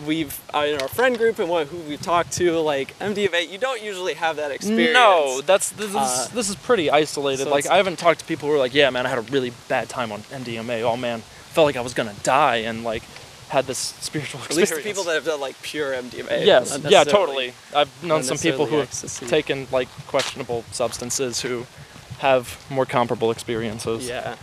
[0.07, 3.59] we've uh, in our friend group and what who we've talked to, like MDMA, you
[3.59, 4.95] don't usually have that experience.
[4.95, 7.45] No, that's this, is Uh, this is pretty isolated.
[7.45, 9.23] so like I haven't talked to people who are like, yeah, man, I had a
[9.33, 10.83] really bad time on MDMA.
[10.83, 13.03] Oh man, felt like I was gonna die and like
[13.51, 14.71] had this spiritual experience.
[14.71, 16.47] At least the people that have done like pure MDMA.
[16.47, 17.53] Yes, yeah, totally.
[17.75, 19.27] I've known some people who necessarily have ecstasy.
[19.27, 21.67] taken like questionable substances who
[22.19, 24.09] have more comparable experiences.
[24.09, 24.37] Yeah.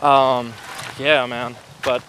[0.00, 0.52] Um,
[0.98, 1.56] yeah, man.
[1.84, 2.02] But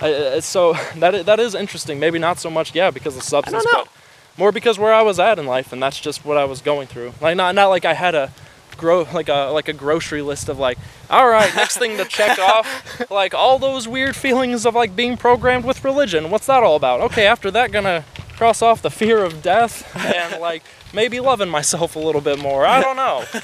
[0.00, 1.98] I, I- so that that is interesting.
[1.98, 3.84] Maybe not so much, yeah, because of substance, know.
[3.84, 3.88] but
[4.36, 6.88] more because where I was at in life, and that's just what I was going
[6.88, 7.14] through.
[7.20, 8.32] Like not not like I had a
[8.76, 10.78] grow like a like a grocery list of like,
[11.10, 15.16] all right, next thing to check off, like all those weird feelings of like being
[15.16, 16.30] programmed with religion.
[16.30, 17.00] What's that all about?
[17.02, 18.04] Okay, after that, gonna
[18.36, 22.66] cross off the fear of death and like maybe loving myself a little bit more.
[22.66, 23.24] I don't know.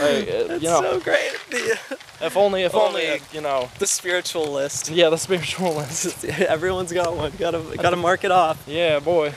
[0.00, 1.32] Like, uh, you know, so great.
[1.50, 1.78] The,
[2.22, 4.90] if only, if Oh, only, you know, the spiritual list.
[4.90, 6.24] yeah, the spiritual list.
[6.24, 7.32] Everyone's got one.
[7.38, 8.62] Gotta gotta mark it off.
[8.66, 9.32] Yeah, boy.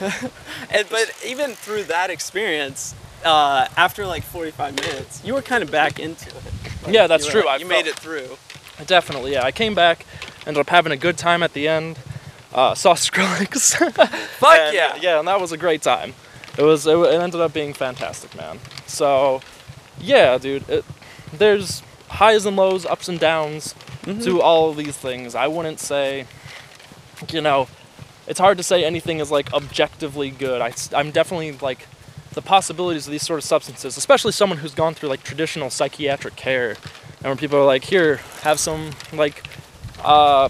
[0.70, 2.96] And, but even through that experience,
[3.26, 6.36] uh, after like 45 minutes, you were kind of back into it.
[6.84, 7.58] Like, Yeah, that's you true.
[7.58, 8.38] You made it through.
[8.86, 9.44] Definitely, yeah.
[9.44, 10.06] I came back,
[10.46, 11.98] ended up having a good time at the end.
[12.54, 13.76] Uh, saw Skrillex.
[14.38, 14.98] Fuck And, yeah.
[15.02, 16.14] yeah, and that was a great time.
[16.58, 16.88] It was.
[16.88, 18.60] It, it ended up being fantastic, man.
[18.86, 19.42] So,
[20.00, 20.68] yeah, dude.
[20.70, 20.86] It,
[21.34, 23.76] there's highs and lows, ups and downs
[24.06, 24.20] Mm-hmm.
[24.22, 25.34] to all of these things.
[25.34, 26.28] I wouldn't say,
[27.32, 27.68] you know,
[28.28, 30.62] it's hard to say anything is like objectively good.
[30.62, 31.88] I, am definitely like
[32.36, 36.36] the possibilities of these sort of substances, especially someone who's gone through like traditional psychiatric
[36.36, 36.72] care,
[37.20, 39.44] and when people are like, here, have some like,
[40.04, 40.50] uh,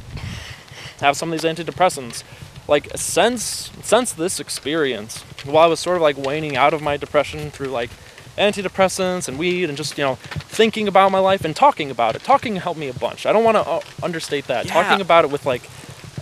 [1.00, 2.24] have some of these antidepressants.
[2.68, 6.98] Like since since this experience, while I was sort of like waning out of my
[6.98, 7.92] depression through like
[8.38, 12.24] antidepressants and weed and just you know thinking about my life and talking about it.
[12.24, 13.26] Talking helped me a bunch.
[13.26, 14.66] I don't want to uh, understate that.
[14.66, 14.74] Yeah.
[14.74, 15.70] Talking about it with like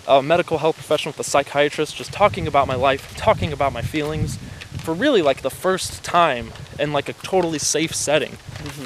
[0.07, 3.81] a medical health professional, with a psychiatrist, just talking about my life, talking about my
[3.81, 4.37] feelings,
[4.83, 8.37] for really like the first time in like a totally safe setting,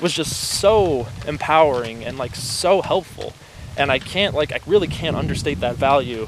[0.02, 3.34] was just so empowering and like so helpful.
[3.76, 6.28] And I can't like I really can't understate that value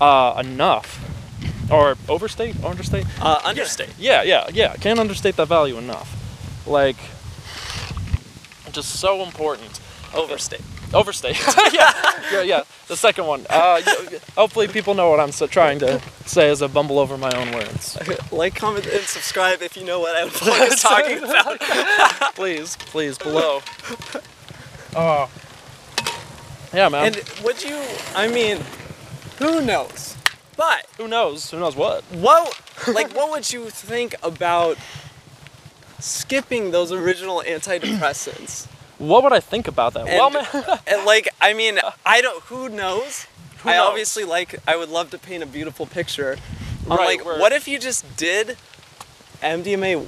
[0.00, 1.00] uh, enough,
[1.70, 3.06] or overstate, understate.
[3.20, 3.90] Uh, understate.
[3.98, 4.74] Yeah, yeah, yeah.
[4.76, 6.10] Can't understate that value enough.
[6.66, 6.96] Like,
[8.72, 9.80] just so important.
[10.14, 10.62] Overstate.
[10.94, 11.38] Overstate.
[11.72, 11.92] yeah,
[12.32, 12.62] yeah, yeah.
[12.88, 13.46] The second one.
[13.50, 13.80] Uh,
[14.36, 17.52] hopefully, people know what I'm so trying to say as I bumble over my own
[17.52, 17.98] words.
[18.32, 20.30] Like, comment, and subscribe if you know what I'm
[20.76, 21.60] talking about.
[22.34, 23.60] please, please, below.
[24.96, 25.30] Oh.
[26.72, 27.06] Yeah, man.
[27.06, 27.80] And would you?
[28.16, 28.58] I mean,
[29.38, 30.16] who knows?
[30.56, 31.50] But Who knows?
[31.50, 32.02] Who knows what?
[32.12, 34.78] what, like, what would you think about
[36.04, 38.66] skipping those original antidepressants.
[39.08, 40.04] What would I think about that?
[40.06, 40.46] well, man,
[40.86, 42.42] And like, I mean, I don't.
[42.44, 43.26] Who knows?
[43.58, 43.88] Who I knows?
[43.88, 44.56] obviously like.
[44.66, 46.36] I would love to paint a beautiful picture.
[46.90, 48.56] I'm Right, like, what if you just did
[49.40, 50.06] MDMA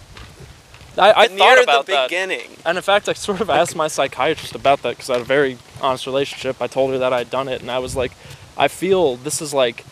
[0.99, 2.09] I, I near thought about the that.
[2.09, 2.57] beginning?
[2.65, 5.27] And in fact, I sort of asked my psychiatrist about that because I had a
[5.27, 6.61] very honest relationship.
[6.61, 8.13] I told her that I'd done it, and I was like,
[8.59, 9.85] I feel this has like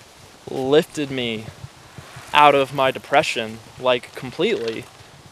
[0.50, 1.44] lifted me
[2.32, 4.84] out of my depression, like completely.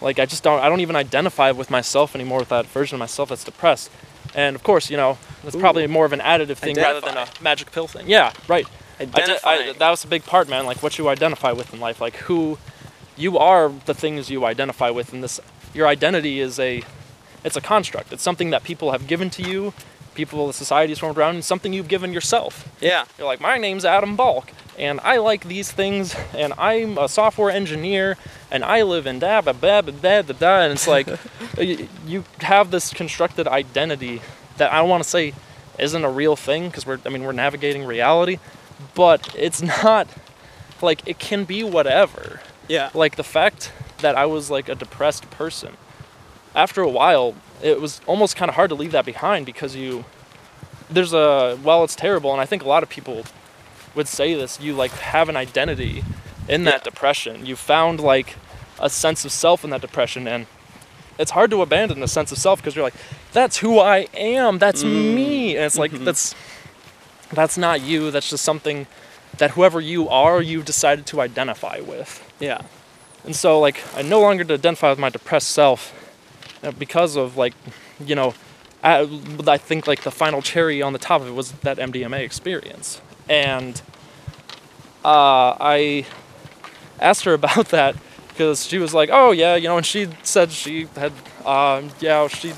[0.02, 3.00] Like I just don't, I don't even identify with myself anymore with that version of
[3.00, 3.90] myself that's depressed.
[4.34, 7.26] And of course, you know, that's probably more of an additive thing rather than a
[7.40, 8.08] magic pill thing.
[8.08, 8.66] Yeah, right.
[8.98, 10.64] I did, I, that was a big part, man.
[10.66, 12.58] Like what you identify with in life, like who
[13.16, 15.40] you are, the things you identify with, and this
[15.74, 16.82] your identity is a
[17.44, 18.12] it's a construct.
[18.12, 19.72] It's something that people have given to you,
[20.14, 22.68] people, the society is formed around, and something you've given yourself.
[22.80, 23.04] Yeah.
[23.18, 27.50] You're like, my name's Adam Balk, and I like these things, and I'm a software
[27.50, 28.16] engineer,
[28.50, 31.06] and I live in da ba ba ba da da da, and it's like
[31.58, 34.20] you, you have this constructed identity
[34.56, 35.34] that I don't want to say
[35.78, 38.38] isn't a real thing because we're I mean we're navigating reality,
[38.94, 40.08] but it's not
[40.80, 42.90] like it can be whatever Yeah.
[42.94, 45.76] like the fact that I was like a depressed person.
[46.54, 50.04] After a while, it was almost kind of hard to leave that behind because you
[50.90, 53.24] there's a well, it's terrible, and I think a lot of people
[53.94, 54.60] would say this.
[54.60, 56.04] You like have an identity
[56.48, 56.90] in that Yeah.
[56.90, 57.46] depression.
[57.46, 58.36] You found like
[58.80, 60.46] a sense of self in that depression, and
[61.18, 62.94] it's hard to abandon a sense of self because you're like,
[63.32, 64.58] that's who I am.
[64.58, 66.34] That's me, and it's like that's
[67.32, 68.10] that's not you.
[68.10, 68.86] That's just something
[69.38, 72.22] that whoever you are, you've decided to identify with.
[72.38, 72.60] Yeah.
[73.24, 75.94] And so, like, I no longer identify with my depressed self
[76.62, 77.54] uh, because of, like,
[78.04, 78.34] you know,
[78.82, 79.08] I,
[79.46, 83.00] I think, like, the final cherry on the top of it was that MDMA experience.
[83.32, 83.80] And
[85.02, 86.04] uh, I
[87.00, 87.96] asked her about that
[88.28, 91.12] because she was like, oh, yeah, you know, and she said she had,
[91.46, 92.52] um, yeah, she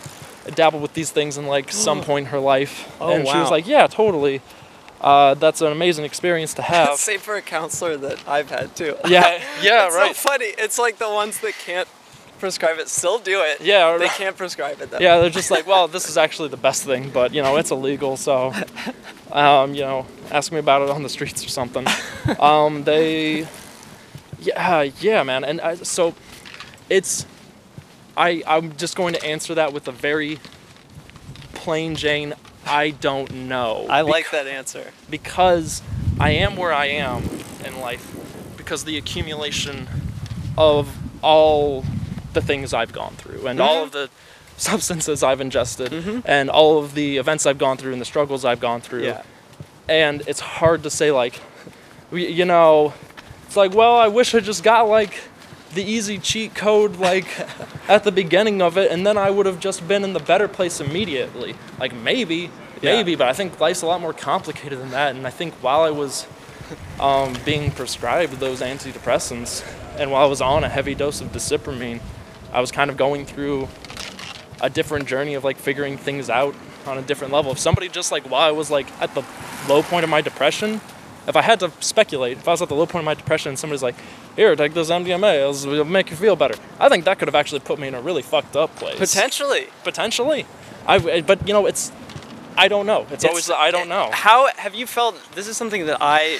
[0.54, 2.92] dabbled with these things in, like, some point in her life.
[3.00, 4.40] Oh, and she was like, yeah, totally.
[5.00, 6.96] Uh, that's an amazing experience to have.
[6.96, 8.96] Same for a counselor that I've had too.
[9.06, 10.16] yeah, yeah, it's right.
[10.16, 10.46] so funny.
[10.58, 11.88] It's like the ones that can't
[12.44, 13.62] prescribe it still do it.
[13.62, 14.98] Yeah, They can't prescribe it though.
[14.98, 17.70] Yeah, they're just like, well, this is actually the best thing, but you know, it's
[17.70, 18.52] illegal, so
[19.32, 21.86] um, you know, ask me about it on the streets or something.
[22.38, 23.46] Um, they,
[24.40, 26.14] yeah, yeah, man, and I, so
[26.88, 27.26] it's,
[28.16, 30.38] I, I'm just going to answer that with a very
[31.52, 32.34] plain Jane.
[32.66, 33.86] I don't know.
[33.90, 34.92] I like that answer.
[35.10, 35.82] because
[36.18, 37.24] I am where I am
[37.64, 38.06] in life
[38.56, 39.86] because the accumulation
[40.56, 41.84] of all
[42.34, 44.10] the things I've gone through and all of the
[44.56, 45.92] substances I've ingested
[46.24, 49.04] and all of the events I've gone through and the struggles I've gone through.
[49.04, 49.22] Yeah.
[49.88, 51.40] And it's hard to say like
[52.12, 52.92] you know,
[53.46, 55.14] it's like, well, I wish I just got like
[55.74, 57.26] the easy cheat code like
[57.88, 60.46] at the beginning of it and then I would have just been in the better
[60.46, 61.56] place immediately.
[61.80, 62.50] Like maybe,
[62.80, 62.92] Yeah.
[62.94, 65.82] maybe, but I think life's a lot more complicated than that and I think while
[65.82, 66.26] I was
[67.00, 69.64] um, being prescribed those antidepressants
[69.98, 72.00] and while I was on a heavy dose of desipramine,
[72.54, 73.68] I was kind of going through
[74.60, 76.54] a different journey of like figuring things out
[76.86, 77.52] on a different level.
[77.52, 79.24] If somebody just like while I was like at the
[79.68, 80.80] low point of my depression,
[81.26, 83.50] if I had to speculate, if I was at the low point of my depression
[83.50, 83.96] and somebody's like,
[84.36, 87.34] "Here, take this MDMA, it'll, it'll make you feel better," I think that could have
[87.34, 88.98] actually put me in a really fucked up place.
[88.98, 89.68] Potentially.
[89.82, 90.46] Potentially,
[90.86, 91.22] I.
[91.22, 91.92] But you know, it's.
[92.56, 93.04] I don't know.
[93.10, 94.10] It's, always the I don't eh, know.
[94.12, 95.20] How have you felt?
[95.34, 96.38] This is something that I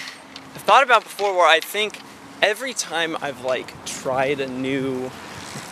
[0.55, 1.99] thought about before, where I think
[2.41, 5.11] every time I've like tried a new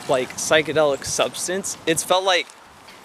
[0.09, 2.47] like psychedelic substance, it's felt like,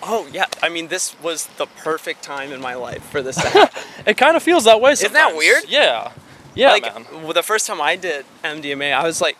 [0.03, 3.49] oh yeah, I mean this was the perfect time in my life for this to
[3.49, 3.83] happen.
[4.05, 4.95] It kind of feels that way.
[4.95, 5.15] Sometimes.
[5.15, 5.65] Isn't that weird?
[5.67, 6.13] Yeah.
[6.55, 7.33] Yeah, like man.
[7.33, 9.37] the first time I did MDMA, I was like,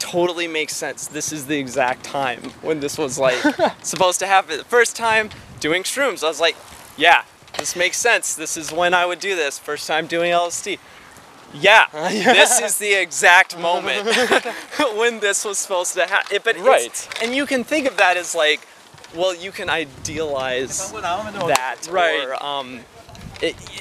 [0.00, 1.06] totally makes sense.
[1.06, 3.38] This is the exact time when this was like
[3.82, 4.58] supposed to happen.
[4.58, 5.30] The first time
[5.60, 6.56] doing shrooms, I was like,
[6.96, 7.24] yeah,
[7.56, 8.34] this makes sense.
[8.34, 9.58] This is when I would do this.
[9.58, 10.78] First time doing LSD.
[11.54, 14.06] Yeah, this is the exact moment
[14.96, 16.38] when this was supposed to happen.
[16.44, 17.22] But it's- Right.
[17.22, 18.60] and you can think of that as like,
[19.14, 22.24] well, you can idealize that, Right.
[22.24, 22.80] Or, um,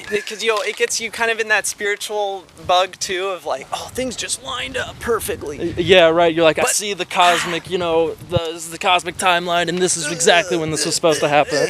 [0.10, 3.68] because you know it gets you kind of in that spiritual bug too of like,
[3.74, 5.72] oh, things just lined up perfectly.
[5.74, 6.34] Yeah, right.
[6.34, 10.10] You're like, I see the cosmic, you know, the, the cosmic timeline, and this is
[10.12, 11.68] exactly when this was supposed to happen.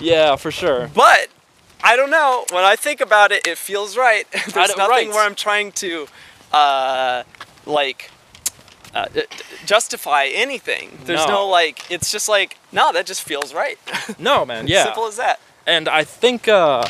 [0.00, 0.90] yeah, for sure.
[0.94, 1.28] But
[1.82, 2.44] I don't know.
[2.52, 4.26] When I think about it, it feels right.
[4.32, 5.08] There's nothing right.
[5.08, 6.06] where I'm trying to,
[6.52, 7.22] uh,
[7.66, 8.10] like.
[8.92, 9.06] Uh,
[9.66, 10.90] justify anything.
[11.04, 11.32] There's no.
[11.32, 11.46] No.
[11.46, 11.88] like.
[11.92, 13.78] It's just like no, that just feels right.
[14.18, 14.66] No, man.
[14.66, 14.84] Yeah.
[14.84, 15.40] Simple as that.
[15.66, 16.84] and I think, uh,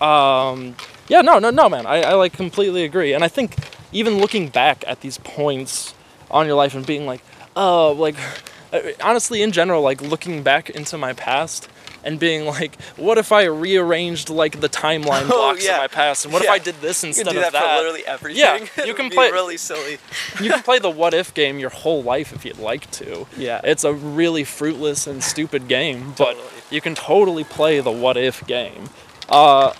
[0.00, 0.76] um,
[1.08, 1.86] yeah, no, no, no, man.
[1.86, 3.12] I, I like completely agree.
[3.12, 3.56] And I think
[3.92, 5.94] even looking back at these points
[6.30, 7.22] on your life and being like,
[7.56, 8.16] oh, like,
[9.02, 11.68] honestly, in general, like looking back into my past
[12.04, 15.74] and being like, what if I rearranged like the timeline Oh, blocks yeah.
[15.76, 16.50] of my past, and what Yeah.
[16.50, 17.70] if I did this You instead can do of that, that?
[17.70, 18.68] for literally everything.
[18.76, 19.98] Yeah, you can play- really silly.
[20.40, 23.26] you can play the what if game your whole life if you'd like to.
[23.36, 23.60] Yeah.
[23.64, 26.44] It's a really fruitless and stupid game, but Totally.
[26.70, 28.90] you can totally play the what if game.
[29.28, 29.72] Uh,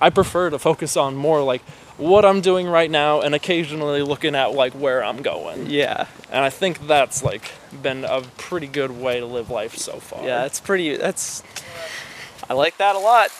[0.00, 1.62] I prefer to focus on more like
[1.98, 5.66] what I'm doing right now and occasionally looking at like where I'm going.
[5.70, 7.50] Yeah, And I think that's like
[7.82, 10.24] been a pretty good way to live life so far.
[10.24, 10.96] yeah, it's pretty.
[10.96, 11.42] That's.
[12.48, 13.30] I like that a lot.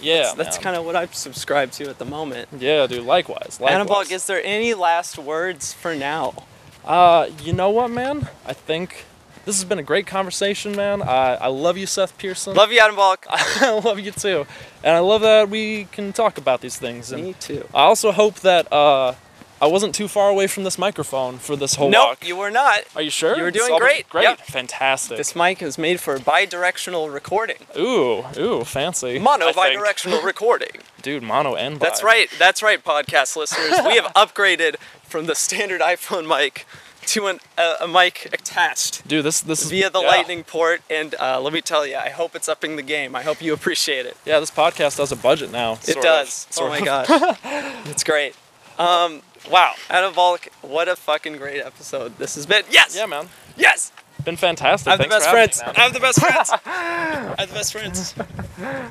[0.00, 0.32] yeah.
[0.36, 0.62] That's man.
[0.64, 2.48] kind of what I subscribe to at the moment.
[2.58, 3.04] Yeah, dude.
[3.04, 3.60] Likewise.
[3.60, 3.72] likewise.
[3.72, 6.44] Annabelle, is there any last words for now?
[6.84, 8.28] Uh, you know what, man?
[8.46, 9.04] I think
[9.46, 11.00] this has been a great conversation, man.
[11.02, 12.54] I I love you, Seth Pearson.
[12.54, 13.26] Love you, Adam Balk.
[13.30, 14.46] I love you too,
[14.84, 17.10] and I love that we can talk about these things.
[17.12, 17.66] And Me too.
[17.74, 19.14] I also hope that uh,
[19.62, 22.28] I wasn't too far away from this microphone for this whole Nope, walk.
[22.28, 22.80] you were not.
[22.94, 23.34] Are you sure?
[23.36, 24.06] you were doing great.
[24.10, 24.24] Great.
[24.24, 24.40] Yep.
[24.40, 25.16] Fantastic.
[25.16, 27.56] This mic is made for bi-directional recording.
[27.78, 29.18] ooh, ooh, fancy.
[29.18, 30.82] Mono I bi-directional recording.
[31.00, 31.86] Dude, mono and bi.
[31.86, 32.28] That's right.
[32.38, 33.78] That's right, podcast listeners.
[33.86, 36.66] We have upgraded from the standard iPhone mic
[37.16, 40.08] to an, uh, a mic attached Dude, this this via the yeah.
[40.08, 40.82] lightning port.
[40.90, 43.14] And uh, let me tell you, I hope it's upping the game.
[43.14, 44.16] I hope you appreciate it.
[44.24, 45.74] Yeah, this podcast has a budget now.
[45.74, 46.48] It sort of, does.
[46.58, 46.84] oh my of.
[46.84, 47.38] gosh.
[47.86, 48.34] it's great.
[48.78, 49.72] Um, wow.
[49.88, 52.64] Adam Balk, what a fucking great episode this has been.
[52.70, 52.96] Yes.
[52.96, 53.28] Yeah, man.
[53.56, 53.92] Yes.
[54.24, 54.88] Been fantastic.
[54.88, 55.62] I have the best friends.
[55.62, 56.50] me, I have the best friends.
[56.66, 58.14] I have the best friends.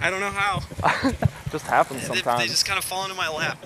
[0.01, 0.61] I don't know how.
[1.51, 2.41] Just happens sometimes.
[2.41, 3.57] they just kind of fall into my lap.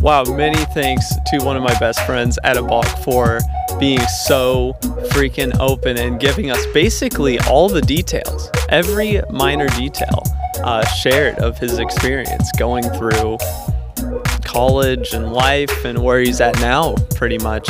[0.00, 3.40] Wow, many thanks to one of my best friends, Balk, for
[3.78, 4.76] being so
[5.10, 10.22] freaking open and giving us basically all the details, every minor detail
[10.62, 13.38] uh, shared of his experience going through
[14.54, 17.68] college and life and where he's at now, pretty much.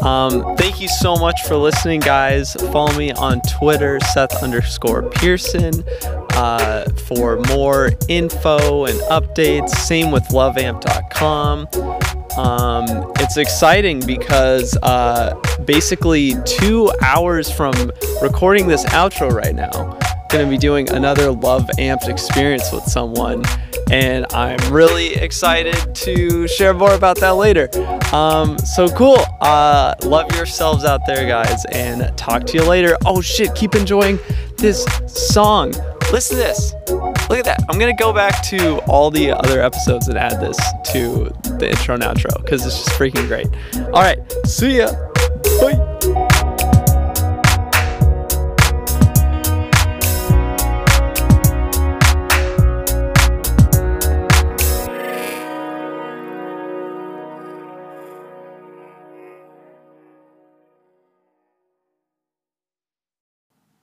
[0.00, 2.54] Um, thank you so much for listening, guys.
[2.72, 5.84] Follow me on Twitter, Seth underscore Pearson,
[6.30, 9.70] uh, for more info and updates.
[9.70, 11.66] Same with loveamped.com.
[12.38, 15.34] Um, it's exciting because uh,
[15.64, 17.74] basically two hours from
[18.22, 19.98] recording this outro right now,
[20.30, 23.44] going to be doing another Love Amped experience with someone,
[23.90, 27.68] and I'm really excited to share more about that later.
[28.14, 29.18] Um, so cool.
[29.40, 32.96] Uh, love yourselves out there, guys, and talk to you later.
[33.04, 34.18] Oh shit, keep enjoying
[34.56, 35.72] this song.
[36.12, 36.74] Listen to this.
[36.88, 37.64] Look at that.
[37.68, 40.58] I'm gonna go back to all the other episodes and add this
[40.92, 43.48] to the intro and outro because it's just freaking great.
[43.86, 44.92] All right, see ya.
[45.60, 46.28] Bye.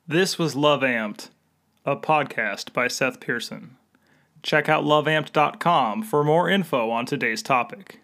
[0.10, 1.32] This was Love Amped,
[1.86, 3.76] a podcast by Seth Pearson.
[4.42, 8.00] Check out loveamped.com for more info on today's topic.